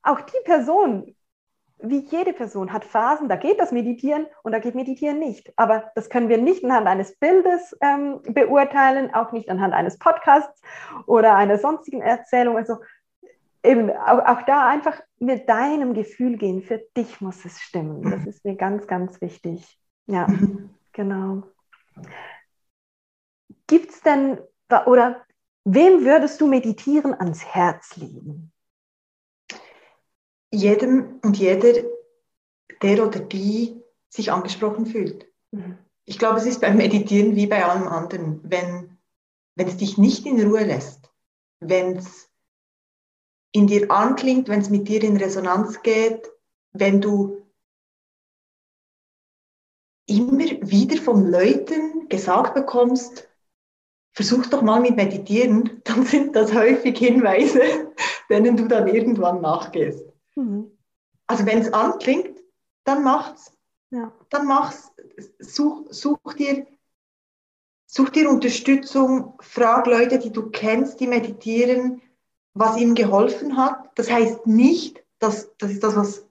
auch 0.01 0.21
die 0.21 0.43
Person, 0.43 1.15
wie 1.79 1.99
jede 1.99 2.33
Person, 2.33 2.73
hat 2.73 2.85
Phasen, 2.85 3.29
da 3.29 3.35
geht 3.35 3.59
das 3.59 3.71
Meditieren 3.71 4.25
und 4.43 4.51
da 4.51 4.59
geht 4.59 4.75
Meditieren 4.75 5.19
nicht. 5.19 5.53
Aber 5.57 5.91
das 5.95 6.09
können 6.09 6.29
wir 6.29 6.37
nicht 6.37 6.63
anhand 6.63 6.87
eines 6.87 7.15
Bildes 7.17 7.75
ähm, 7.81 8.21
beurteilen, 8.27 9.13
auch 9.13 9.31
nicht 9.31 9.49
anhand 9.49 9.73
eines 9.73 9.99
Podcasts 9.99 10.61
oder 11.05 11.35
einer 11.35 11.57
sonstigen 11.59 12.01
Erzählung. 12.01 12.57
Also 12.57 12.77
eben 13.63 13.91
auch, 13.91 14.25
auch, 14.25 14.41
da 14.43 14.67
einfach 14.67 14.99
mit 15.19 15.47
deinem 15.47 15.93
Gefühl 15.93 16.37
gehen. 16.37 16.61
Für 16.61 16.79
dich 16.95 17.21
muss 17.21 17.45
es 17.45 17.59
stimmen. 17.59 18.09
Das 18.09 18.25
ist 18.25 18.43
mir 18.43 18.55
ganz, 18.55 18.87
ganz 18.87 19.21
wichtig. 19.21 19.79
Ja, 20.07 20.27
mhm. 20.27 20.69
genau. 20.93 21.43
Gibt 23.67 23.91
es 23.91 24.01
denn, 24.01 24.39
oder 24.85 25.25
wem 25.63 26.05
würdest 26.05 26.41
du 26.41 26.47
meditieren 26.47 27.13
ans 27.13 27.45
Herz 27.45 27.97
legen? 27.97 28.51
Jedem 30.51 31.19
und 31.23 31.37
jeder, 31.37 31.83
der 32.81 33.05
oder 33.05 33.19
die 33.19 33.81
sich 34.09 34.31
angesprochen 34.31 34.85
fühlt. 34.85 35.25
Mhm. 35.51 35.77
Ich 36.05 36.17
glaube, 36.17 36.37
es 36.37 36.45
ist 36.45 36.61
beim 36.61 36.77
Meditieren 36.77 37.35
wie 37.35 37.47
bei 37.47 37.65
allem 37.65 37.87
anderen. 37.87 38.39
Wenn, 38.43 38.97
wenn 39.55 39.67
es 39.67 39.77
dich 39.77 39.97
nicht 39.97 40.25
in 40.25 40.41
Ruhe 40.41 40.63
lässt, 40.63 41.11
wenn 41.59 41.97
es 41.97 42.29
in 43.51 43.67
dir 43.67 43.91
anklingt, 43.91 44.47
wenn 44.47 44.61
es 44.61 44.69
mit 44.69 44.87
dir 44.87 45.03
in 45.03 45.17
Resonanz 45.17 45.81
geht, 45.81 46.31
wenn 46.71 47.01
du 47.01 47.45
immer 50.07 50.45
wieder 50.61 51.01
von 51.01 51.29
Leuten 51.29 52.07
gesagt 52.07 52.53
bekommst, 52.53 53.27
versuch 54.13 54.45
doch 54.47 54.61
mal 54.61 54.79
mit 54.79 54.95
Meditieren, 54.95 55.81
dann 55.83 56.05
sind 56.05 56.35
das 56.35 56.53
häufig 56.53 56.97
Hinweise, 56.97 57.93
denen 58.29 58.55
du 58.55 58.67
dann 58.67 58.87
irgendwann 58.87 59.41
nachgehst. 59.41 60.06
Mhm. 60.37 60.77
Also 61.25 61.45
wenn 61.45 61.59
es 61.59 61.73
anklingt, 61.73 62.39
dann 62.83 63.03
macht's. 63.03 63.51
Ja. 63.89 64.13
Dann 64.29 64.45
mach's. 64.45 64.91
Such, 65.39 65.87
such, 65.89 66.33
dir, 66.35 66.67
such 67.87 68.09
dir 68.09 68.29
Unterstützung, 68.29 69.33
frag 69.41 69.87
Leute, 69.87 70.19
die 70.19 70.31
du 70.31 70.49
kennst, 70.49 70.99
die 70.99 71.07
meditieren, 71.07 72.01
was 72.53 72.77
ihm 72.77 72.95
geholfen 72.95 73.57
hat. 73.57 73.91
Das 73.95 74.09
heißt 74.09 74.45
nicht, 74.45 75.03
dass, 75.19 75.55
das 75.57 75.71
ist 75.71 75.83
das, 75.83 75.95
was 75.95 76.25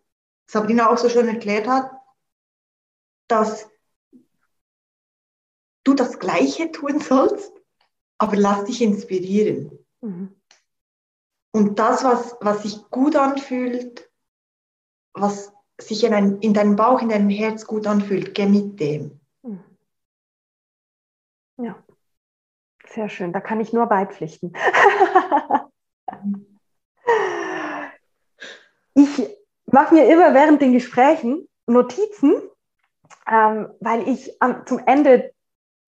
Sabrina 0.47 0.89
auch 0.89 0.99
so 0.99 1.09
schön 1.09 1.29
erklärt 1.29 1.67
hat, 1.67 1.91
dass 3.29 3.69
du 5.83 5.95
das 5.95 6.19
Gleiche 6.19 6.71
tun 6.71 7.01
sollst, 7.01 7.53
aber 8.19 8.37
lass 8.37 8.65
dich 8.65 8.83
inspirieren. 8.83 9.79
Mhm. 10.01 10.35
Und 11.57 11.79
das, 11.79 12.05
was, 12.05 12.37
was 12.43 12.65
sich 12.65 12.83
gut 12.91 13.17
anfühlt, 13.17 14.11
was 15.15 15.55
sich 15.81 16.05
in, 16.05 16.13
ein, 16.13 16.39
in 16.41 16.53
deinem 16.53 16.77
Bauch, 16.77 17.01
in 17.01 17.09
deinem 17.09 17.31
Herz 17.31 17.67
gut 17.67 17.87
anfühlt, 17.87 18.35
geh 18.35 18.45
mit 18.45 18.79
dem. 18.79 19.19
Mhm. 19.41 19.65
Ja, 21.57 21.83
sehr 22.87 23.09
schön. 23.09 23.33
Da 23.33 23.41
kann 23.41 23.61
ich 23.61 23.73
nur 23.73 23.87
beipflichten. 23.87 24.53
Ich 28.99 29.29
mache 29.67 29.95
mir 29.95 30.11
immer 30.11 30.33
während 30.33 30.63
den 30.63 30.73
Gesprächen 30.73 31.47
Notizen, 31.67 32.35
ähm, 33.31 33.69
weil 33.81 34.09
ich 34.09 34.41
am, 34.41 34.65
zum 34.67 34.79
Ende 34.87 35.35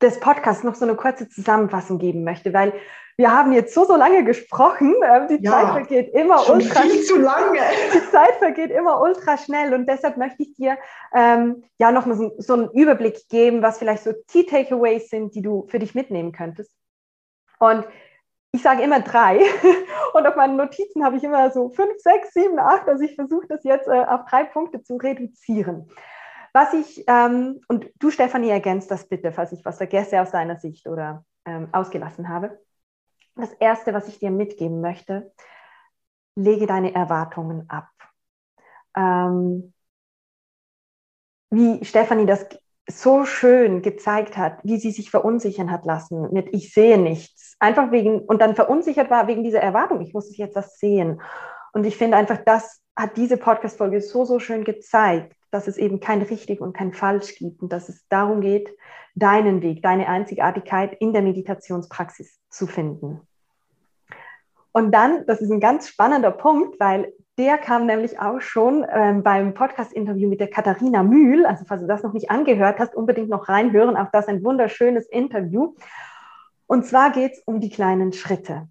des 0.03 0.21
Podcasts 0.21 0.63
noch 0.63 0.75
so 0.75 0.85
eine 0.85 0.95
kurze 0.95 1.31
Zusammenfassung 1.31 1.99
geben 1.99 2.23
möchte, 2.23 2.53
weil 2.53 2.75
wir 3.19 3.33
haben 3.33 3.51
jetzt 3.51 3.75
so, 3.75 3.85
so 3.85 3.97
lange 3.97 4.23
gesprochen. 4.23 4.95
Äh, 5.03 5.27
die 5.27 5.45
ja, 5.45 5.51
Zeit 5.51 5.69
vergeht 5.71 6.15
immer 6.15 6.39
schon 6.39 6.59
ultra 6.59 6.83
viel 6.83 7.03
zu 7.03 7.17
lange. 7.17 7.59
Die 7.93 8.11
Zeit 8.11 8.37
vergeht 8.39 8.71
immer 8.71 9.01
ultra 9.01 9.37
schnell 9.37 9.75
und 9.75 9.87
deshalb 9.89 10.17
möchte 10.17 10.45
ich 10.45 10.55
dir 10.55 10.79
ähm, 11.13 11.65
ja 11.79 11.91
noch 11.91 12.07
mal 12.07 12.17
so, 12.17 12.33
so, 12.39 12.55
einen 12.55 12.71
Überblick 12.71 13.29
geben, 13.29 13.61
was 13.61 13.79
vielleicht 13.79 14.05
so 14.05 14.13
Key 14.29 14.45
Takeaways 14.45 15.11
sind, 15.11 15.35
die 15.35 15.43
du 15.43 15.67
für 15.69 15.81
dich 15.81 15.97
mitnehmen 15.97 16.31
könntest. 16.31 16.73
Und 17.59 17.89
ich 18.53 18.63
sage 18.63 18.83
immer 18.85 19.01
drei 19.01 19.41
und 20.15 20.25
auf 20.25 20.37
meinen 20.37 20.57
Notizen 20.57 21.05
habe 21.05 21.17
ich 21.17 21.25
immer 21.25 21.51
so 21.51 21.71
fünf, 21.71 21.99
sechs, 21.99 22.33
sieben, 22.33 22.61
acht. 22.61 22.89
Also 22.89 23.03
ich 23.03 23.17
versuche 23.17 23.49
das 23.49 23.65
jetzt 23.65 23.89
äh, 23.89 24.05
auf 24.05 24.27
drei 24.31 24.45
Punkte 24.45 24.85
zu 24.85 24.97
reduzieren. 24.97 25.91
Was 26.53 26.73
ich, 26.73 27.03
ähm, 27.09 27.63
und 27.67 27.91
du 27.99 28.13
Stefanie 28.13 28.51
ergänzt 28.51 28.93
das 28.93 29.09
bitte, 29.09 29.33
falls 29.33 29.51
ich 29.51 29.65
was 29.65 29.79
vergesse 29.79 30.23
aus 30.23 30.31
deiner 30.31 30.57
Sicht 30.61 30.87
oder 30.87 31.25
ähm, 31.45 31.69
ausgelassen 31.73 32.29
habe. 32.29 32.61
Das 33.39 33.53
Erste, 33.55 33.95
was 33.95 34.09
ich 34.09 34.19
dir 34.19 34.31
mitgeben 34.31 34.81
möchte, 34.81 35.33
lege 36.35 36.67
deine 36.67 36.95
Erwartungen 36.95 37.71
ab. 37.71 37.89
Ähm, 38.97 39.73
wie 41.51 41.85
Stefanie 41.85 42.27
das 42.27 42.49
so 42.91 43.25
schön 43.25 43.83
gezeigt 43.83 44.37
hat, 44.37 44.59
wie 44.65 44.79
sie 44.79 44.91
sich 44.91 45.11
verunsichern 45.11 45.71
hat 45.71 45.85
lassen 45.85 46.33
mit 46.33 46.53
ich 46.53 46.73
sehe 46.73 46.99
nichts. 46.99 47.55
Einfach 47.61 47.93
wegen, 47.93 48.21
und 48.21 48.41
dann 48.41 48.57
verunsichert 48.57 49.11
war 49.11 49.29
wegen 49.29 49.45
dieser 49.45 49.61
Erwartung, 49.61 50.01
ich 50.01 50.15
muss 50.15 50.37
jetzt 50.37 50.57
das 50.57 50.79
sehen. 50.79 51.21
Und 51.73 51.85
ich 51.85 51.97
finde 51.97 52.17
einfach, 52.17 52.39
das 52.45 52.81
hat 52.97 53.17
diese 53.17 53.37
Podcast-Folge 53.37 54.01
so, 54.01 54.25
so 54.25 54.41
schön 54.41 54.65
gezeigt, 54.65 55.37
dass 55.51 55.67
es 55.67 55.77
eben 55.77 56.01
kein 56.01 56.23
richtig 56.23 56.61
und 56.61 56.73
kein 56.73 56.93
falsch 56.93 57.37
gibt 57.37 57.63
und 57.63 57.73
dass 57.73 57.89
es 57.89 58.07
darum 58.09 58.41
geht, 58.41 58.75
deinen 59.15 59.63
Weg, 59.63 59.83
deine 59.83 60.09
Einzigartigkeit 60.09 60.97
in 61.01 61.13
der 61.13 61.23
Meditationspraxis 61.23 62.41
zu 62.51 62.67
finden. 62.67 63.21
Und 64.73 64.93
dann, 64.93 65.27
das 65.27 65.41
ist 65.41 65.51
ein 65.51 65.61
ganz 65.61 65.89
spannender 65.89 66.31
Punkt, 66.31 66.79
weil 66.79 67.13
der 67.39 67.57
kam 67.57 67.87
nämlich 67.87 68.21
auch 68.21 68.41
schon 68.41 68.85
ähm, 68.91 69.23
beim 69.23 69.55
Podcast-Interview 69.55 70.29
mit 70.29 70.41
der 70.41 70.51
Katharina 70.51 71.03
Mühl. 71.03 71.47
Also 71.47 71.65
falls 71.67 71.81
du 71.81 71.87
das 71.87 72.03
noch 72.03 72.13
nicht 72.13 72.31
angehört 72.31 72.79
hast, 72.79 72.95
unbedingt 72.95 73.29
noch 73.29 73.49
reinhören. 73.49 73.97
Auch 73.97 74.11
das 74.13 74.27
ein 74.27 74.45
wunderschönes 74.45 75.07
Interview. 75.07 75.75
Und 76.67 76.85
zwar 76.85 77.11
geht 77.13 77.33
es 77.33 77.43
um 77.47 77.61
die 77.61 77.71
kleinen 77.71 78.13
Schritte. 78.13 78.69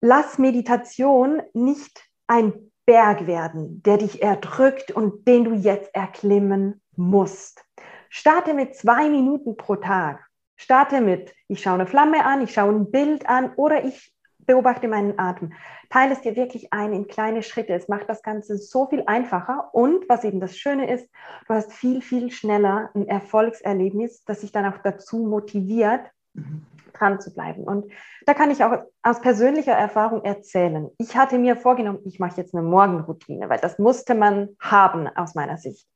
Lass 0.00 0.38
Meditation 0.38 1.42
nicht 1.52 2.08
ein 2.26 2.71
Berg 2.84 3.26
werden, 3.26 3.82
der 3.82 3.98
dich 3.98 4.22
erdrückt 4.22 4.90
und 4.90 5.26
den 5.26 5.44
du 5.44 5.54
jetzt 5.54 5.94
erklimmen 5.94 6.80
musst. 6.96 7.64
Starte 8.08 8.54
mit 8.54 8.74
zwei 8.74 9.08
Minuten 9.08 9.56
pro 9.56 9.76
Tag. 9.76 10.26
Starte 10.56 11.00
mit, 11.00 11.34
ich 11.48 11.62
schaue 11.62 11.74
eine 11.74 11.86
Flamme 11.86 12.24
an, 12.24 12.42
ich 12.42 12.52
schaue 12.52 12.72
ein 12.72 12.90
Bild 12.90 13.28
an 13.28 13.52
oder 13.56 13.84
ich 13.84 14.14
beobachte 14.46 14.88
meinen 14.88 15.18
Atem. 15.18 15.52
Teile 15.88 16.12
es 16.12 16.20
dir 16.20 16.36
wirklich 16.36 16.72
ein 16.72 16.92
in 16.92 17.06
kleine 17.06 17.42
Schritte. 17.42 17.74
Es 17.74 17.88
macht 17.88 18.08
das 18.08 18.22
Ganze 18.22 18.58
so 18.58 18.86
viel 18.86 19.04
einfacher. 19.06 19.70
Und 19.72 20.08
was 20.08 20.24
eben 20.24 20.40
das 20.40 20.56
Schöne 20.56 20.90
ist, 20.90 21.08
du 21.46 21.54
hast 21.54 21.72
viel, 21.72 22.02
viel 22.02 22.30
schneller 22.30 22.90
ein 22.94 23.06
Erfolgserlebnis, 23.06 24.24
das 24.24 24.40
sich 24.40 24.52
dann 24.52 24.66
auch 24.66 24.78
dazu 24.78 25.18
motiviert, 25.18 26.10
mhm. 26.34 26.66
Dran 27.02 27.20
zu 27.20 27.32
bleiben. 27.34 27.64
Und 27.64 27.90
da 28.26 28.34
kann 28.34 28.50
ich 28.50 28.64
auch 28.64 28.78
aus 29.02 29.20
persönlicher 29.20 29.72
Erfahrung 29.72 30.24
erzählen. 30.24 30.88
Ich 30.98 31.16
hatte 31.16 31.38
mir 31.38 31.56
vorgenommen, 31.56 32.00
ich 32.04 32.18
mache 32.18 32.40
jetzt 32.40 32.54
eine 32.54 32.62
Morgenroutine, 32.62 33.48
weil 33.48 33.58
das 33.58 33.78
musste 33.78 34.14
man 34.14 34.50
haben 34.60 35.08
aus 35.08 35.34
meiner 35.34 35.58
Sicht. 35.58 35.86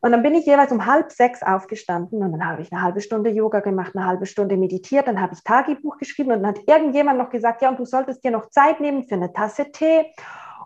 Und 0.00 0.10
dann 0.10 0.24
bin 0.24 0.34
ich 0.34 0.46
jeweils 0.46 0.72
um 0.72 0.84
halb 0.84 1.12
sechs 1.12 1.44
aufgestanden 1.44 2.22
und 2.22 2.32
dann 2.32 2.44
habe 2.44 2.60
ich 2.60 2.72
eine 2.72 2.82
halbe 2.82 3.00
Stunde 3.00 3.30
Yoga 3.30 3.60
gemacht, 3.60 3.92
eine 3.94 4.04
halbe 4.04 4.26
Stunde 4.26 4.56
meditiert, 4.56 5.06
dann 5.06 5.20
habe 5.20 5.34
ich 5.34 5.44
Tagebuch 5.44 5.96
geschrieben 5.96 6.32
und 6.32 6.42
dann 6.42 6.56
hat 6.56 6.66
irgendjemand 6.66 7.18
noch 7.18 7.30
gesagt, 7.30 7.62
ja, 7.62 7.68
und 7.68 7.78
du 7.78 7.84
solltest 7.84 8.24
dir 8.24 8.32
noch 8.32 8.50
Zeit 8.50 8.80
nehmen 8.80 9.04
für 9.04 9.14
eine 9.14 9.32
Tasse 9.32 9.70
Tee 9.70 10.06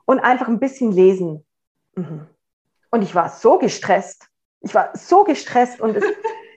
und 0.07 0.21
einfach 0.21 0.49
ein 0.49 0.59
bisschen 0.59 0.91
lesen. 0.91 1.45
Mhm. 1.97 2.27
Und 2.91 3.03
ich 3.03 3.15
war 3.15 3.29
so 3.29 3.59
gestresst. 3.59 4.27
Ich 4.63 4.75
war 4.75 4.89
so 4.95 5.25
gestresst 5.25 5.83
und 5.83 5.97
es, 5.97 6.05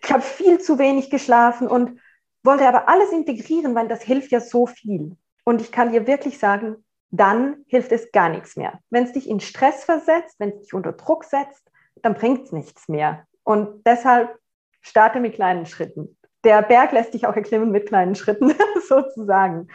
ich 0.01 0.09
habe 0.09 0.21
viel 0.21 0.59
zu 0.61 0.79
wenig 0.79 1.09
geschlafen 1.09 1.67
und 1.67 1.99
wollte 2.43 2.67
aber 2.67 2.87
alles 2.89 3.11
integrieren, 3.11 3.75
weil 3.75 3.87
das 3.87 4.01
hilft 4.01 4.31
ja 4.31 4.39
so 4.39 4.65
viel. 4.65 5.17
Und 5.43 5.61
ich 5.61 5.71
kann 5.71 5.91
dir 5.91 6.07
wirklich 6.07 6.39
sagen, 6.39 6.83
dann 7.11 7.65
hilft 7.67 7.91
es 7.91 8.11
gar 8.11 8.29
nichts 8.29 8.55
mehr. 8.55 8.79
Wenn 8.89 9.05
es 9.05 9.13
dich 9.13 9.29
in 9.29 9.39
Stress 9.39 9.83
versetzt, 9.83 10.35
wenn 10.39 10.49
es 10.49 10.61
dich 10.61 10.73
unter 10.73 10.93
Druck 10.93 11.23
setzt, 11.23 11.71
dann 12.01 12.13
bringt 12.13 12.45
es 12.45 12.51
nichts 12.51 12.87
mehr. 12.87 13.25
Und 13.43 13.85
deshalb 13.85 14.37
starte 14.81 15.19
mit 15.19 15.33
kleinen 15.33 15.65
Schritten. 15.65 16.17
Der 16.43 16.61
Berg 16.61 16.91
lässt 16.91 17.11
sich 17.11 17.25
auch 17.27 17.35
erklimmen 17.35 17.71
mit 17.71 17.87
kleinen 17.87 18.15
Schritten, 18.15 18.53
sozusagen. 18.87 19.67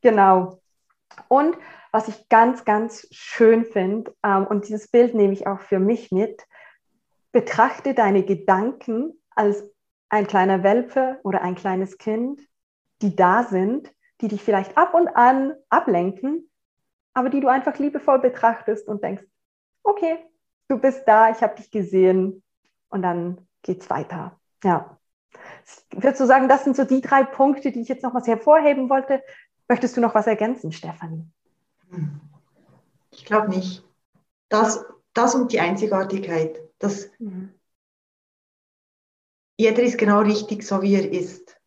Genau. 0.00 0.60
Und 1.28 1.56
was 1.92 2.08
ich 2.08 2.28
ganz, 2.28 2.64
ganz 2.64 3.06
schön 3.10 3.64
finde, 3.64 4.14
ähm, 4.24 4.46
und 4.46 4.68
dieses 4.68 4.88
Bild 4.88 5.14
nehme 5.14 5.32
ich 5.32 5.46
auch 5.46 5.60
für 5.60 5.80
mich 5.80 6.10
mit, 6.12 6.46
betrachte 7.32 7.94
deine 7.94 8.24
Gedanken 8.24 9.20
als 9.34 9.69
ein 10.10 10.26
kleiner 10.26 10.62
Welpe 10.62 11.18
oder 11.22 11.42
ein 11.42 11.54
kleines 11.54 11.96
Kind, 11.96 12.40
die 13.00 13.16
da 13.16 13.44
sind, 13.44 13.90
die 14.20 14.28
dich 14.28 14.42
vielleicht 14.42 14.76
ab 14.76 14.92
und 14.92 15.08
an 15.08 15.54
ablenken, 15.70 16.50
aber 17.14 17.30
die 17.30 17.40
du 17.40 17.48
einfach 17.48 17.78
liebevoll 17.78 18.18
betrachtest 18.18 18.86
und 18.86 19.02
denkst, 19.02 19.24
okay, 19.82 20.18
du 20.68 20.78
bist 20.78 21.04
da, 21.06 21.30
ich 21.30 21.42
habe 21.42 21.56
dich 21.56 21.70
gesehen 21.70 22.42
und 22.90 23.02
dann 23.02 23.46
geht 23.62 23.82
es 23.82 23.90
weiter. 23.90 24.38
Ja. 24.62 24.98
Würdest 25.92 26.20
du 26.20 26.26
sagen, 26.26 26.48
das 26.48 26.64
sind 26.64 26.76
so 26.76 26.84
die 26.84 27.00
drei 27.00 27.22
Punkte, 27.22 27.72
die 27.72 27.80
ich 27.80 27.88
jetzt 27.88 28.02
noch 28.02 28.14
was 28.14 28.26
hervorheben 28.26 28.90
wollte? 28.90 29.22
Möchtest 29.68 29.96
du 29.96 30.00
noch 30.00 30.14
was 30.14 30.26
ergänzen, 30.26 30.72
Stefanie? 30.72 31.24
Ich 33.10 33.24
glaube 33.24 33.48
nicht. 33.48 33.84
Das, 34.48 34.84
das 35.14 35.34
und 35.34 35.52
die 35.52 35.60
Einzigartigkeit. 35.60 36.60
Das, 36.78 37.10
mhm. 37.18 37.54
Jeder 39.60 39.82
ist 39.82 39.98
genau 39.98 40.20
richtig, 40.20 40.62
so 40.62 40.80
wie 40.80 40.94
er 40.94 41.12
ist. 41.12 41.60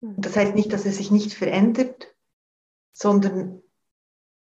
Mhm. 0.00 0.14
Das 0.16 0.36
heißt 0.36 0.54
nicht, 0.54 0.72
dass 0.72 0.86
er 0.86 0.92
sich 0.92 1.10
nicht 1.10 1.34
verändert, 1.34 2.16
sondern 2.92 3.62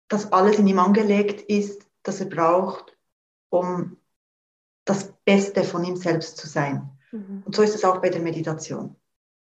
dass 0.07 0.31
alles 0.31 0.57
in 0.57 0.67
ihm 0.67 0.79
angelegt 0.79 1.41
ist, 1.49 1.85
das 2.03 2.21
er 2.21 2.27
braucht, 2.27 2.97
um 3.49 3.97
das 4.85 5.11
Beste 5.25 5.65
von 5.65 5.83
ihm 5.83 5.97
selbst 5.97 6.37
zu 6.37 6.47
sein. 6.47 6.89
Mhm. 7.11 7.43
Und 7.45 7.53
so 7.53 7.61
ist 7.61 7.75
es 7.75 7.83
auch 7.83 7.97
bei 8.01 8.09
der 8.09 8.21
Meditation. 8.21 8.95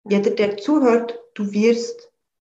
Jeder, 0.09 0.32
der 0.32 0.55
zuhört, 0.55 1.19
du 1.34 1.51
wirst 1.51 2.09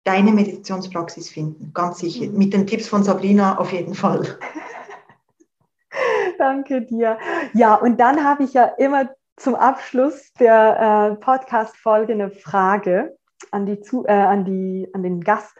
deine 0.05 0.31
Meditationspraxis 0.31 1.29
finden, 1.29 1.71
ganz 1.71 1.99
sicher. 1.99 2.25
Mhm. 2.25 2.37
Mit 2.39 2.51
den 2.51 2.65
Tipps 2.65 2.87
von 2.87 3.03
Sabrina 3.03 3.59
auf 3.59 3.71
jeden 3.71 3.93
Fall. 3.93 4.39
Danke 6.39 6.81
dir. 6.81 7.19
Ja, 7.53 7.75
und 7.75 7.99
dann 7.99 8.23
habe 8.23 8.43
ich 8.43 8.53
ja 8.53 8.65
immer 8.65 9.07
zum 9.35 9.55
Abschluss 9.55 10.33
der 10.33 11.11
äh, 11.11 11.15
Podcast-Folge 11.15 12.13
eine 12.13 12.31
Frage 12.31 13.17
an, 13.51 13.65
die, 13.65 13.79
äh, 14.05 14.11
an, 14.11 14.45
die, 14.45 14.89
an 14.93 15.03
den 15.03 15.21
Gast 15.21 15.55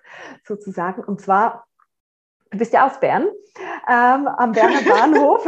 sozusagen. 0.46 1.04
Und 1.04 1.22
zwar, 1.22 1.66
du 2.52 2.58
bist 2.58 2.74
ja 2.74 2.86
aus 2.86 3.00
Bern, 3.00 3.28
ähm, 3.88 4.28
am 4.28 4.52
Berner 4.52 4.82
Bahnhof 4.90 5.46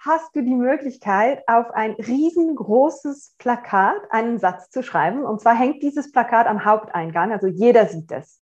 hast 0.00 0.34
du 0.34 0.42
die 0.42 0.54
Möglichkeit, 0.54 1.42
auf 1.46 1.70
ein 1.70 1.92
riesengroßes 1.92 3.34
Plakat 3.38 4.00
einen 4.10 4.38
Satz 4.38 4.70
zu 4.70 4.82
schreiben. 4.82 5.24
Und 5.24 5.40
zwar 5.40 5.54
hängt 5.54 5.82
dieses 5.82 6.12
Plakat 6.12 6.46
am 6.46 6.64
Haupteingang, 6.64 7.32
also 7.32 7.46
jeder 7.46 7.86
sieht 7.86 8.10
es. 8.12 8.42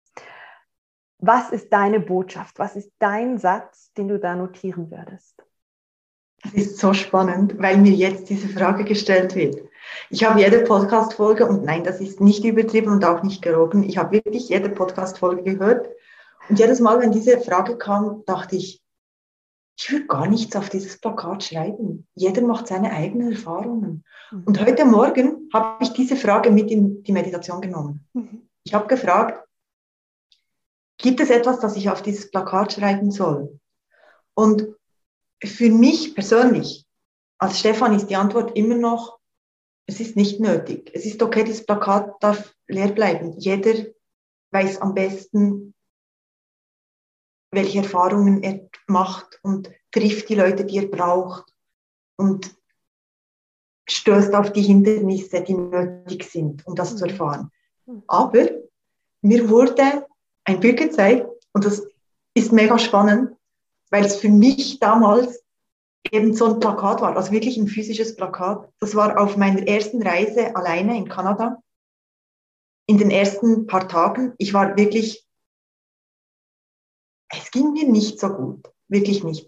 Was 1.22 1.52
ist 1.52 1.74
deine 1.74 2.00
Botschaft? 2.00 2.60
Was 2.60 2.78
ist 2.78 2.94
dein 3.00 3.38
Satz, 3.38 3.92
den 3.94 4.08
du 4.08 4.20
da 4.20 4.36
notieren 4.36 4.90
würdest? 4.90 5.44
Das 6.44 6.54
ist 6.54 6.78
so 6.78 6.94
spannend, 6.94 7.60
weil 7.60 7.78
mir 7.78 7.92
jetzt 7.92 8.30
diese 8.30 8.48
Frage 8.48 8.84
gestellt 8.84 9.36
wird. 9.36 9.62
Ich 10.10 10.24
habe 10.24 10.40
jede 10.40 10.64
Podcast-Folge, 10.64 11.46
und 11.46 11.64
nein, 11.64 11.84
das 11.84 12.00
ist 12.00 12.22
nicht 12.22 12.44
übertrieben 12.44 12.92
und 12.92 13.04
auch 13.06 13.24
nicht 13.24 13.42
gelogen, 13.42 13.84
ich 13.84 13.98
habe 13.98 14.14
wirklich 14.14 14.50
jede 14.50 14.70
Podcast-Folge 14.70 15.44
gehört 15.44 15.90
und 16.50 16.60
jedes 16.60 16.80
Mal, 16.80 17.00
wenn 17.00 17.12
diese 17.12 17.40
Frage 17.40 17.78
kam, 17.78 18.24
dachte 18.26 18.56
ich, 18.56 18.82
ich 19.78 19.92
würde 19.92 20.08
gar 20.08 20.28
nichts 20.28 20.56
auf 20.56 20.70
dieses 20.70 21.00
Plakat 21.00 21.44
schreiben. 21.44 22.06
Jeder 22.14 22.42
macht 22.42 22.68
seine 22.68 22.92
eigenen 22.92 23.32
Erfahrungen. 23.32 24.04
Mhm. 24.30 24.44
Und 24.44 24.60
heute 24.60 24.84
Morgen 24.84 25.50
habe 25.54 25.84
ich 25.84 25.94
diese 25.94 26.18
Frage 26.18 26.52
mit 26.52 26.70
in 26.70 27.02
die 27.04 27.14
Meditation 27.14 27.62
genommen. 27.62 28.06
Mhm. 28.14 28.50
Ich 28.66 28.74
habe 28.74 28.88
gefragt, 28.88 29.48
gibt 30.98 31.22
es 31.22 31.30
etwas, 31.30 31.60
das 31.60 31.78
ich 31.78 31.90
auf 31.90 32.02
dieses 32.02 32.30
Plakat 32.30 32.74
schreiben 32.74 33.10
soll? 33.10 33.58
Und 34.34 34.68
für 35.44 35.70
mich 35.70 36.16
persönlich, 36.16 36.86
als 37.38 37.60
Stefan, 37.60 37.96
ist 37.96 38.08
die 38.08 38.16
Antwort 38.16 38.58
immer 38.58 38.76
noch, 38.76 39.20
es 39.86 40.00
ist 40.00 40.16
nicht 40.16 40.40
nötig. 40.40 40.92
Es 40.94 41.06
ist 41.06 41.22
okay, 41.24 41.44
das 41.44 41.66
Plakat 41.66 42.22
darf 42.22 42.54
leer 42.68 42.90
bleiben. 42.90 43.34
Jeder 43.38 43.86
weiß 44.52 44.82
am 44.82 44.94
besten, 44.94 45.74
welche 47.52 47.80
Erfahrungen 47.80 48.44
er 48.44 48.70
macht 48.88 49.40
und 49.42 49.72
trifft 49.92 50.30
die 50.30 50.36
Leute, 50.36 50.66
die 50.66 50.78
er 50.78 50.88
braucht 50.88 51.52
und 52.18 52.56
stößt 53.90 54.36
auf 54.36 54.54
die 54.54 54.62
Hindernisse, 54.62 55.42
die 55.42 55.56
nötig 55.56 56.24
sind, 56.24 56.66
um 56.68 56.76
das 56.76 56.96
zu 56.96 57.06
erfahren. 57.06 57.52
Aber 58.06 58.48
mir 59.22 59.50
wurde 59.50 60.06
ein 60.44 60.60
Bild 60.60 60.78
gezeigt 60.78 61.28
und 61.54 61.66
das 61.66 61.82
ist 62.36 62.52
mega 62.52 62.78
spannend, 62.78 63.36
weil 63.90 64.06
es 64.06 64.18
für 64.18 64.30
mich 64.30 64.80
damals 64.80 65.44
eben 66.12 66.34
so 66.34 66.46
ein 66.46 66.60
Plakat 66.60 67.02
war, 67.02 67.16
also 67.16 67.32
wirklich 67.32 67.58
ein 67.58 67.68
physisches 67.68 68.16
Plakat. 68.16 68.72
Das 68.80 68.96
war 68.96 69.20
auf 69.20 69.38
meiner 69.38 69.68
ersten 69.68 70.02
Reise 70.02 70.56
alleine 70.56 70.98
in 70.98 71.10
Kanada. 71.10 71.62
In 72.88 72.98
den 72.98 73.12
ersten 73.12 73.68
paar 73.68 73.88
Tagen. 73.88 74.34
Ich 74.38 74.54
war 74.54 74.76
wirklich 74.78 75.30
es 77.30 77.52
ging 77.52 77.74
mir 77.74 77.88
nicht 77.88 78.20
so 78.20 78.30
gut, 78.30 78.72
wirklich 78.88 79.24
nicht. 79.24 79.48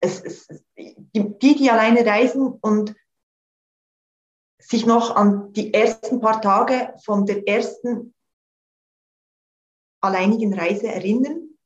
Es, 0.00 0.20
es, 0.20 0.48
die, 0.76 1.56
die 1.56 1.70
alleine 1.70 2.04
reisen 2.04 2.46
und 2.46 2.94
sich 4.58 4.86
noch 4.86 5.16
an 5.16 5.52
die 5.52 5.72
ersten 5.72 6.20
paar 6.20 6.40
Tage 6.40 6.94
von 7.04 7.26
der 7.26 7.46
ersten 7.48 8.14
alleinigen 10.00 10.54
Reise 10.54 10.88
erinnern, 10.88 11.58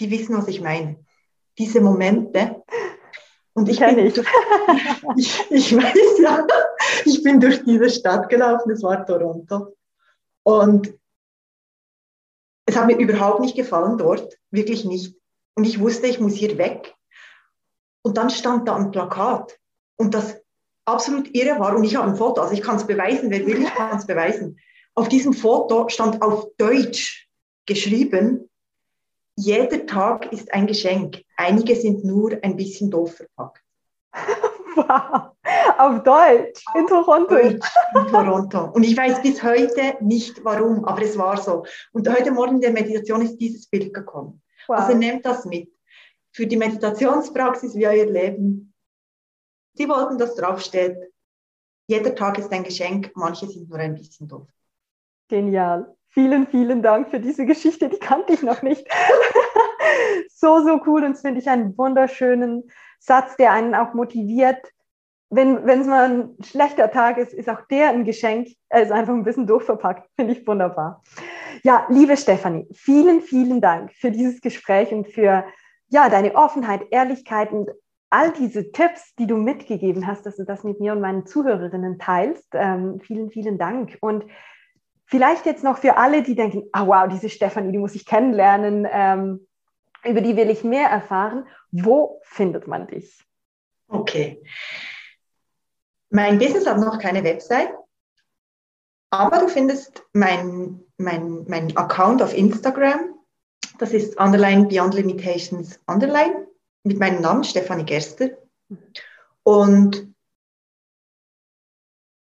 die 0.00 0.10
wissen, 0.10 0.36
was 0.36 0.48
ich 0.48 0.60
meine. 0.60 1.03
Diese 1.58 1.80
Momente. 1.80 2.62
Und 3.54 3.68
ich, 3.68 3.78
bin 3.78 3.96
durch, 3.96 4.16
ich, 5.16 5.50
ich 5.50 5.76
weiß 5.76 6.18
ja, 6.20 6.46
ich 7.04 7.22
bin 7.22 7.38
durch 7.38 7.62
diese 7.62 7.88
Stadt 7.88 8.28
gelaufen, 8.28 8.72
es 8.72 8.82
war 8.82 9.06
Toronto. 9.06 9.76
Und 10.42 10.92
es 12.66 12.76
hat 12.76 12.86
mir 12.86 12.98
überhaupt 12.98 13.40
nicht 13.40 13.54
gefallen 13.54 13.96
dort, 13.96 14.38
wirklich 14.50 14.84
nicht. 14.84 15.16
Und 15.54 15.64
ich 15.64 15.78
wusste, 15.78 16.08
ich 16.08 16.18
muss 16.18 16.34
hier 16.34 16.58
weg. 16.58 16.94
Und 18.02 18.16
dann 18.16 18.30
stand 18.30 18.66
da 18.68 18.74
ein 18.74 18.90
Plakat. 18.90 19.58
Und 19.96 20.14
das 20.14 20.36
absolut 20.84 21.34
irre 21.34 21.58
war, 21.60 21.76
und 21.76 21.84
ich 21.84 21.96
habe 21.96 22.08
ein 22.08 22.16
Foto, 22.16 22.40
also 22.40 22.52
ich 22.52 22.62
kann 22.62 22.76
es 22.76 22.86
beweisen, 22.86 23.30
wer 23.30 23.46
will, 23.46 23.62
ich 23.62 23.74
kann 23.74 23.96
es 23.96 24.06
beweisen. 24.06 24.58
Auf 24.94 25.08
diesem 25.08 25.32
Foto 25.32 25.88
stand 25.88 26.20
auf 26.22 26.48
Deutsch 26.58 27.28
geschrieben, 27.66 28.50
jeder 29.36 29.86
Tag 29.86 30.32
ist 30.32 30.52
ein 30.52 30.66
Geschenk. 30.66 31.22
Einige 31.36 31.74
sind 31.76 32.04
nur 32.04 32.38
ein 32.42 32.56
bisschen 32.56 32.90
doof 32.90 33.16
verpackt. 33.16 33.62
Wow. 34.76 35.30
Auf 35.78 36.02
Deutsch, 36.02 36.64
in 36.74 36.86
Toronto. 36.88 37.36
Deutsch, 37.36 37.68
in 37.94 38.06
Toronto. 38.08 38.70
Und 38.72 38.82
ich 38.82 38.96
weiß 38.96 39.22
bis 39.22 39.40
heute 39.40 39.96
nicht 40.00 40.44
warum, 40.44 40.84
aber 40.84 41.02
es 41.02 41.16
war 41.16 41.36
so. 41.36 41.64
Und 41.92 42.08
heute 42.08 42.32
Morgen 42.32 42.56
in 42.56 42.60
der 42.60 42.72
Meditation 42.72 43.22
ist 43.22 43.38
dieses 43.38 43.68
Bild 43.68 43.94
gekommen. 43.94 44.42
Wow. 44.66 44.80
Also 44.80 44.96
nehmt 44.96 45.24
das 45.24 45.44
mit. 45.44 45.72
Für 46.32 46.48
die 46.48 46.56
Meditationspraxis 46.56 47.76
wie 47.76 47.86
euer 47.86 48.06
Leben. 48.06 48.74
Sie 49.74 49.88
wollten, 49.88 50.18
dass 50.18 50.34
draufsteht, 50.34 50.96
jeder 51.86 52.14
Tag 52.14 52.38
ist 52.38 52.50
ein 52.50 52.64
Geschenk, 52.64 53.12
manche 53.14 53.46
sind 53.46 53.68
nur 53.68 53.78
ein 53.78 53.94
bisschen 53.94 54.26
doof. 54.26 54.48
Genial. 55.28 55.94
Vielen, 56.14 56.46
vielen 56.46 56.82
Dank 56.82 57.10
für 57.10 57.20
diese 57.20 57.44
Geschichte, 57.44 57.88
die 57.88 57.98
kannte 57.98 58.32
ich 58.32 58.42
noch 58.42 58.62
nicht. 58.62 58.86
so, 60.30 60.62
so 60.64 60.80
cool 60.86 61.04
und 61.04 61.12
das 61.12 61.20
finde 61.20 61.40
ich 61.40 61.48
einen 61.48 61.76
wunderschönen 61.76 62.70
Satz, 63.00 63.36
der 63.36 63.52
einen 63.52 63.74
auch 63.74 63.92
motiviert. 63.92 64.58
Wenn 65.30 65.68
es 65.68 65.86
mal 65.86 66.10
ein 66.10 66.36
schlechter 66.44 66.90
Tag 66.92 67.18
ist, 67.18 67.34
ist 67.34 67.50
auch 67.50 67.62
der 67.68 67.88
ein 67.88 68.04
Geschenk. 68.04 68.48
Er 68.68 68.84
ist 68.84 68.92
einfach 68.92 69.12
ein 69.12 69.24
bisschen 69.24 69.48
durchverpackt. 69.48 70.08
Finde 70.14 70.32
ich 70.32 70.46
wunderbar. 70.46 71.02
Ja, 71.64 71.86
liebe 71.88 72.16
Stefanie, 72.16 72.68
vielen, 72.72 73.20
vielen 73.20 73.60
Dank 73.60 73.92
für 73.92 74.12
dieses 74.12 74.40
Gespräch 74.40 74.92
und 74.92 75.08
für 75.08 75.44
ja, 75.88 76.08
deine 76.08 76.36
Offenheit, 76.36 76.82
Ehrlichkeit 76.90 77.50
und 77.50 77.70
all 78.10 78.32
diese 78.32 78.70
Tipps, 78.70 79.14
die 79.16 79.26
du 79.26 79.36
mitgegeben 79.36 80.06
hast, 80.06 80.24
dass 80.24 80.36
du 80.36 80.44
das 80.44 80.62
mit 80.62 80.78
mir 80.78 80.92
und 80.92 81.00
meinen 81.00 81.26
Zuhörerinnen 81.26 81.98
teilst. 81.98 82.46
Ähm, 82.52 83.00
vielen, 83.00 83.30
vielen 83.30 83.58
Dank. 83.58 83.98
Und 84.00 84.24
vielleicht 85.14 85.46
jetzt 85.46 85.62
noch 85.62 85.78
für 85.78 85.96
alle, 85.96 86.24
die 86.24 86.34
denken, 86.34 86.64
ah 86.72 86.82
oh, 86.82 86.86
wow, 86.88 87.08
diese 87.08 87.28
Stefanie, 87.28 87.70
die 87.70 87.78
muss 87.78 87.94
ich 87.94 88.04
kennenlernen, 88.04 88.84
ähm, 88.90 89.46
über 90.02 90.20
die 90.20 90.36
will 90.36 90.50
ich 90.50 90.64
mehr 90.64 90.88
erfahren. 90.88 91.46
Wo 91.70 92.20
findet 92.24 92.66
man 92.66 92.88
dich? 92.88 93.24
Okay. 93.86 94.42
Mein 96.10 96.40
Business 96.40 96.66
hat 96.66 96.78
noch 96.78 96.98
keine 96.98 97.22
Website, 97.22 97.72
aber 99.10 99.38
du 99.38 99.46
findest 99.46 100.04
mein, 100.14 100.80
mein, 100.96 101.44
mein 101.46 101.76
Account 101.76 102.20
auf 102.20 102.36
Instagram. 102.36 103.14
Das 103.78 103.92
ist 103.92 104.18
Underline 104.18 104.66
Beyond 104.66 104.94
Limitations 104.94 105.78
Underline 105.86 106.48
mit 106.82 106.98
meinem 106.98 107.22
Namen 107.22 107.44
Stefanie 107.44 107.84
Gerster. 107.84 108.30
Und 109.44 110.12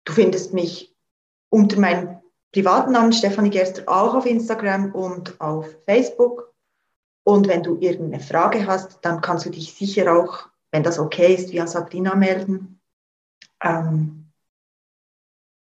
du 0.05 0.13
findest 0.13 0.55
mich 0.55 0.95
unter 1.51 1.81
meinem 1.81 2.18
privaten 2.53 2.93
Namen 2.93 3.13
Stefanie 3.13 3.51
Gerster 3.51 3.83
auch 3.87 4.15
auf 4.15 4.27
Instagram 4.27 4.95
und 4.95 5.41
auf 5.41 5.67
Facebook. 5.85 6.55
Und 7.25 7.49
wenn 7.49 7.63
du 7.63 7.77
irgendeine 7.81 8.23
Frage 8.23 8.67
hast, 8.67 8.99
dann 9.03 9.21
kannst 9.21 9.47
du 9.47 9.51
dich 9.51 9.75
sicher 9.75 10.17
auch, 10.17 10.49
wenn 10.71 10.83
das 10.83 10.99
okay 10.99 11.35
ist, 11.35 11.53
via 11.53 11.67
Sabrina 11.67 12.15
melden. 12.15 12.81
Ähm 13.63 14.33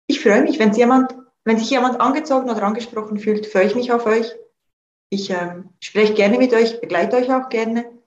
ich 0.07 0.21
freue 0.21 0.43
mich, 0.43 0.59
wenn, 0.59 0.73
jemand, 0.73 1.15
wenn 1.43 1.57
sich 1.57 1.69
jemand 1.69 1.99
angezogen 1.99 2.49
oder 2.49 2.63
angesprochen 2.63 3.19
fühlt, 3.19 3.47
freue 3.47 3.65
ich 3.65 3.75
mich 3.75 3.91
auf 3.91 4.05
euch. 4.05 4.31
Ich 5.09 5.29
ähm, 5.31 5.69
spreche 5.79 6.13
gerne 6.13 6.37
mit 6.37 6.53
euch, 6.53 6.79
begleite 6.79 7.17
euch 7.17 7.31
auch 7.33 7.49
gerne 7.49 7.97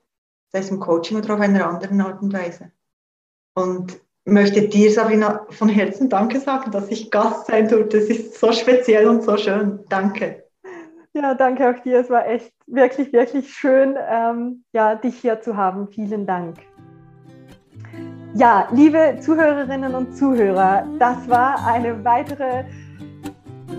sei 0.53 0.59
es 0.59 0.71
im 0.71 0.81
Coaching 0.81 1.18
oder 1.18 1.35
auf 1.35 1.41
einer 1.41 1.66
anderen 1.66 2.01
Art 2.01 2.23
und 2.23 2.33
Weise. 2.33 2.73
Und 3.55 4.01
möchte 4.31 4.68
dir, 4.68 4.91
Sabrina, 4.91 5.47
von 5.51 5.68
Herzen 5.68 6.09
Danke 6.09 6.41
sagen, 6.41 6.70
dass 6.70 6.91
ich 6.91 7.11
Gast 7.11 7.47
sein 7.47 7.68
durfte. 7.68 7.99
Es 7.99 8.09
ist 8.09 8.41
so 8.41 8.53
speziell 8.53 9.09
und 9.09 9.22
so 9.22 9.37
schön. 9.37 9.81
Danke. 9.89 10.45
Ja, 11.12 11.35
danke 11.35 11.68
auch 11.68 11.83
dir. 11.83 12.01
Es 12.01 12.09
war 12.09 12.26
echt 12.28 12.53
wirklich, 12.66 13.12
wirklich 13.12 13.53
schön, 13.53 13.97
ähm, 14.09 14.62
ja, 14.72 14.95
dich 14.95 15.16
hier 15.16 15.41
zu 15.41 15.57
haben. 15.57 15.89
Vielen 15.89 16.24
Dank. 16.24 16.59
Ja, 18.35 18.68
liebe 18.72 19.16
Zuhörerinnen 19.20 19.95
und 19.95 20.16
Zuhörer, 20.16 20.87
das 21.01 21.28
war 21.28 21.66
eine 21.66 22.05
weitere 22.05 22.64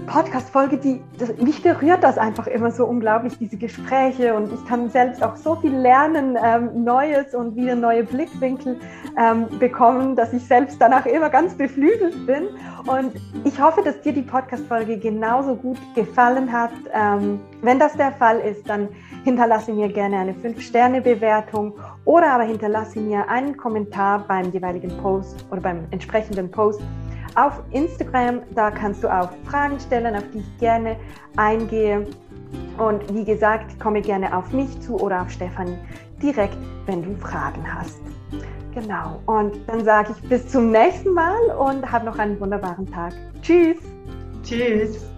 Podcast-Folge, 0.08 0.78
die, 0.78 1.02
das, 1.18 1.36
mich 1.38 1.62
berührt 1.62 2.04
das 2.04 2.18
einfach 2.18 2.48
immer 2.48 2.72
so 2.72 2.86
unglaublich, 2.86 3.38
diese 3.38 3.58
Gespräche. 3.58 4.34
Und 4.34 4.52
ich 4.52 4.66
kann 4.66 4.90
selbst 4.90 5.24
auch 5.24 5.36
so 5.36 5.56
viel 5.56 5.76
lernen, 5.76 6.38
ähm, 6.44 6.84
Neues 6.84 7.34
und 7.34 7.56
wieder 7.56 7.76
neue 7.76 8.04
Blickwinkel 8.04 8.80
ähm, 9.18 9.48
bekommen, 9.60 10.16
dass 10.16 10.34
ich 10.34 10.46
selbst 10.46 10.82
danach 10.82 11.06
immer 11.06 11.30
ganz 11.30 11.54
beflügelt 11.56 12.26
bin. 12.26 12.48
Und 12.88 13.14
ich 13.44 13.62
hoffe, 13.62 13.82
dass 13.84 14.02
dir 14.02 14.14
die 14.14 14.22
Podcast-Folge 14.22 14.98
genauso 14.98 15.56
gut 15.56 15.78
gefallen 15.96 16.52
hat. 16.52 16.72
Ähm, 16.94 17.40
wenn 17.62 17.80
das 17.80 17.94
der 17.94 18.12
Fall 18.12 18.40
ist, 18.40 18.68
dann 18.68 18.90
hinterlasse 19.24 19.72
mir 19.72 19.90
gerne 19.90 20.18
eine 20.18 20.34
5-Sterne-Bewertung 20.34 21.74
oder 22.06 22.32
aber 22.32 22.44
hinterlasse 22.44 23.00
mir 23.00 23.30
einen 23.30 23.56
Kommentar 23.56 24.26
beim 24.28 24.52
jeweiligen 24.52 24.98
Post 24.98 25.46
oder 25.52 25.62
beim 25.62 25.86
entsprechenden 25.92 26.50
Post 26.50 26.82
auf 27.36 27.62
Instagram. 27.72 28.42
Da 28.56 28.72
kannst 28.72 29.04
du 29.04 29.08
auch 29.08 29.30
Fragen 29.46 29.80
stellen, 29.80 30.16
auf 30.16 30.24
die 30.34 30.40
ich 30.40 30.58
gerne 30.60 30.98
eingehe. 31.38 32.08
Und 32.78 33.14
wie 33.14 33.24
gesagt, 33.24 33.80
komme 33.80 34.02
gerne 34.02 34.36
auf 34.36 34.52
mich 34.52 34.80
zu 34.82 35.00
oder 35.00 35.22
auf 35.22 35.30
Stefanie 35.30 35.78
direkt, 36.22 36.58
wenn 36.86 37.04
du 37.04 37.16
Fragen 37.16 37.64
hast. 37.74 38.02
Genau. 38.74 39.22
Und 39.26 39.58
dann 39.68 39.84
sage 39.84 40.14
ich 40.16 40.30
bis 40.30 40.48
zum 40.48 40.72
nächsten 40.72 41.14
Mal 41.14 41.40
und 41.58 41.90
hab 41.90 42.04
noch 42.04 42.18
einen 42.18 42.40
wunderbaren 42.40 42.90
Tag. 42.90 43.14
Tschüss. 43.42 43.78
Tschüss. 44.44 45.11